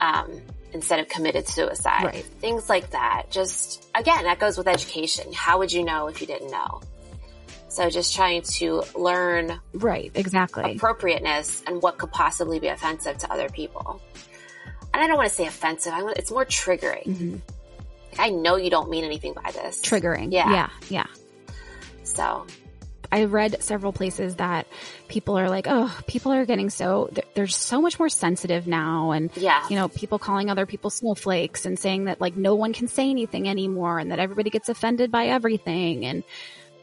um, 0.00 0.40
instead 0.72 1.00
of 1.00 1.08
committed 1.08 1.46
suicide. 1.48 2.04
Right. 2.04 2.24
Things 2.24 2.68
like 2.68 2.90
that. 2.90 3.30
Just, 3.30 3.86
again, 3.94 4.24
that 4.24 4.38
goes 4.38 4.56
with 4.58 4.68
education. 4.68 5.32
How 5.32 5.58
would 5.58 5.72
you 5.72 5.84
know 5.84 6.06
if 6.08 6.20
you 6.20 6.26
didn't 6.26 6.50
know? 6.50 6.80
So 7.68 7.90
just 7.90 8.14
trying 8.14 8.42
to 8.42 8.84
learn 8.96 9.60
Right. 9.72 10.12
Exactly. 10.14 10.76
appropriateness 10.76 11.62
and 11.66 11.82
what 11.82 11.98
could 11.98 12.12
possibly 12.12 12.60
be 12.60 12.68
offensive 12.68 13.18
to 13.18 13.32
other 13.32 13.48
people. 13.48 14.00
And 14.92 15.02
I 15.02 15.08
don't 15.08 15.16
want 15.16 15.28
to 15.28 15.34
say 15.34 15.46
offensive. 15.46 15.92
I 15.92 16.02
want, 16.04 16.16
it's 16.18 16.30
more 16.30 16.44
triggering. 16.44 17.04
Mhm. 17.06 17.40
Like, 18.12 18.20
I 18.20 18.28
know 18.30 18.54
you 18.54 18.70
don't 18.70 18.88
mean 18.90 19.02
anything 19.04 19.32
by 19.32 19.50
this. 19.50 19.80
Triggering. 19.82 20.32
Yeah. 20.32 20.50
Yeah. 20.52 20.68
Yeah. 20.88 21.06
So 22.04 22.46
I 23.14 23.26
read 23.26 23.62
several 23.62 23.92
places 23.92 24.34
that 24.36 24.66
people 25.06 25.38
are 25.38 25.48
like, 25.48 25.68
oh, 25.70 25.96
people 26.08 26.32
are 26.32 26.44
getting 26.44 26.68
so, 26.68 27.08
they're, 27.12 27.24
they're 27.34 27.46
so 27.46 27.80
much 27.80 27.96
more 27.96 28.08
sensitive 28.08 28.66
now. 28.66 29.12
And, 29.12 29.30
yeah, 29.36 29.64
you 29.70 29.76
know, 29.76 29.86
people 29.86 30.18
calling 30.18 30.50
other 30.50 30.66
people 30.66 30.90
snowflakes 30.90 31.64
and 31.64 31.78
saying 31.78 32.06
that 32.06 32.20
like 32.20 32.36
no 32.36 32.56
one 32.56 32.72
can 32.72 32.88
say 32.88 33.08
anything 33.08 33.48
anymore 33.48 34.00
and 34.00 34.10
that 34.10 34.18
everybody 34.18 34.50
gets 34.50 34.68
offended 34.68 35.12
by 35.12 35.26
everything. 35.26 36.04
And, 36.04 36.24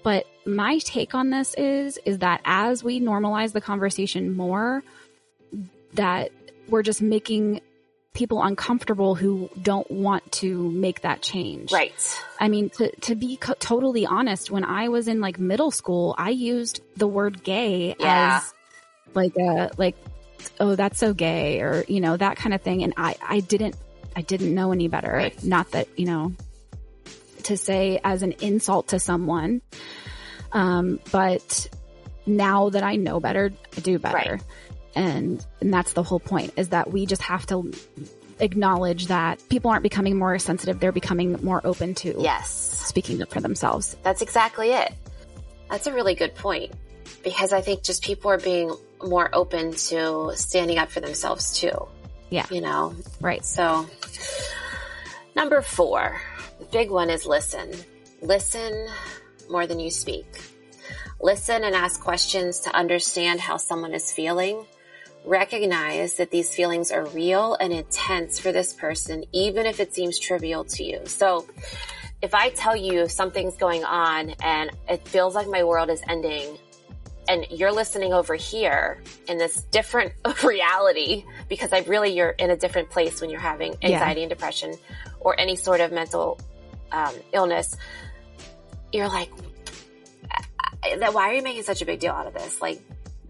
but 0.03 0.25
my 0.45 0.77
take 0.77 1.13
on 1.13 1.31
this 1.31 1.53
is, 1.55 1.99
is 2.05 2.19
that 2.19 2.39
as 2.45 2.81
we 2.81 3.01
normalize 3.01 3.51
the 3.51 3.59
conversation 3.59 4.33
more, 4.33 4.83
that 5.95 6.31
we're 6.69 6.83
just 6.83 7.01
making 7.01 7.59
people 8.13 8.43
uncomfortable 8.43 9.15
who 9.15 9.49
don't 9.61 9.89
want 9.89 10.29
to 10.33 10.69
make 10.71 11.01
that 11.01 11.21
change. 11.21 11.71
right. 11.71 11.93
I 12.39 12.49
mean, 12.49 12.69
to, 12.71 12.91
to 13.01 13.15
be 13.15 13.37
co- 13.37 13.53
totally 13.57 14.05
honest, 14.05 14.51
when 14.51 14.65
I 14.65 14.89
was 14.89 15.07
in 15.07 15.21
like 15.21 15.39
middle 15.39 15.71
school, 15.71 16.13
I 16.17 16.31
used 16.31 16.81
the 16.97 17.07
word 17.07 17.43
gay 17.43 17.95
Yeah. 17.99 18.41
as 18.43 18.53
like 19.13 19.35
a, 19.37 19.71
like, 19.77 19.95
oh, 20.59 20.75
that's 20.75 20.99
so 20.99 21.13
gay 21.13 21.61
or, 21.61 21.85
you 21.87 22.01
know, 22.01 22.17
that 22.17 22.35
kind 22.35 22.53
of 22.53 22.61
thing. 22.61 22.83
And 22.83 22.93
I, 22.97 23.15
I 23.25 23.39
didn't, 23.39 23.75
I 24.15 24.21
didn't 24.21 24.53
know 24.53 24.71
any 24.73 24.87
better. 24.89 25.11
Right. 25.11 25.43
Not 25.43 25.71
that, 25.71 25.87
you 25.97 26.05
know, 26.05 26.33
to 27.43 27.55
say 27.55 27.99
as 28.03 28.23
an 28.23 28.33
insult 28.41 28.89
to 28.89 28.99
someone. 28.99 29.61
Um, 30.51 30.99
but 31.11 31.67
now 32.25 32.69
that 32.69 32.83
I 32.83 32.97
know 32.97 33.19
better, 33.21 33.51
I 33.77 33.79
do 33.79 33.99
better. 33.99 34.31
Right. 34.33 34.43
And, 34.95 35.45
and 35.61 35.73
that's 35.73 35.93
the 35.93 36.03
whole 36.03 36.19
point 36.19 36.53
is 36.57 36.69
that 36.69 36.91
we 36.91 37.05
just 37.05 37.21
have 37.21 37.45
to 37.47 37.71
acknowledge 38.39 39.07
that 39.07 39.41
people 39.49 39.71
aren't 39.71 39.83
becoming 39.83 40.17
more 40.17 40.37
sensitive. 40.39 40.79
They're 40.79 40.91
becoming 40.91 41.39
more 41.43 41.61
open 41.63 41.95
to 41.95 42.15
Yes. 42.19 42.51
speaking 42.51 43.21
up 43.21 43.29
for 43.31 43.39
themselves. 43.39 43.95
That's 44.03 44.21
exactly 44.21 44.71
it. 44.71 44.93
That's 45.69 45.87
a 45.87 45.93
really 45.93 46.15
good 46.15 46.35
point 46.35 46.73
because 47.23 47.53
I 47.53 47.61
think 47.61 47.83
just 47.83 48.03
people 48.03 48.31
are 48.31 48.37
being 48.39 48.75
more 49.05 49.29
open 49.33 49.71
to 49.73 50.31
standing 50.35 50.77
up 50.77 50.89
for 50.89 50.99
themselves 50.99 51.57
too. 51.57 51.87
Yeah. 52.29 52.45
You 52.49 52.61
know, 52.61 52.95
Right. 53.21 53.45
so 53.45 53.85
number 55.35 55.61
four, 55.61 56.19
the 56.59 56.65
big 56.65 56.89
one 56.91 57.09
is 57.09 57.25
listen. 57.25 57.71
Listen 58.21 58.87
more 59.49 59.65
than 59.67 59.79
you 59.79 59.91
speak. 59.91 60.25
Listen 61.19 61.63
and 61.63 61.75
ask 61.75 62.01
questions 62.01 62.61
to 62.61 62.75
understand 62.75 63.39
how 63.39 63.57
someone 63.57 63.93
is 63.93 64.11
feeling. 64.11 64.65
Recognize 65.23 66.15
that 66.15 66.31
these 66.31 66.53
feelings 66.53 66.91
are 66.91 67.05
real 67.07 67.55
and 67.59 67.71
intense 67.71 68.39
for 68.39 68.51
this 68.51 68.73
person, 68.73 69.23
even 69.31 69.65
if 69.65 69.79
it 69.79 69.93
seems 69.93 70.17
trivial 70.17 70.63
to 70.65 70.83
you. 70.83 71.01
So 71.05 71.45
if 72.21 72.33
I 72.33 72.49
tell 72.49 72.75
you 72.75 73.07
something's 73.07 73.55
going 73.55 73.83
on 73.83 74.31
and 74.43 74.71
it 74.89 75.07
feels 75.07 75.35
like 75.35 75.47
my 75.47 75.63
world 75.63 75.89
is 75.89 76.01
ending 76.07 76.57
and 77.27 77.45
you're 77.51 77.71
listening 77.71 78.13
over 78.13 78.33
here 78.35 79.01
in 79.27 79.37
this 79.37 79.61
different 79.71 80.13
reality 80.43 81.23
because 81.49 81.71
I 81.71 81.79
really, 81.81 82.15
you're 82.15 82.31
in 82.31 82.49
a 82.49 82.57
different 82.57 82.89
place 82.89 83.21
when 83.21 83.29
you're 83.29 83.39
having 83.39 83.75
anxiety 83.83 84.21
and 84.23 84.29
depression 84.29 84.73
or 85.19 85.39
any 85.39 85.55
sort 85.55 85.81
of 85.81 85.91
mental 85.91 86.39
um, 86.91 87.13
illness, 87.31 87.75
you're 88.91 89.07
like, 89.07 89.29
I- 90.83 91.09
why 91.11 91.29
are 91.29 91.33
you 91.33 91.43
making 91.43 91.63
such 91.63 91.81
a 91.81 91.85
big 91.85 91.99
deal 91.99 92.11
out 92.11 92.25
of 92.27 92.33
this? 92.33 92.59
Like, 92.59 92.81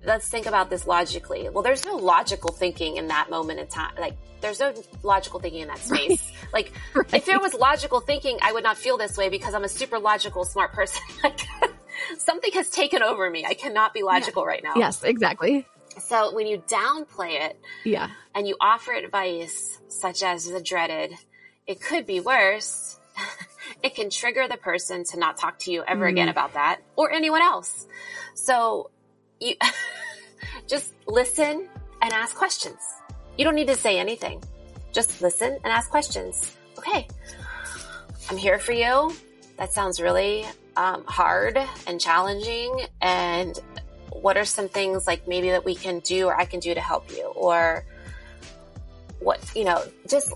let's 0.03 0.27
think 0.27 0.45
about 0.45 0.69
this 0.69 0.87
logically. 0.87 1.49
Well, 1.49 1.63
there's 1.63 1.85
no 1.85 1.95
logical 1.95 2.51
thinking 2.51 2.97
in 2.97 3.07
that 3.07 3.29
moment 3.29 3.59
in 3.59 3.67
time. 3.67 3.93
Like, 3.99 4.15
there's 4.41 4.59
no 4.59 4.73
logical 5.03 5.39
thinking 5.39 5.61
in 5.61 5.67
that 5.67 5.79
space. 5.79 6.31
Like, 6.51 6.73
if 7.13 7.25
there 7.25 7.39
was 7.39 7.53
logical 7.53 8.01
thinking, 8.01 8.37
I 8.41 8.51
would 8.51 8.63
not 8.63 8.77
feel 8.77 8.97
this 8.97 9.17
way 9.17 9.29
because 9.29 9.53
I'm 9.53 9.63
a 9.63 9.69
super 9.69 9.99
logical, 9.99 10.43
smart 10.43 10.73
person. 10.73 11.01
like, 11.23 11.47
something 12.17 12.51
has 12.53 12.69
taken 12.69 13.03
over 13.03 13.29
me. 13.29 13.45
I 13.45 13.53
cannot 13.53 13.93
be 13.93 14.03
logical 14.03 14.45
right 14.45 14.63
now. 14.63 14.73
Yes, 14.75 15.03
exactly. 15.03 15.65
So 15.99 16.33
when 16.33 16.47
you 16.47 16.57
downplay 16.59 17.41
it 17.41 17.59
Yeah. 17.83 18.09
and 18.33 18.47
you 18.47 18.55
offer 18.59 18.93
advice 18.93 19.79
such 19.87 20.23
as 20.23 20.49
the 20.49 20.61
dreaded, 20.61 21.13
it 21.67 21.81
could 21.81 22.05
be 22.05 22.19
worse. 22.19 22.99
it 23.83 23.95
can 23.95 24.09
trigger 24.09 24.47
the 24.47 24.57
person 24.57 25.03
to 25.05 25.19
not 25.19 25.37
talk 25.37 25.59
to 25.59 25.71
you 25.71 25.83
ever 25.87 26.05
again 26.05 26.27
mm-hmm. 26.27 26.31
about 26.31 26.53
that 26.53 26.79
or 26.95 27.11
anyone 27.11 27.41
else. 27.41 27.87
So 28.35 28.89
you 29.39 29.55
just 30.71 30.93
listen 31.05 31.67
and 32.01 32.13
ask 32.13 32.33
questions. 32.33 32.79
You 33.37 33.43
don't 33.43 33.55
need 33.55 33.67
to 33.67 33.75
say 33.75 33.99
anything. 33.99 34.41
Just 34.93 35.21
listen 35.21 35.51
and 35.51 35.65
ask 35.65 35.89
questions. 35.89 36.55
Okay. 36.77 37.07
I'm 38.29 38.37
here 38.37 38.57
for 38.57 38.71
you. 38.71 39.13
That 39.57 39.73
sounds 39.73 40.01
really 40.01 40.45
um, 40.77 41.03
hard 41.05 41.59
and 41.87 41.99
challenging. 41.99 42.85
And 43.01 43.59
what 44.13 44.37
are 44.37 44.45
some 44.45 44.69
things 44.69 45.05
like 45.05 45.27
maybe 45.27 45.49
that 45.49 45.65
we 45.65 45.75
can 45.75 45.99
do 45.99 46.27
or 46.27 46.39
I 46.39 46.45
can 46.45 46.61
do 46.61 46.73
to 46.73 46.81
help 46.81 47.11
you? 47.11 47.25
Or 47.35 47.85
what, 49.19 49.39
you 49.53 49.65
know, 49.65 49.83
just 50.09 50.33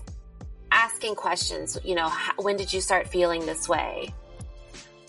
asking 0.70 1.14
questions, 1.14 1.78
you 1.82 1.94
know, 1.94 2.08
how, 2.08 2.34
when 2.36 2.58
did 2.58 2.72
you 2.72 2.82
start 2.82 3.08
feeling 3.08 3.46
this 3.46 3.68
way? 3.68 4.12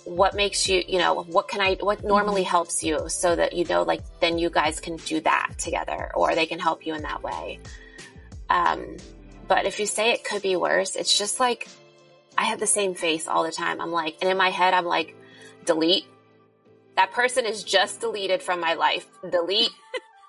What 0.08 0.36
makes 0.36 0.70
you, 0.70 0.84
you 0.88 1.00
know, 1.00 1.24
what 1.24 1.48
can 1.48 1.60
I, 1.60 1.76
what 1.76 2.04
normally 2.04 2.44
helps 2.44 2.84
you 2.84 3.10
so 3.10 3.36
that, 3.36 3.54
you 3.54 3.66
know, 3.66 3.84
like 3.84 4.02
then 4.22 4.38
you 4.38 4.50
guys 4.50 4.80
can 4.80 4.96
do 4.96 5.20
that 5.22 5.56
together 5.58 6.12
or 6.16 6.34
they 6.34 6.46
can 6.46 6.60
help 6.60 6.86
you 6.86 6.96
in 6.96 7.02
that 7.02 7.22
way. 7.22 7.60
Um, 8.50 8.98
but 9.48 9.66
if 9.66 9.80
you 9.80 9.86
say 9.86 10.12
it 10.12 10.24
could 10.24 10.42
be 10.42 10.56
worse, 10.56 10.96
it's 10.96 11.18
just 11.18 11.40
like, 11.40 11.68
I 12.38 12.46
have 12.46 12.60
the 12.60 12.68
same 12.68 12.94
face 12.94 13.28
all 13.28 13.44
the 13.44 13.52
time. 13.52 13.82
I'm 13.82 13.92
like, 13.92 14.18
and 14.22 14.32
in 14.32 14.38
my 14.38 14.50
head, 14.50 14.74
I'm 14.74 14.86
like, 14.86 15.16
delete. 15.66 16.06
That 16.96 17.12
person 17.12 17.46
is 17.46 17.64
just 17.64 18.00
deleted 18.00 18.42
from 18.42 18.60
my 18.60 18.76
life. 18.76 19.06
Delete. 19.30 19.72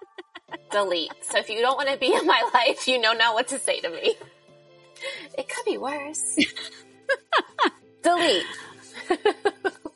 delete. 0.71 1.13
So 1.23 1.39
if 1.39 1.49
you 1.51 1.61
don't 1.61 1.77
want 1.77 1.89
to 1.89 1.99
be 1.99 2.13
in 2.13 2.27
my 2.27 2.51
life, 2.55 2.89
you 2.89 3.01
know 3.01 3.13
now 3.13 3.35
what 3.35 3.49
to 3.49 3.59
say 3.59 3.81
to 3.81 3.91
me. 3.91 4.15
It 5.37 5.49
could 5.49 5.65
be 5.65 5.79
worse. 5.79 6.37
delete. 8.03 8.45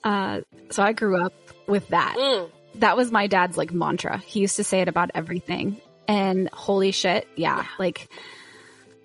Uh, 0.04 0.40
so 0.70 0.82
I 0.82 0.92
grew 0.94 1.24
up 1.24 1.32
with 1.68 1.86
that. 1.90 2.16
Mm. 2.18 2.50
That 2.76 2.96
was 2.96 3.12
my 3.12 3.28
dad's 3.28 3.56
like 3.56 3.72
mantra. 3.72 4.18
He 4.18 4.40
used 4.40 4.56
to 4.56 4.64
say 4.64 4.80
it 4.80 4.88
about 4.88 5.12
everything. 5.14 5.80
And 6.08 6.48
holy 6.52 6.90
shit, 6.90 7.28
yeah, 7.36 7.66
like, 7.78 8.08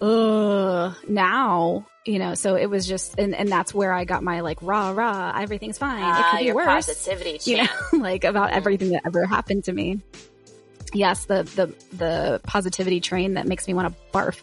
uh, 0.01 0.93
now, 1.07 1.85
you 2.03 2.17
know, 2.17 2.33
so 2.33 2.55
it 2.55 2.65
was 2.67 2.87
just, 2.87 3.19
and, 3.19 3.35
and 3.35 3.47
that's 3.47 3.75
where 3.75 3.93
I 3.93 4.05
got 4.05 4.23
my 4.23 4.39
like, 4.39 4.57
rah, 4.63 4.89
rah, 4.89 5.33
everything's 5.39 5.77
fine. 5.77 5.99
it 5.99 6.03
Ah, 6.05 6.29
could 6.31 6.39
be 6.39 6.45
your 6.45 6.55
worse. 6.55 6.65
positivity 6.87 7.39
you 7.51 7.57
know, 7.57 7.69
like 7.99 8.23
about 8.23 8.49
everything 8.51 8.89
that 8.93 9.03
ever 9.05 9.23
happened 9.25 9.65
to 9.65 9.73
me. 9.73 10.01
Yes, 10.93 11.25
the, 11.25 11.43
the, 11.43 11.75
the 11.95 12.41
positivity 12.43 13.01
train 13.01 13.35
that 13.35 13.45
makes 13.45 13.67
me 13.67 13.75
want 13.75 13.93
to 13.93 14.11
barf. 14.11 14.39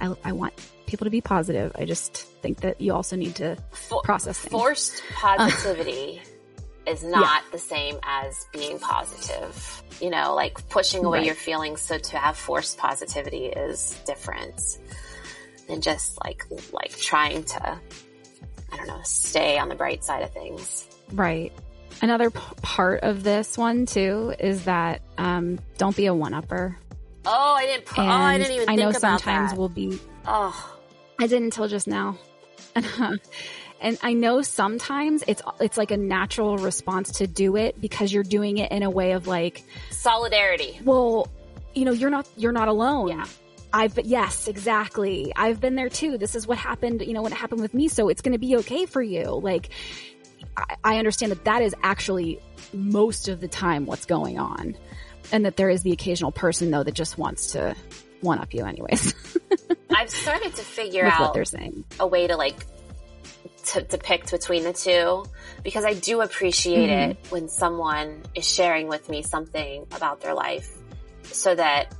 I, 0.00 0.14
I 0.24 0.32
want 0.32 0.54
people 0.88 1.04
to 1.04 1.10
be 1.10 1.20
positive. 1.20 1.72
I 1.76 1.84
just 1.84 2.16
think 2.42 2.60
that 2.62 2.80
you 2.80 2.92
also 2.94 3.14
need 3.16 3.36
to 3.36 3.56
For- 3.70 4.02
process 4.02 4.38
things. 4.38 4.50
forced 4.50 5.02
positivity 5.14 6.20
is 6.86 7.04
not 7.04 7.42
the 7.52 7.58
same 7.58 7.98
as 8.02 8.46
being 8.52 8.78
positive. 8.78 9.82
You 10.00 10.10
know, 10.10 10.34
like 10.34 10.68
pushing 10.68 11.04
away 11.04 11.18
Right. 11.18 11.26
your 11.26 11.34
feelings. 11.34 11.80
So 11.80 11.98
to 11.98 12.16
have 12.18 12.36
forced 12.36 12.78
positivity 12.78 13.46
is 13.46 13.90
different 14.06 14.60
than 15.68 15.80
just 15.80 16.18
like, 16.24 16.44
like 16.72 16.96
trying 16.96 17.44
to, 17.44 17.78
I 18.72 18.76
don't 18.76 18.86
know, 18.86 19.00
stay 19.04 19.58
on 19.58 19.68
the 19.68 19.74
bright 19.74 20.02
side 20.04 20.22
of 20.22 20.32
things. 20.32 20.86
Right. 21.12 21.52
Another 22.00 22.30
p- 22.30 22.40
part 22.62 23.00
of 23.02 23.22
this 23.24 23.58
one 23.58 23.84
too 23.86 24.34
is 24.38 24.64
that 24.64 25.02
um, 25.18 25.58
don't 25.78 25.96
be 25.96 26.06
a 26.06 26.14
one-upper. 26.14 26.76
Oh, 27.26 27.54
I 27.54 27.66
didn't, 27.66 27.84
oh, 27.98 28.02
I 28.02 28.38
didn't 28.38 28.52
even 28.54 28.68
I 28.70 28.76
know 28.76 28.92
sometimes 28.92 29.50
that. 29.50 29.58
we'll 29.58 29.68
be. 29.68 29.98
oh, 30.26 30.77
I 31.18 31.26
didn't 31.26 31.44
until 31.44 31.68
just 31.68 31.88
now. 31.88 32.18
and 33.80 33.98
I 34.02 34.12
know 34.12 34.42
sometimes 34.42 35.24
it's 35.26 35.42
it's 35.60 35.76
like 35.76 35.90
a 35.90 35.96
natural 35.96 36.58
response 36.58 37.12
to 37.18 37.26
do 37.26 37.56
it 37.56 37.80
because 37.80 38.12
you're 38.12 38.22
doing 38.22 38.58
it 38.58 38.70
in 38.70 38.82
a 38.82 38.90
way 38.90 39.12
of 39.12 39.26
like, 39.26 39.64
solidarity. 39.90 40.78
well, 40.84 41.28
you 41.74 41.84
know, 41.84 41.92
you're 41.92 42.10
not 42.10 42.28
you're 42.36 42.52
not 42.52 42.68
alone. 42.68 43.08
Yeah. 43.08 43.26
I've 43.72 43.94
but 43.94 44.06
yes, 44.06 44.48
exactly. 44.48 45.32
I've 45.36 45.60
been 45.60 45.74
there 45.74 45.90
too. 45.90 46.16
This 46.18 46.34
is 46.34 46.46
what 46.46 46.56
happened, 46.56 47.02
you 47.02 47.12
know, 47.12 47.22
when 47.22 47.32
it 47.32 47.38
happened 47.38 47.60
with 47.60 47.74
me, 47.74 47.88
so 47.88 48.08
it's 48.08 48.22
going 48.22 48.32
to 48.32 48.38
be 48.38 48.56
okay 48.56 48.86
for 48.86 49.02
you. 49.02 49.24
Like 49.24 49.70
I, 50.56 50.76
I 50.84 50.98
understand 50.98 51.32
that 51.32 51.44
that 51.44 51.62
is 51.62 51.74
actually 51.82 52.40
most 52.72 53.28
of 53.28 53.40
the 53.40 53.48
time 53.48 53.86
what's 53.86 54.06
going 54.06 54.38
on. 54.38 54.76
And 55.30 55.44
that 55.44 55.56
there 55.56 55.68
is 55.68 55.82
the 55.82 55.92
occasional 55.92 56.32
person 56.32 56.70
though 56.70 56.82
that 56.82 56.94
just 56.94 57.18
wants 57.18 57.52
to 57.52 57.76
one 58.20 58.38
up 58.38 58.54
you 58.54 58.64
anyways 58.64 59.14
I've 60.08 60.14
started 60.14 60.54
to 60.54 60.62
figure 60.62 61.04
with 61.04 61.12
what 61.18 61.20
out 61.28 61.34
they're 61.34 61.44
saying. 61.44 61.84
a 62.00 62.06
way 62.06 62.26
to 62.26 62.36
like 62.36 62.56
to 63.66 63.82
depict 63.82 64.30
between 64.30 64.64
the 64.64 64.72
two 64.72 65.26
because 65.62 65.84
I 65.84 65.92
do 65.92 66.22
appreciate 66.22 66.88
Mm-hmm. 66.88 67.10
it 67.10 67.16
when 67.30 67.48
someone 67.48 68.22
is 68.34 68.48
sharing 68.48 68.88
with 68.88 69.08
me 69.10 69.22
something 69.22 69.86
about 69.94 70.22
their 70.22 70.32
life 70.32 70.70
so 71.24 71.54
that 71.54 71.94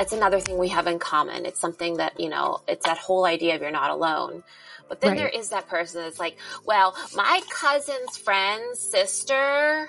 it's 0.00 0.12
another 0.12 0.40
thing 0.40 0.58
we 0.58 0.68
have 0.70 0.88
in 0.88 0.98
common. 0.98 1.46
It's 1.46 1.60
something 1.60 1.98
that, 1.98 2.18
you 2.18 2.28
know, 2.28 2.60
it's 2.66 2.84
that 2.86 2.98
whole 2.98 3.24
idea 3.24 3.54
of 3.54 3.60
you're 3.62 3.70
not 3.70 3.90
alone. 3.90 4.42
But 4.88 5.00
then 5.00 5.10
Right. 5.10 5.18
there 5.18 5.28
is 5.28 5.50
that 5.50 5.68
person 5.68 6.02
that's 6.02 6.18
like, 6.18 6.36
well, 6.66 6.96
my 7.14 7.40
cousin's 7.48 8.16
friend's 8.16 8.80
sister 8.80 9.86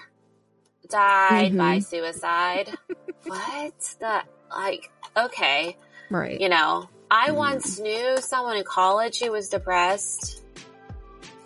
died 0.90 1.58
by 1.58 1.80
Mhm. 1.80 1.84
suicide. 1.84 2.70
what 3.26 3.74
the, 4.00 4.22
like, 4.52 4.92
okay 5.18 5.76
Right. 6.12 6.40
you 6.40 6.50
know, 6.50 6.88
I 7.16 7.30
once 7.32 7.80
knew 7.80 8.18
someone 8.18 8.58
in 8.58 8.64
college 8.64 9.20
who 9.20 9.32
was 9.32 9.48
depressed. 9.48 10.42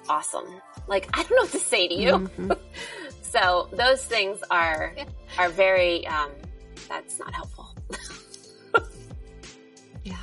Awesome. 0.07 0.45
Like, 0.87 1.09
I 1.13 1.23
don't 1.23 1.31
know 1.31 1.41
what 1.41 1.51
to 1.51 1.59
say 1.59 1.89
to 1.89 1.93
you. 1.93 2.11
Mhm. 2.13 2.57
So 3.29 3.67
those 3.73 4.01
things 4.05 4.41
are, 4.49 4.95
are 5.37 5.49
very, 5.49 6.07
um, 6.07 6.31
that's 6.87 7.19
not 7.19 7.33
helpful. 7.33 7.75
Yeah. 10.05 10.15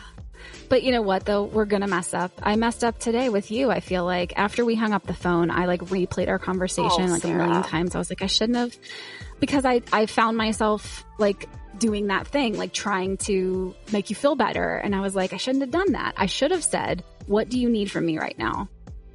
But 0.70 0.82
you 0.82 0.90
know 0.92 1.03
what 1.03 1.26
though? 1.26 1.42
We're 1.45 1.66
gonna 1.66 1.86
mess 1.86 2.14
up. 2.14 2.32
I 2.42 2.57
messed 2.57 2.82
up 2.82 2.99
today 2.99 3.28
with 3.28 3.51
you. 3.51 3.70
I 3.70 3.80
feel 3.80 4.07
like 4.07 4.32
after 4.38 4.64
we 4.64 4.74
hung 4.74 4.95
up 4.95 5.07
the 5.07 5.12
phone, 5.12 5.51
I 5.51 5.66
like 5.66 5.82
replayed 5.82 6.28
our 6.28 6.38
conversation 6.38 7.11
Oh, 7.11 7.12
like 7.12 7.24
a 7.24 7.28
million 7.28 7.62
times. 7.62 7.95
I 7.95 7.99
was 7.99 8.11
like, 8.11 8.22
I 8.22 8.26
shouldn't 8.26 8.57
have, 8.57 8.74
because 9.38 9.66
I 9.66 9.82
I 9.92 10.07
found 10.07 10.38
myself 10.38 11.05
like 11.18 11.47
doing 11.79 12.09
that 12.09 12.27
thing, 12.27 12.57
like 12.57 12.72
trying 12.72 13.16
to 13.18 13.75
make 13.93 14.11
you 14.11 14.16
feel 14.16 14.37
better, 14.37 14.77
and 14.77 14.95
I 14.95 15.01
was 15.01 15.14
like, 15.14 15.33
I 15.33 15.37
shouldn't 15.37 15.62
have 15.62 15.70
done 15.70 15.93
that. 15.93 16.14
I 16.16 16.27
should 16.27 16.51
have 16.51 16.64
said, 16.64 17.05
What 17.27 17.49
do 17.49 17.59
you 17.59 17.68
need 17.68 17.91
from 17.91 18.07
me 18.07 18.18
right 18.18 18.39
now? 18.39 18.68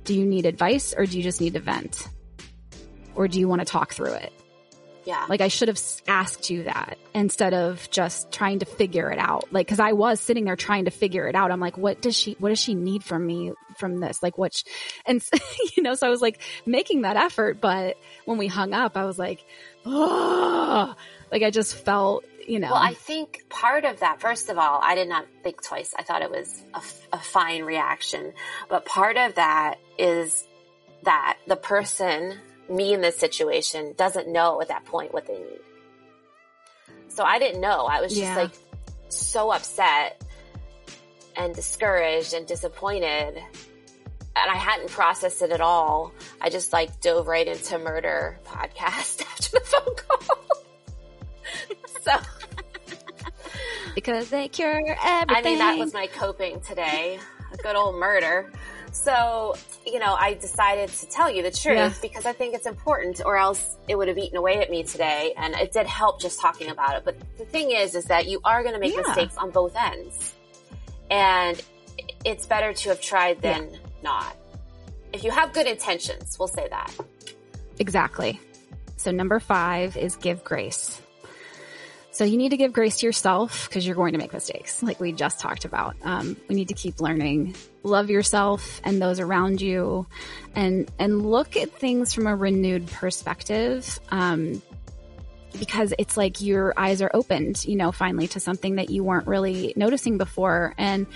Do 0.03 0.13
you 0.13 0.25
need 0.25 0.45
advice 0.45 0.93
or 0.97 1.05
do 1.05 1.17
you 1.17 1.23
just 1.23 1.41
need 1.41 1.53
to 1.53 1.59
vent? 1.59 2.07
Or 3.15 3.27
do 3.27 3.39
you 3.39 3.47
want 3.47 3.61
to 3.61 3.65
talk 3.65 3.93
through 3.93 4.13
it? 4.13 4.33
Yeah. 5.05 5.25
Like 5.27 5.41
I 5.41 5.47
should 5.47 5.69
have 5.69 5.81
asked 6.07 6.49
you 6.49 6.63
that 6.63 6.97
instead 7.15 7.53
of 7.53 7.89
just 7.89 8.31
trying 8.31 8.59
to 8.59 8.65
figure 8.65 9.11
it 9.11 9.17
out. 9.17 9.51
Like, 9.51 9.67
cause 9.67 9.79
I 9.79 9.93
was 9.93 10.19
sitting 10.19 10.45
there 10.45 10.55
trying 10.55 10.85
to 10.85 10.91
figure 10.91 11.27
it 11.27 11.35
out. 11.35 11.51
I'm 11.51 11.59
like, 11.59 11.77
what 11.77 12.01
does 12.01 12.15
she, 12.15 12.33
what 12.33 12.49
does 12.49 12.59
she 12.59 12.75
need 12.75 13.03
from 13.03 13.25
me 13.25 13.53
from 13.77 13.97
this? 13.97 14.21
Like 14.21 14.37
what, 14.37 14.53
sh- 14.53 14.63
and 15.07 15.23
you 15.75 15.83
know, 15.83 15.95
so 15.95 16.05
I 16.05 16.09
was 16.11 16.21
like 16.21 16.39
making 16.65 17.01
that 17.01 17.17
effort. 17.17 17.59
But 17.59 17.97
when 18.25 18.37
we 18.37 18.45
hung 18.45 18.73
up, 18.73 18.97
I 18.97 19.05
was 19.05 19.17
like, 19.17 19.43
oh, 19.85 20.93
like 21.31 21.41
I 21.41 21.49
just 21.49 21.75
felt, 21.75 22.23
you 22.49 22.59
know, 22.59 22.67
Well, 22.71 22.81
I 22.81 22.93
think 22.95 23.43
part 23.49 23.85
of 23.85 23.99
that, 23.99 24.19
first 24.21 24.49
of 24.49 24.57
all, 24.57 24.79
I 24.83 24.95
did 24.95 25.07
not 25.07 25.25
think 25.43 25.61
twice. 25.63 25.93
I 25.97 26.01
thought 26.03 26.21
it 26.23 26.31
was 26.31 26.63
a, 26.73 26.77
f- 26.77 27.07
a 27.13 27.19
fine 27.19 27.63
reaction. 27.63 28.33
But 28.69 28.85
part 28.85 29.17
of 29.17 29.35
that 29.35 29.75
is 29.97 30.47
that 31.03 31.37
the 31.47 31.55
person, 31.55 32.37
me 32.67 32.93
in 32.93 33.01
this 33.01 33.17
situation, 33.17 33.93
doesn't 33.97 34.27
know 34.27 34.59
at 34.61 34.69
that 34.69 34.85
point 34.85 35.13
what 35.13 35.27
they 35.27 35.37
need. 35.37 35.59
So 37.09 37.23
I 37.23 37.37
didn't 37.39 37.61
know. 37.61 37.85
I 37.85 38.01
was 38.01 38.11
just 38.11 38.23
Yeah. 38.23 38.35
like 38.35 38.51
so 39.09 39.51
upset 39.51 40.23
and 41.35 41.53
discouraged 41.53 42.33
and 42.33 42.47
disappointed. 42.47 43.35
And 44.35 44.51
I 44.51 44.55
hadn't 44.55 44.89
processed 44.89 45.41
it 45.41 45.51
at 45.51 45.61
all. 45.61 46.13
I 46.41 46.49
just 46.49 46.73
like 46.73 46.99
dove 47.01 47.27
right 47.27 47.47
into 47.47 47.77
murder 47.77 48.39
podcast 48.45 49.21
after 49.21 49.51
the 49.51 49.61
phone 49.63 49.95
call. 49.95 50.37
so 52.01 52.11
because 53.99 54.29
they 54.29 54.47
cure 54.47 54.77
everything. 55.03 55.35
I 55.35 55.41
mean, 55.41 55.57
that 55.59 55.77
was 55.77 55.93
my 55.93 56.07
coping 56.07 56.61
today. 56.61 57.19
A 57.51 57.57
good 57.57 57.75
old 57.75 57.95
murder. 57.95 58.51
So, 58.91 59.55
you 59.85 59.99
know, 59.99 60.15
I 60.17 60.33
decided 60.35 60.89
to 60.89 61.05
tell 61.09 61.29
you 61.29 61.43
the 61.43 61.51
truth 61.51 61.77
Yeah. 61.77 61.93
because 62.01 62.25
I 62.25 62.31
think 62.33 62.55
it's 62.55 62.65
important 62.65 63.21
or 63.25 63.37
else 63.37 63.77
it 63.87 63.95
would 63.97 64.07
have 64.07 64.17
eaten 64.17 64.37
away 64.37 64.57
at 64.61 64.69
me 64.71 64.83
today. 64.83 65.33
And 65.35 65.53
it 65.55 65.71
did 65.73 65.85
help 65.85 66.21
just 66.21 66.39
talking 66.39 66.69
about 66.69 66.95
it. 66.95 67.03
But 67.03 67.17
the 67.37 67.45
thing 67.45 67.71
is, 67.71 67.93
is 67.93 68.05
that 68.05 68.27
you 68.27 68.39
are 68.45 68.61
going 68.63 68.73
to 68.73 68.79
make 68.79 68.93
Yeah. 68.95 69.01
mistakes 69.01 69.35
on 69.37 69.51
both 69.51 69.75
ends. 69.75 70.33
And 71.11 71.61
it's 72.23 72.45
better 72.45 72.71
to 72.73 72.89
have 72.89 73.01
tried 73.01 73.41
than 73.41 73.77
not. 74.01 74.35
If 75.11 75.23
you 75.23 75.31
have 75.31 75.53
good 75.53 75.67
intentions, 75.67 76.37
we'll 76.39 76.47
say 76.47 76.67
that. 76.69 76.91
Exactly. 77.79 78.39
So 78.97 79.11
number 79.11 79.39
five 79.39 79.97
is 79.97 80.15
give 80.15 80.43
grace. 80.43 81.01
So 82.11 82.23
you 82.23 82.37
need 82.37 82.49
to 82.49 82.57
give 82.57 82.73
grace 82.73 82.97
to 82.97 83.05
yourself 83.05 83.69
because 83.69 83.85
you're 83.85 83.95
going 83.95 84.13
to 84.13 84.17
make 84.17 84.33
mistakes, 84.33 84.81
like 84.81 84.99
we 84.99 85.11
just 85.11 85.39
talked 85.39 85.63
about. 85.65 85.95
Um, 86.03 86.35
we 86.47 86.55
need 86.55 86.69
to 86.69 86.73
keep 86.73 86.99
learning. 86.99 87.55
Love 87.83 88.09
yourself 88.09 88.81
and 88.83 89.01
those 89.01 89.19
around 89.19 89.61
you, 89.61 90.07
and 90.55 90.89
and 90.97 91.25
look 91.25 91.55
at 91.55 91.71
things 91.71 92.13
from 92.13 92.27
a 92.27 92.35
renewed 92.35 92.87
perspective. 92.87 93.99
Um, 94.09 94.61
because 95.57 95.93
it's 95.97 96.15
like 96.15 96.41
your 96.41 96.73
eyes 96.77 97.01
are 97.01 97.09
opened, 97.13 97.65
you 97.65 97.75
know, 97.75 97.91
finally 97.91 98.27
to 98.27 98.39
something 98.39 98.75
that 98.75 98.89
you 98.89 99.03
weren't 99.03 99.27
really 99.27 99.73
noticing 99.75 100.17
before, 100.17 100.73
and 100.77 101.07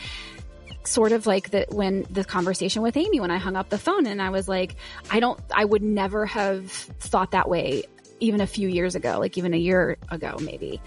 sort 0.85 1.11
of 1.11 1.25
like 1.25 1.49
the 1.49 1.65
when 1.69 2.05
the 2.09 2.23
conversation 2.23 2.81
with 2.81 2.97
Amy 2.97 3.19
when 3.19 3.31
I 3.31 3.37
hung 3.37 3.55
up 3.55 3.69
the 3.69 3.77
phone 3.77 4.05
and 4.05 4.21
I 4.21 4.29
was 4.29 4.47
like, 4.47 4.75
I 5.09 5.19
don't, 5.19 5.39
I 5.53 5.63
would 5.63 5.81
never 5.81 6.25
have 6.25 6.71
thought 6.71 7.31
that 7.31 7.49
way 7.49 7.83
even 8.19 8.41
a 8.41 8.47
few 8.47 8.67
years 8.67 8.95
ago, 8.95 9.19
like 9.19 9.37
even 9.37 9.53
a 9.53 9.57
year 9.57 9.97
ago, 10.09 10.37
maybe. 10.41 10.81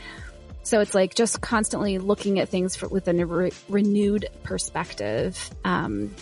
So 0.63 0.81
it's 0.81 0.95
like 0.95 1.15
just 1.15 1.41
constantly 1.41 1.99
looking 1.99 2.41
at 2.41 2.49
things 2.49 2.75
for, 2.75 2.89
with 2.89 3.07
a 3.09 3.15
re- 3.27 3.53
renewed 3.69 4.27
perspective, 4.43 5.51
um, 5.65 6.15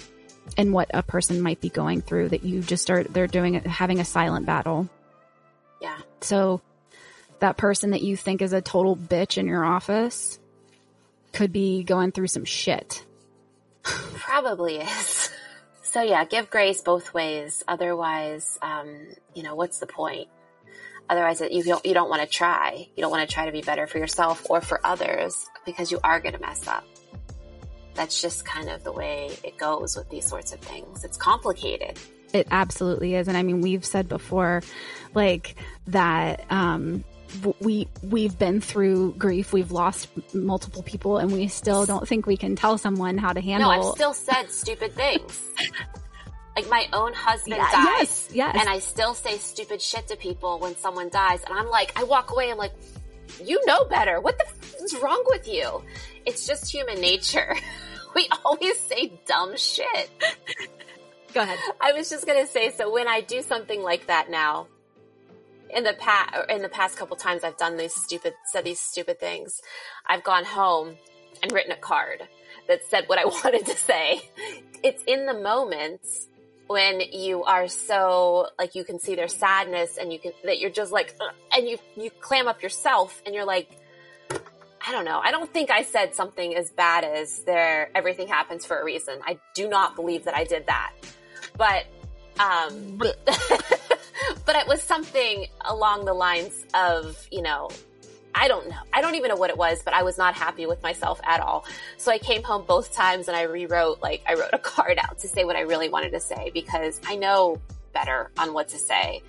and 0.59 0.72
what 0.72 0.90
a 0.92 1.02
person 1.02 1.40
might 1.40 1.61
be 1.61 1.70
going 1.70 2.02
through 2.02 2.28
that 2.30 2.44
you 2.44 2.61
just 2.61 2.82
start, 2.82 3.12
they're 3.12 3.26
doing 3.26 3.55
it, 3.55 3.66
having 3.66 4.00
a 4.00 4.05
silent 4.05 4.44
battle. 4.44 4.88
Yeah. 5.80 5.96
So 6.20 6.61
that 7.38 7.57
person 7.57 7.90
that 7.90 8.02
you 8.02 8.16
think 8.16 8.42
is 8.42 8.52
a 8.52 8.61
total 8.61 8.96
bitch 8.96 9.38
in 9.38 9.46
your 9.46 9.64
office 9.64 10.38
could 11.32 11.52
be 11.52 11.82
going 11.82 12.12
through 12.12 12.28
some 12.28 12.44
shit. 12.44 13.05
Probably 13.82 14.76
is. 14.76 15.30
So 15.94 16.02
yeah, 16.02 16.24
give 16.24 16.50
grace 16.50 16.80
both 16.80 17.14
ways. 17.14 17.62
Otherwise, 17.68 18.59
um, 18.61 18.88
you 19.32 19.44
know, 19.44 19.55
what's 19.55 19.78
the 19.78 19.86
point? 19.86 20.26
Otherwise, 21.09 21.42
you 21.50 21.62
don't 21.62 21.84
you 21.84 21.94
don't 21.94 22.09
want 22.09 22.22
to 22.22 22.28
try. 22.28 22.88
You 22.96 23.02
don't 23.02 23.11
want 23.11 23.28
to 23.28 23.32
try 23.32 23.46
to 23.46 23.52
be 23.52 23.61
better 23.61 23.86
for 23.86 23.98
yourself 23.98 24.46
or 24.48 24.61
for 24.61 24.80
others 24.84 25.46
because 25.66 25.90
you 25.90 26.00
are 26.02 26.20
going 26.20 26.34
to 26.34 26.40
mess 26.40 26.66
up. 26.66 26.84
That's 27.94 28.20
just 28.20 28.44
kind 28.44 28.68
of 28.68 28.82
the 28.82 28.92
way 28.92 29.30
it 29.44 29.57
goes 29.57 29.96
with 29.96 30.09
these 30.11 30.26
sorts 30.26 30.52
of 30.52 30.61
things. 30.61 31.05
It's 31.05 31.16
complicated. 31.16 31.98
It 32.32 32.48
absolutely 32.50 33.14
is. 33.14 33.28
And 33.28 33.36
I 33.36 33.42
mean, 33.42 33.61
we've 33.61 33.84
said 33.84 34.09
before, 34.09 34.62
like 35.14 35.55
that, 35.86 36.44
um, 36.50 37.05
we, 37.61 37.88
we've 38.02 38.36
been 38.36 38.61
through 38.61 39.14
grief. 39.14 39.52
We've 39.52 39.70
lost 39.70 40.09
multiple 40.34 40.82
people 40.82 41.18
and 41.18 41.32
we 41.32 41.46
still 41.46 41.86
don't 41.86 42.09
think 42.09 42.26
we 42.26 42.36
can 42.36 42.57
tell 42.57 42.76
someone 42.76 43.18
how 43.18 43.32
to 43.32 43.40
handle. 43.40 43.70
No, 43.70 43.90
I've 43.90 43.94
still 43.94 44.14
said 44.14 44.50
stupid 44.50 44.94
things. 44.94 45.40
Like 46.57 46.68
my 46.68 46.86
own 46.92 47.12
husband 47.14 47.57
Yeah, 47.57 47.70
died. 47.70 47.96
yes, 47.98 48.28
yes. 48.32 48.57
And 48.59 48.68
I 48.68 48.78
still 48.78 49.14
say 49.14 49.38
stupid 49.38 49.82
shit 49.82 50.07
to 50.09 50.16
people 50.16 50.59
when 50.61 50.76
someone 50.76 51.09
dies. 51.09 51.42
And 51.44 51.59
I'm 51.59 51.68
like, 51.68 51.92
I 51.98 52.05
walk 52.05 52.30
away. 52.30 52.50
I'm 52.50 52.59
like, 52.59 52.72
you 53.42 53.61
know 53.66 53.84
better. 53.86 54.20
What 54.20 54.38
the 54.38 54.46
f- 54.46 54.74
is 54.82 54.94
wrong 55.02 55.24
with 55.28 55.48
you? 55.48 55.82
It's 56.26 56.46
just 56.46 56.70
human 56.72 57.00
nature. 57.00 57.57
we 58.14 58.28
always 58.44 58.78
say 58.78 59.12
dumb 59.26 59.57
shit. 59.57 60.11
Go 61.32 61.40
ahead. 61.40 61.59
I 61.80 61.92
was 61.92 62.09
just 62.09 62.24
gonna 62.26 62.46
say, 62.46 62.70
so 62.70 62.92
when 62.92 63.09
I 63.09 63.20
do 63.20 63.42
something 63.42 63.82
like 63.82 64.07
that 64.07 64.30
now, 64.30 64.68
in 65.74 65.82
the 65.82 65.94
past, 65.94 66.32
in 66.48 66.62
the 66.62 66.68
past 66.68 66.96
couple 66.96 67.16
times 67.16 67.42
I've 67.42 67.57
done 67.57 67.76
these 67.76 67.92
stupid, 67.94 68.34
said 68.44 68.62
these 68.64 68.78
stupid 68.78 69.18
things, 69.18 69.61
I've 70.07 70.22
gone 70.22 70.44
home 70.44 70.94
and 71.42 71.50
written 71.50 71.72
a 71.72 71.76
card 71.76 72.22
that 72.68 72.84
said 72.88 73.05
what 73.09 73.18
I 73.18 73.24
wanted 73.44 73.66
to 73.66 73.76
say. 73.76 74.22
It's 74.84 75.02
in 75.09 75.26
the 75.26 75.34
moment 75.34 76.02
when 76.66 77.00
you 77.12 77.44
are 77.44 77.68
so, 77.68 78.48
like 78.58 78.74
you 78.74 78.84
can 78.84 78.98
see 78.98 79.14
their 79.14 79.28
sadness 79.28 79.98
and 79.98 80.12
you 80.12 80.18
can, 80.18 80.32
that 80.44 80.58
you're 80.58 80.70
just 80.70 80.92
like, 80.92 81.14
"Ugh," 81.20 81.34
and 81.52 81.68
you, 81.68 81.78
you 81.96 82.10
clam 82.20 82.48
up 82.48 82.62
yourself 82.62 83.22
and 83.26 83.34
you're 83.34 83.44
like, 83.44 83.68
I 84.86 84.92
don't 84.92 85.06
know. 85.06 85.20
I 85.22 85.30
don't 85.30 85.50
think 85.50 85.70
I 85.70 85.82
said 85.82 86.14
something 86.14 86.54
as 86.54 86.70
bad 86.70 87.04
as 87.04 87.40
there, 87.44 87.90
everything 87.94 88.28
happens 88.28 88.66
for 88.66 88.78
a 88.78 88.84
reason. 88.84 89.18
I 89.24 89.38
do 89.54 89.68
not 89.68 89.96
believe 89.96 90.24
that 90.24 90.36
I 90.36 90.44
did 90.44 90.66
that. 90.66 90.92
But, 91.56 91.86
um, 92.38 92.98
but 92.98 93.16
it 94.56 94.68
was 94.68 94.82
something 94.82 95.46
along 95.62 96.04
the 96.04 96.12
lines 96.12 96.64
of, 96.74 97.26
you 97.30 97.40
know, 97.40 97.70
I 98.35 98.49
don't 98.49 98.68
know. 98.68 98.76
I 98.93 99.01
don't 99.01 99.14
even 99.14 99.28
know 99.28 99.37
what 99.37 99.51
it 99.51 99.57
was, 99.57 99.82
but 99.85 99.95
I 99.95 100.03
was 100.03 100.18
not 100.18 100.35
happy 100.35 100.66
with 100.66 100.82
myself 100.82 101.20
at 101.24 101.41
all. 101.41 101.64
So 101.99 102.11
I 102.11 102.18
came 102.18 102.43
home 102.43 102.64
both 102.66 102.93
times 102.93 103.28
and 103.28 103.37
I 103.37 103.43
rewrote, 103.43 104.03
like, 104.03 104.22
I 104.28 104.35
wrote 104.35 104.51
a 104.53 104.59
card 104.72 104.99
out 104.99 105.18
to 105.20 105.28
say 105.28 105.45
what 105.45 105.57
I 105.57 105.61
really 105.61 105.89
wanted 105.89 106.11
to 106.12 106.20
say 106.20 106.51
because 106.53 107.01
I 107.07 107.16
know 107.16 107.61
better 107.93 108.30
on 108.39 108.53
what 108.53 108.68
to 108.70 108.78
say. 108.78 109.22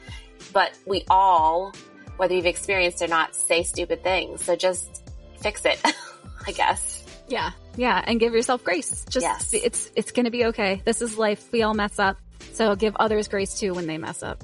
But 0.54 0.72
we 0.88 1.06
all, 1.10 1.74
whether 2.18 2.34
you've 2.34 2.46
experienced 2.48 3.02
or 3.02 3.08
not, 3.08 3.36
say 3.36 3.64
stupid 3.64 4.02
things. 4.04 4.44
So 4.44 4.56
just 4.56 5.04
fix 5.40 5.66
it, 5.66 5.80
I 6.48 6.52
guess. 6.52 7.04
Yeah. 7.28 7.52
Yeah. 7.76 8.04
And 8.06 8.20
give 8.20 8.34
yourself 8.34 8.64
grace. 8.64 9.06
Just, 9.10 9.24
Yes. 9.24 9.54
it's, 9.54 9.92
it's 9.96 10.12
going 10.12 10.26
to 10.26 10.32
be 10.32 10.46
okay. 10.46 10.82
This 10.86 11.02
is 11.02 11.18
life. 11.18 11.52
We 11.52 11.62
all 11.64 11.74
mess 11.74 12.00
up. 12.00 12.18
So 12.54 12.76
give 12.76 12.96
others 12.98 13.28
grace 13.28 13.60
too 13.60 13.74
when 13.74 13.86
they 13.88 13.98
mess 13.98 14.24
up. 14.24 14.44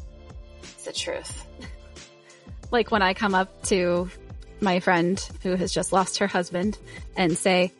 It's 0.63 0.83
the 0.85 0.93
truth. 0.93 1.45
like 2.71 2.91
when 2.91 3.01
I 3.01 3.13
come 3.13 3.35
up 3.35 3.63
to 3.63 4.09
my 4.61 4.79
friend 4.79 5.19
who 5.43 5.55
has 5.55 5.73
just 5.73 5.91
lost 5.91 6.19
her 6.19 6.27
husband 6.27 6.77
and 7.17 7.37
say, 7.37 7.71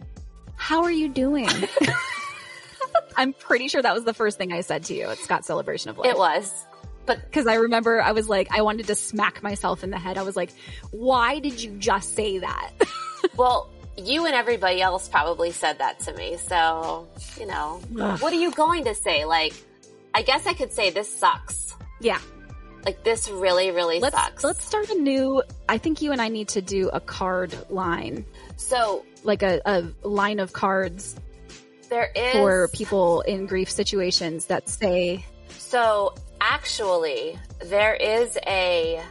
how 0.56 0.84
are 0.84 0.92
you 0.92 1.10
doing? 1.10 1.48
I'm 3.18 3.34
pretty 3.34 3.68
sure 3.68 3.82
that 3.82 3.94
was 3.94 4.04
the 4.04 4.14
first 4.14 4.38
thing 4.38 4.52
I 4.54 4.62
said 4.62 4.86
to 4.86 4.94
you 4.94 5.06
at 5.08 5.18
Scott's 5.18 5.48
celebration 5.48 5.90
of 5.90 5.98
life. 5.98 6.10
It 6.10 6.18
was. 6.18 6.66
But 7.06 7.32
Cause 7.32 7.48
I 7.48 7.56
remember 7.56 8.02
I 8.02 8.12
was 8.12 8.30
like, 8.30 8.48
I 8.52 8.62
wanted 8.62 8.88
to 8.88 8.96
smack 8.96 9.44
myself 9.44 9.84
in 9.84 9.90
the 9.90 9.98
head. 9.98 10.18
I 10.18 10.24
was 10.24 10.36
like, 10.36 10.52
why 10.92 11.40
did 11.40 11.62
you 11.62 11.72
just 11.78 12.16
say 12.16 12.40
that? 12.40 12.72
Well, 13.38 13.70
you 13.98 14.26
and 14.26 14.34
everybody 14.34 14.82
else 14.82 15.08
probably 15.08 15.52
said 15.52 15.78
that 15.78 16.00
to 16.02 16.14
me. 16.16 16.38
So, 16.38 17.08
you 17.40 17.46
know, 17.46 17.80
what 17.92 18.34
are 18.34 18.36
you 18.36 18.52
going 18.52 18.86
to 18.86 18.96
say? 18.96 19.26
Like, 19.26 19.54
I 20.14 20.24
guess 20.24 20.48
I 20.48 20.54
could 20.54 20.72
say 20.74 20.90
this 20.90 21.08
sucks. 21.08 21.76
yeah. 22.00 22.18
Like 22.86 23.04
this 23.04 23.30
really, 23.30 23.72
really 23.72 24.00
Let's, 24.00 24.16
sucks. 24.16 24.44
let's 24.44 24.64
start 24.64 24.90
a 24.90 24.96
new, 24.96 25.44
I 25.70 25.78
think 25.78 26.02
you 26.02 26.12
and 26.12 26.22
I 26.22 26.30
need 26.30 26.50
to 26.50 26.62
do 26.62 26.90
a 26.90 27.00
card 27.00 27.56
line, 27.70 28.26
so 28.58 29.06
like 29.24 29.44
a, 29.44 29.62
a 29.66 30.08
line 30.08 30.40
of 30.40 30.52
cards 30.52 31.16
there 31.90 32.10
is, 32.16 32.34
for 32.34 32.70
people 32.70 33.22
in 33.22 33.46
grief 33.46 33.70
situations 33.70 34.48
that 34.48 34.68
say, 34.68 35.24
so 35.50 36.16
actually 36.40 37.38
there 37.66 37.94
is 37.94 38.38
a, 38.48 39.04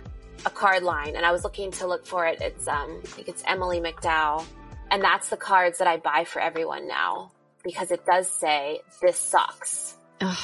a 0.45 0.51
card 0.51 0.83
line 0.83 1.15
and 1.15 1.25
I 1.25 1.31
was 1.31 1.45
looking 1.45 1.71
to 1.73 1.87
look 1.87 2.07
for 2.07 2.27
it. 2.27 2.41
It's, 2.41 2.67
um, 2.67 3.01
I 3.05 3.07
think 3.07 3.29
it's 3.29 3.45
Emily 3.47 3.81
McDowell 3.81 4.45
and 4.91 5.03
that's 5.03 5.29
the 5.29 5.37
cards 5.37 5.79
that 5.79 5.87
I 5.87 5.99
buy 5.99 6.25
for 6.25 6.41
everyone 6.41 6.89
now 6.89 7.31
because 7.63 7.91
it 7.91 8.05
does 8.05 8.29
say 8.29 8.81
this 9.01 9.17
sucks. 9.17 9.95
Ugh, 10.21 10.39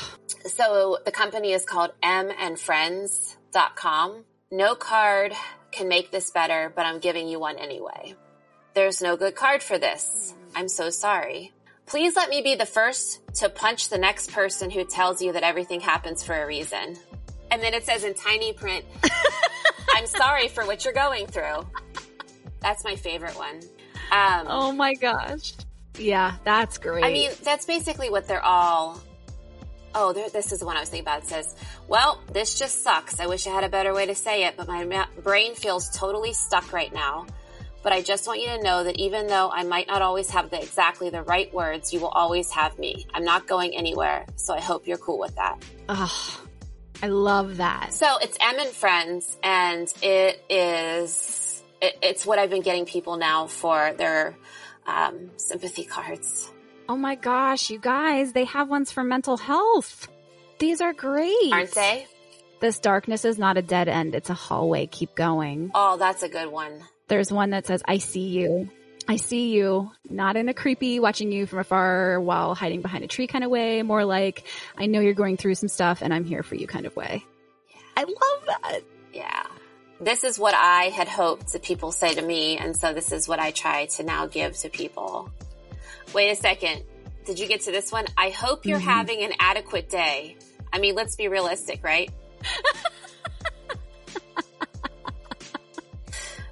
So 0.46 0.98
the 1.04 1.10
company 1.10 1.52
is 1.52 1.64
called 1.64 1.92
M 2.02 2.30
and 2.30 2.56
emandfriends.com. 2.56 4.24
No 4.50 4.74
card 4.74 5.32
can 5.72 5.88
make 5.88 6.10
this 6.10 6.30
better, 6.30 6.72
but 6.74 6.86
I'm 6.86 7.00
giving 7.00 7.28
you 7.28 7.38
one 7.38 7.58
anyway. 7.58 8.14
There's 8.74 9.02
no 9.02 9.16
good 9.16 9.34
card 9.34 9.62
for 9.62 9.78
this. 9.78 10.34
I'm 10.54 10.68
so 10.68 10.90
sorry. 10.90 11.52
Please 11.86 12.16
let 12.16 12.30
me 12.30 12.42
be 12.42 12.54
the 12.54 12.66
first 12.66 13.20
to 13.36 13.48
punch 13.48 13.88
the 13.88 13.98
next 13.98 14.32
person 14.32 14.70
who 14.70 14.84
tells 14.84 15.22
you 15.22 15.32
that 15.32 15.42
everything 15.42 15.80
happens 15.80 16.22
for 16.22 16.34
a 16.34 16.46
reason. 16.46 16.96
And 17.50 17.62
then 17.62 17.74
it 17.74 17.84
says 17.84 18.04
in 18.04 18.14
tiny 18.14 18.52
print, 18.52 18.84
I'm 19.94 20.06
sorry 20.06 20.48
for 20.48 20.66
what 20.66 20.84
you're 20.84 20.94
going 20.94 21.26
through. 21.26 21.66
That's 22.60 22.84
my 22.84 22.96
favorite 22.96 23.36
one. 23.36 23.60
Um, 24.10 24.46
oh 24.48 24.72
my 24.72 24.94
gosh. 24.94 25.54
Yeah, 25.98 26.36
that's 26.44 26.78
great. 26.78 27.04
I 27.04 27.12
mean, 27.12 27.30
that's 27.42 27.66
basically 27.66 28.10
what 28.10 28.26
they're 28.26 28.42
all. 28.42 29.00
Oh, 29.98 30.12
there, 30.12 30.28
this 30.28 30.52
is 30.52 30.58
the 30.58 30.66
one 30.66 30.76
I 30.76 30.80
was 30.80 30.90
thinking 30.90 31.04
about. 31.04 31.22
It 31.22 31.28
says, 31.28 31.56
well, 31.88 32.20
this 32.30 32.58
just 32.58 32.82
sucks. 32.84 33.18
I 33.18 33.26
wish 33.26 33.46
I 33.46 33.50
had 33.50 33.64
a 33.64 33.70
better 33.70 33.94
way 33.94 34.04
to 34.04 34.14
say 34.14 34.44
it, 34.44 34.54
but 34.54 34.68
my 34.68 34.84
ma- 34.84 35.06
brain 35.22 35.54
feels 35.54 35.88
totally 35.88 36.34
stuck 36.34 36.70
right 36.74 36.92
now. 36.92 37.24
But 37.82 37.94
I 37.94 38.02
just 38.02 38.26
want 38.26 38.42
you 38.42 38.48
to 38.48 38.62
know 38.62 38.84
that 38.84 38.96
even 38.96 39.26
though 39.26 39.50
I 39.50 39.62
might 39.62 39.86
not 39.86 40.02
always 40.02 40.28
have 40.30 40.50
the 40.50 40.60
exactly 40.60 41.08
the 41.08 41.22
right 41.22 41.52
words, 41.54 41.94
you 41.94 42.00
will 42.00 42.08
always 42.08 42.50
have 42.50 42.78
me. 42.78 43.06
I'm 43.14 43.24
not 43.24 43.46
going 43.46 43.74
anywhere, 43.74 44.26
so 44.36 44.52
I 44.52 44.60
hope 44.60 44.86
you're 44.86 44.98
cool 44.98 45.18
with 45.18 45.34
that. 45.36 45.64
Ugh, 45.88 46.40
I 47.02 47.06
love 47.06 47.56
that. 47.56 47.94
So 47.94 48.18
it's 48.20 48.36
Em 48.38 48.58
and 48.58 48.70
Friends, 48.70 49.38
and 49.42 49.90
it 50.02 50.44
is 50.50 51.62
it, 51.80 51.96
it's 52.02 52.26
what 52.26 52.38
I've 52.38 52.50
been 52.50 52.62
getting 52.62 52.84
people 52.84 53.16
now 53.16 53.46
for 53.46 53.94
their 53.96 54.36
um, 54.86 55.30
sympathy 55.36 55.84
cards. 55.84 56.50
Oh 56.88 56.96
my 56.96 57.16
gosh, 57.16 57.70
you 57.70 57.78
guys, 57.78 58.32
they 58.32 58.44
have 58.44 58.68
ones 58.68 58.92
for 58.92 59.02
mental 59.02 59.36
health. 59.36 60.08
These 60.58 60.80
are 60.80 60.92
great. 60.92 61.52
Aren't 61.52 61.72
they? 61.72 62.06
This 62.60 62.78
darkness 62.78 63.24
is 63.24 63.38
not 63.38 63.56
a 63.56 63.62
dead 63.62 63.88
end. 63.88 64.14
It's 64.14 64.30
a 64.30 64.34
hallway. 64.34 64.86
Keep 64.86 65.14
going. 65.14 65.72
Oh, 65.74 65.96
that's 65.96 66.22
a 66.22 66.28
good 66.28 66.50
one. 66.50 66.80
There's 67.08 67.30
one 67.30 67.50
that 67.50 67.66
says, 67.66 67.82
I 67.86 67.98
see 67.98 68.28
you. 68.28 68.70
I 69.08 69.16
see 69.16 69.50
you, 69.50 69.92
not 70.08 70.36
in 70.36 70.48
a 70.48 70.54
creepy 70.54 70.98
watching 70.98 71.30
you 71.30 71.46
from 71.46 71.60
afar 71.60 72.20
while 72.20 72.56
hiding 72.56 72.82
behind 72.82 73.04
a 73.04 73.06
tree 73.06 73.28
kind 73.28 73.44
of 73.44 73.50
way, 73.50 73.82
more 73.82 74.04
like, 74.04 74.44
I 74.76 74.86
know 74.86 74.98
you're 75.00 75.14
going 75.14 75.36
through 75.36 75.54
some 75.54 75.68
stuff 75.68 76.02
and 76.02 76.12
I'm 76.12 76.24
here 76.24 76.42
for 76.42 76.56
you 76.56 76.66
kind 76.66 76.86
of 76.86 76.96
way. 76.96 77.24
I 77.96 78.02
love 78.02 78.46
that. 78.46 78.80
Yeah. 79.12 79.46
This 80.00 80.24
is 80.24 80.38
what 80.38 80.54
I 80.54 80.84
had 80.84 81.06
hoped 81.08 81.52
that 81.52 81.62
people 81.62 81.92
say 81.92 82.14
to 82.14 82.22
me, 82.22 82.58
and 82.58 82.76
so 82.76 82.92
this 82.92 83.12
is 83.12 83.28
what 83.28 83.38
I 83.38 83.52
try 83.52 83.86
to 83.86 84.02
now 84.02 84.26
give 84.26 84.56
to 84.58 84.68
people. 84.68 85.30
Wait 86.14 86.30
a 86.30 86.36
second. 86.36 86.82
Did 87.24 87.38
you 87.38 87.48
get 87.48 87.62
to 87.62 87.72
this 87.72 87.90
one? 87.90 88.06
I 88.16 88.30
hope 88.30 88.66
you're 88.66 88.78
mm-hmm. 88.78 88.88
having 88.88 89.22
an 89.22 89.32
adequate 89.38 89.90
day. 89.90 90.36
I 90.72 90.78
mean, 90.78 90.94
let's 90.94 91.16
be 91.16 91.28
realistic, 91.28 91.82
right? 91.82 92.10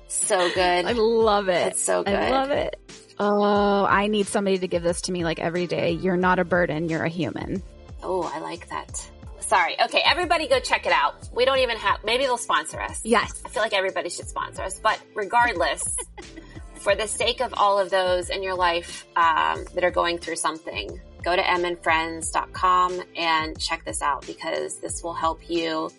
so 0.09 0.51
good. 0.53 0.85
I 0.87 0.93
love 0.93 1.49
it. 1.49 1.69
It's 1.69 1.83
so 1.83 2.03
good. 2.03 2.15
I 2.15 2.31
love 2.31 2.51
it. 2.51 2.81
Oh, 3.19 3.87
I 3.89 4.09
need 4.09 4.27
somebody 4.27 4.59
to 4.59 4.67
give 4.67 4.83
this 4.83 5.03
to 5.03 5.13
me 5.13 5.23
like 5.25 5.39
every 5.39 5.67
day. 5.67 5.93
You're 5.93 6.17
not 6.17 6.39
a 6.39 6.45
burden. 6.45 6.89
You're 6.89 7.05
a 7.05 7.09
human. 7.09 7.63
Oh, 8.03 8.23
I 8.23 8.41
like 8.41 8.69
that. 8.71 9.09
Sorry. 9.41 9.77
Okay, 9.81 10.03
everybody 10.05 10.49
go 10.49 10.59
check 10.59 10.87
it 10.87 10.93
out. 10.93 11.29
We 11.33 11.45
don't 11.45 11.59
even 11.59 11.77
have, 11.77 12.03
maybe 12.05 12.25
they'll 12.25 12.37
sponsor 12.39 12.81
us. 12.81 13.01
Yes. 13.05 13.43
I 13.45 13.51
feel 13.51 13.63
like 13.63 13.75
everybody 13.75 14.09
should 14.09 14.27
sponsor 14.27 14.63
us. 14.63 14.81
But 14.81 15.01
regardless, 15.15 15.97
for 16.85 16.95
the 16.95 17.09
sake 17.09 17.41
of 17.41 17.55
all 17.57 17.79
of 17.79 17.89
those 17.89 18.29
in 18.29 18.43
your 18.43 18.55
life 18.55 19.07
um, 19.17 19.65
that 19.75 19.83
are 19.83 19.91
going 19.91 20.19
through 20.19 20.37
something, 20.37 21.01
go 21.23 21.35
to 21.35 21.41
emandfriends.com 21.41 23.03
and 23.17 23.59
check 23.59 23.83
this 23.87 24.03
out 24.03 24.27
because 24.27 24.79
this 24.81 25.03
will 25.03 25.15
help 25.15 25.49
you 25.49 25.91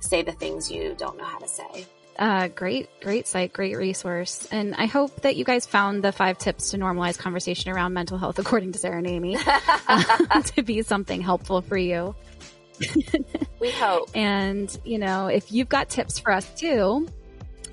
say 0.00 0.20
the 0.20 0.32
things 0.32 0.70
you 0.70 0.94
don't 0.98 1.16
know 1.16 1.24
how 1.24 1.38
to 1.38 1.48
say. 1.48 1.86
Uh, 2.18 2.48
great, 2.48 2.88
great 3.00 3.26
site, 3.26 3.54
great 3.54 3.78
resource. 3.78 4.46
And 4.52 4.74
I 4.74 4.84
hope 4.84 5.22
that 5.22 5.36
you 5.36 5.44
guys 5.44 5.64
found 5.64 6.04
the 6.04 6.12
five 6.12 6.36
tips 6.36 6.70
to 6.70 6.76
normalize 6.76 7.18
conversation 7.18 7.70
around 7.70 7.94
mental 7.94 8.18
health, 8.18 8.38
according 8.44 8.72
to 8.72 8.78
Sarah 8.78 8.98
and 8.98 9.06
Amy, 9.06 9.38
uh, 9.88 10.42
to 10.54 10.62
be 10.62 10.82
something 10.82 11.22
helpful 11.22 11.62
for 11.62 11.78
you. 11.78 12.14
We 13.58 13.70
hope. 13.70 14.10
And, 14.14 14.78
you 14.84 14.98
know, 14.98 15.28
if 15.28 15.50
you've 15.50 15.70
got 15.70 15.88
tips 15.88 16.18
for 16.18 16.30
us 16.30 16.46
too, 16.58 17.08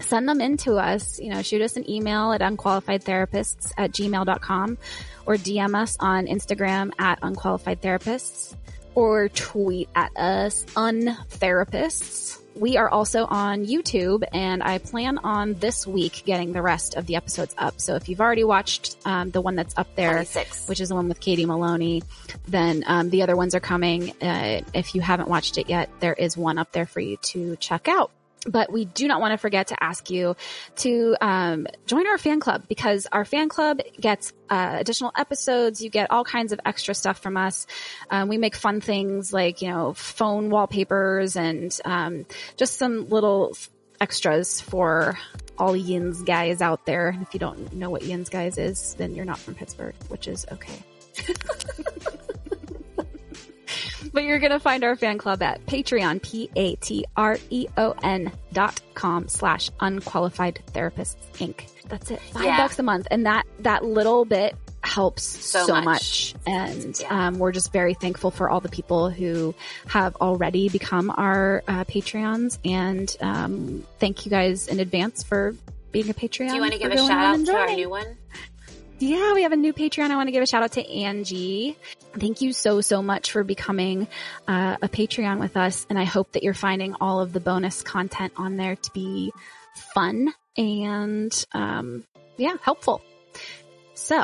send 0.03 0.27
them 0.27 0.41
in 0.41 0.57
to 0.57 0.75
us. 0.75 1.19
You 1.19 1.29
know, 1.29 1.41
shoot 1.41 1.61
us 1.61 1.77
an 1.77 1.89
email 1.89 2.31
at 2.31 2.41
unqualifiedtherapists 2.41 3.71
at 3.77 3.91
gmail.com 3.91 4.77
or 5.25 5.35
DM 5.35 5.75
us 5.75 5.97
on 5.99 6.27
Instagram 6.27 6.91
at 6.99 7.21
unqualifiedtherapists 7.21 8.55
or 8.95 9.29
tweet 9.29 9.89
at 9.95 10.15
us 10.17 10.65
untherapists. 10.75 12.39
We 12.55 12.77
are 12.77 12.87
also 12.87 13.25
on 13.25 13.65
YouTube 13.65 14.23
and 14.31 14.61
I 14.61 14.77
plan 14.77 15.17
on 15.17 15.55
this 15.55 15.87
week 15.87 16.21
getting 16.23 16.53
the 16.53 16.61
rest 16.61 16.93
of 16.93 17.07
the 17.07 17.15
episodes 17.15 17.55
up. 17.57 17.81
So 17.81 17.95
if 17.95 18.07
you've 18.07 18.21
already 18.21 18.43
watched 18.43 18.95
um, 19.05 19.31
the 19.31 19.41
one 19.41 19.55
that's 19.55 19.75
up 19.75 19.95
there, 19.95 20.11
26. 20.11 20.67
which 20.67 20.79
is 20.79 20.89
the 20.89 20.95
one 20.95 21.09
with 21.09 21.19
Katie 21.19 21.47
Maloney, 21.47 22.03
then 22.47 22.83
um, 22.85 23.09
the 23.09 23.23
other 23.23 23.35
ones 23.35 23.55
are 23.55 23.59
coming. 23.59 24.11
Uh, 24.21 24.61
if 24.73 24.93
you 24.93 25.01
haven't 25.01 25.29
watched 25.29 25.57
it 25.57 25.67
yet, 25.67 25.89
there 25.99 26.13
is 26.13 26.37
one 26.37 26.59
up 26.59 26.71
there 26.71 26.85
for 26.85 26.99
you 26.99 27.17
to 27.17 27.55
check 27.55 27.87
out. 27.87 28.11
But 28.45 28.71
we 28.71 28.85
do 28.85 29.07
not 29.07 29.21
want 29.21 29.31
to 29.31 29.37
forget 29.37 29.67
to 29.67 29.81
ask 29.81 30.09
you 30.09 30.35
to 30.77 31.15
um, 31.21 31.65
join 31.85 32.07
our 32.07 32.17
fan 32.17 32.39
club 32.39 32.65
because 32.67 33.07
our 33.11 33.23
fan 33.23 33.47
club 33.47 33.79
gets 33.99 34.33
uh, 34.49 34.77
additional 34.79 35.11
episodes. 35.15 35.81
You 35.81 35.89
get 35.89 36.11
all 36.11 36.25
kinds 36.25 36.51
of 36.51 36.59
extra 36.65 36.93
stuff 36.93 37.19
from 37.19 37.37
us. 37.37 37.67
Um, 38.09 38.27
we 38.27 38.37
make 38.37 38.55
fun 38.55 38.81
things 38.81 39.31
like 39.31 39.61
you 39.61 39.69
know 39.69 39.93
phone 39.93 40.49
wallpapers 40.49 41.37
and 41.37 41.77
um, 41.85 42.25
just 42.57 42.77
some 42.77 43.07
little 43.07 43.55
extras 44.01 44.59
for 44.59 45.17
all 45.57 45.73
Yinz 45.73 46.25
guys 46.25 46.61
out 46.61 46.85
there. 46.85 47.09
And 47.09 47.21
if 47.21 47.33
you 47.33 47.39
don't 47.39 47.73
know 47.73 47.89
what 47.89 48.01
Yinz 48.01 48.29
guys 48.29 48.57
is, 48.57 48.95
then 48.95 49.15
you're 49.15 49.25
not 49.25 49.39
from 49.39 49.55
Pittsburgh, 49.55 49.95
which 50.09 50.27
is 50.27 50.45
okay. 50.51 50.83
but 54.13 54.23
you're 54.23 54.39
going 54.39 54.51
to 54.51 54.59
find 54.59 54.83
our 54.83 54.95
fan 54.95 55.17
club 55.17 55.41
at 55.41 55.65
Patreon, 55.65 56.21
P-A-T-R-E-O-N 57.15 58.31
dot 58.53 58.81
com 58.93 59.27
slash 59.27 59.69
unqualified 59.79 60.59
therapists 60.73 61.15
inc. 61.33 61.67
That's 61.89 62.11
it. 62.11 62.21
Five 62.21 62.43
Yeah. 62.45 62.57
bucks 62.57 62.79
a 62.79 62.83
month. 62.83 63.07
And 63.11 63.25
that, 63.25 63.45
that 63.59 63.83
little 63.83 64.23
bit 64.25 64.55
helps 64.83 65.23
so, 65.23 65.65
So 65.65 65.73
much. 65.75 65.85
much. 65.85 66.35
And, 66.45 66.97
Yeah. 66.99 67.27
um, 67.27 67.39
we're 67.39 67.51
just 67.51 67.71
very 67.73 67.93
thankful 67.93 68.31
for 68.31 68.49
all 68.49 68.59
the 68.61 68.69
people 68.69 69.09
who 69.09 69.53
have 69.87 70.15
already 70.17 70.69
become 70.69 71.09
our, 71.15 71.63
uh, 71.67 71.83
Patreons. 71.85 72.57
And, 72.65 73.15
um, 73.21 73.83
thank 73.99 74.25
you 74.25 74.29
guys 74.29 74.67
in 74.67 74.79
advance 74.79 75.23
for 75.23 75.55
being 75.91 76.09
a 76.09 76.13
Patreon. 76.13 76.49
Do 76.49 76.55
you 76.55 76.61
want 76.61 76.73
to 76.73 76.79
give 76.79 76.91
a 76.91 76.97
shout 76.97 77.11
out 77.39 77.45
to 77.45 77.53
our 77.55 77.75
new 77.75 77.89
one? 77.89 78.17
Yeah, 78.99 79.33
we 79.33 79.43
have 79.43 79.51
a 79.51 79.57
new 79.57 79.73
Patreon. 79.73 80.11
I 80.11 80.15
want 80.15 80.27
to 80.27 80.31
give 80.31 80.43
a 80.43 80.47
shout 80.47 80.63
out 80.63 80.71
to 80.73 80.89
Angie. 80.89 81.77
Thank 82.17 82.41
you 82.41 82.53
so, 82.53 82.81
so 82.81 83.01
much 83.01 83.31
for 83.31 83.43
becoming 83.43 84.07
uh, 84.47 84.77
a 84.81 84.87
Patreon 84.87 85.39
with 85.39 85.57
us. 85.57 85.85
And 85.89 85.97
I 85.97 86.03
hope 86.03 86.33
that 86.33 86.43
you're 86.43 86.53
finding 86.53 86.95
all 87.01 87.19
of 87.19 87.33
the 87.33 87.39
bonus 87.39 87.81
content 87.81 88.33
on 88.37 88.55
there 88.57 88.75
to 88.75 88.91
be 88.91 89.33
fun 89.93 90.33
and, 90.55 91.45
um, 91.53 92.03
yeah, 92.37 92.55
helpful. 92.61 93.01
So 93.95 94.23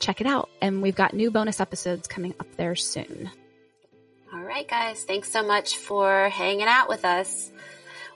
check 0.00 0.20
it 0.20 0.26
out. 0.26 0.48
And 0.60 0.82
we've 0.82 0.96
got 0.96 1.14
new 1.14 1.30
bonus 1.30 1.60
episodes 1.60 2.08
coming 2.08 2.34
up 2.40 2.48
there 2.56 2.74
soon. 2.74 3.30
All 4.32 4.40
right, 4.40 4.66
guys. 4.66 5.04
Thanks 5.04 5.30
so 5.30 5.44
much 5.44 5.76
for 5.76 6.28
hanging 6.28 6.66
out 6.66 6.88
with 6.88 7.04
us. 7.04 7.50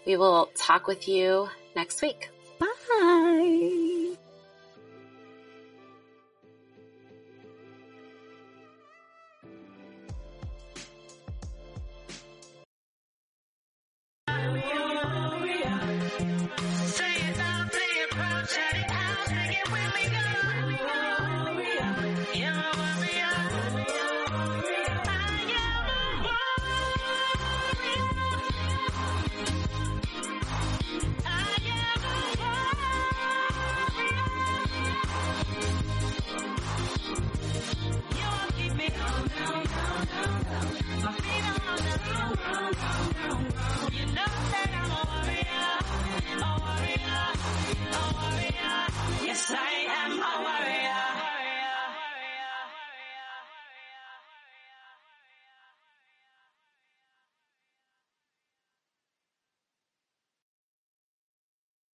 We 0.06 0.16
will 0.16 0.50
talk 0.54 0.86
with 0.86 1.08
you 1.08 1.48
next 1.74 2.02
week. 2.02 2.30
Bye. 2.58 3.93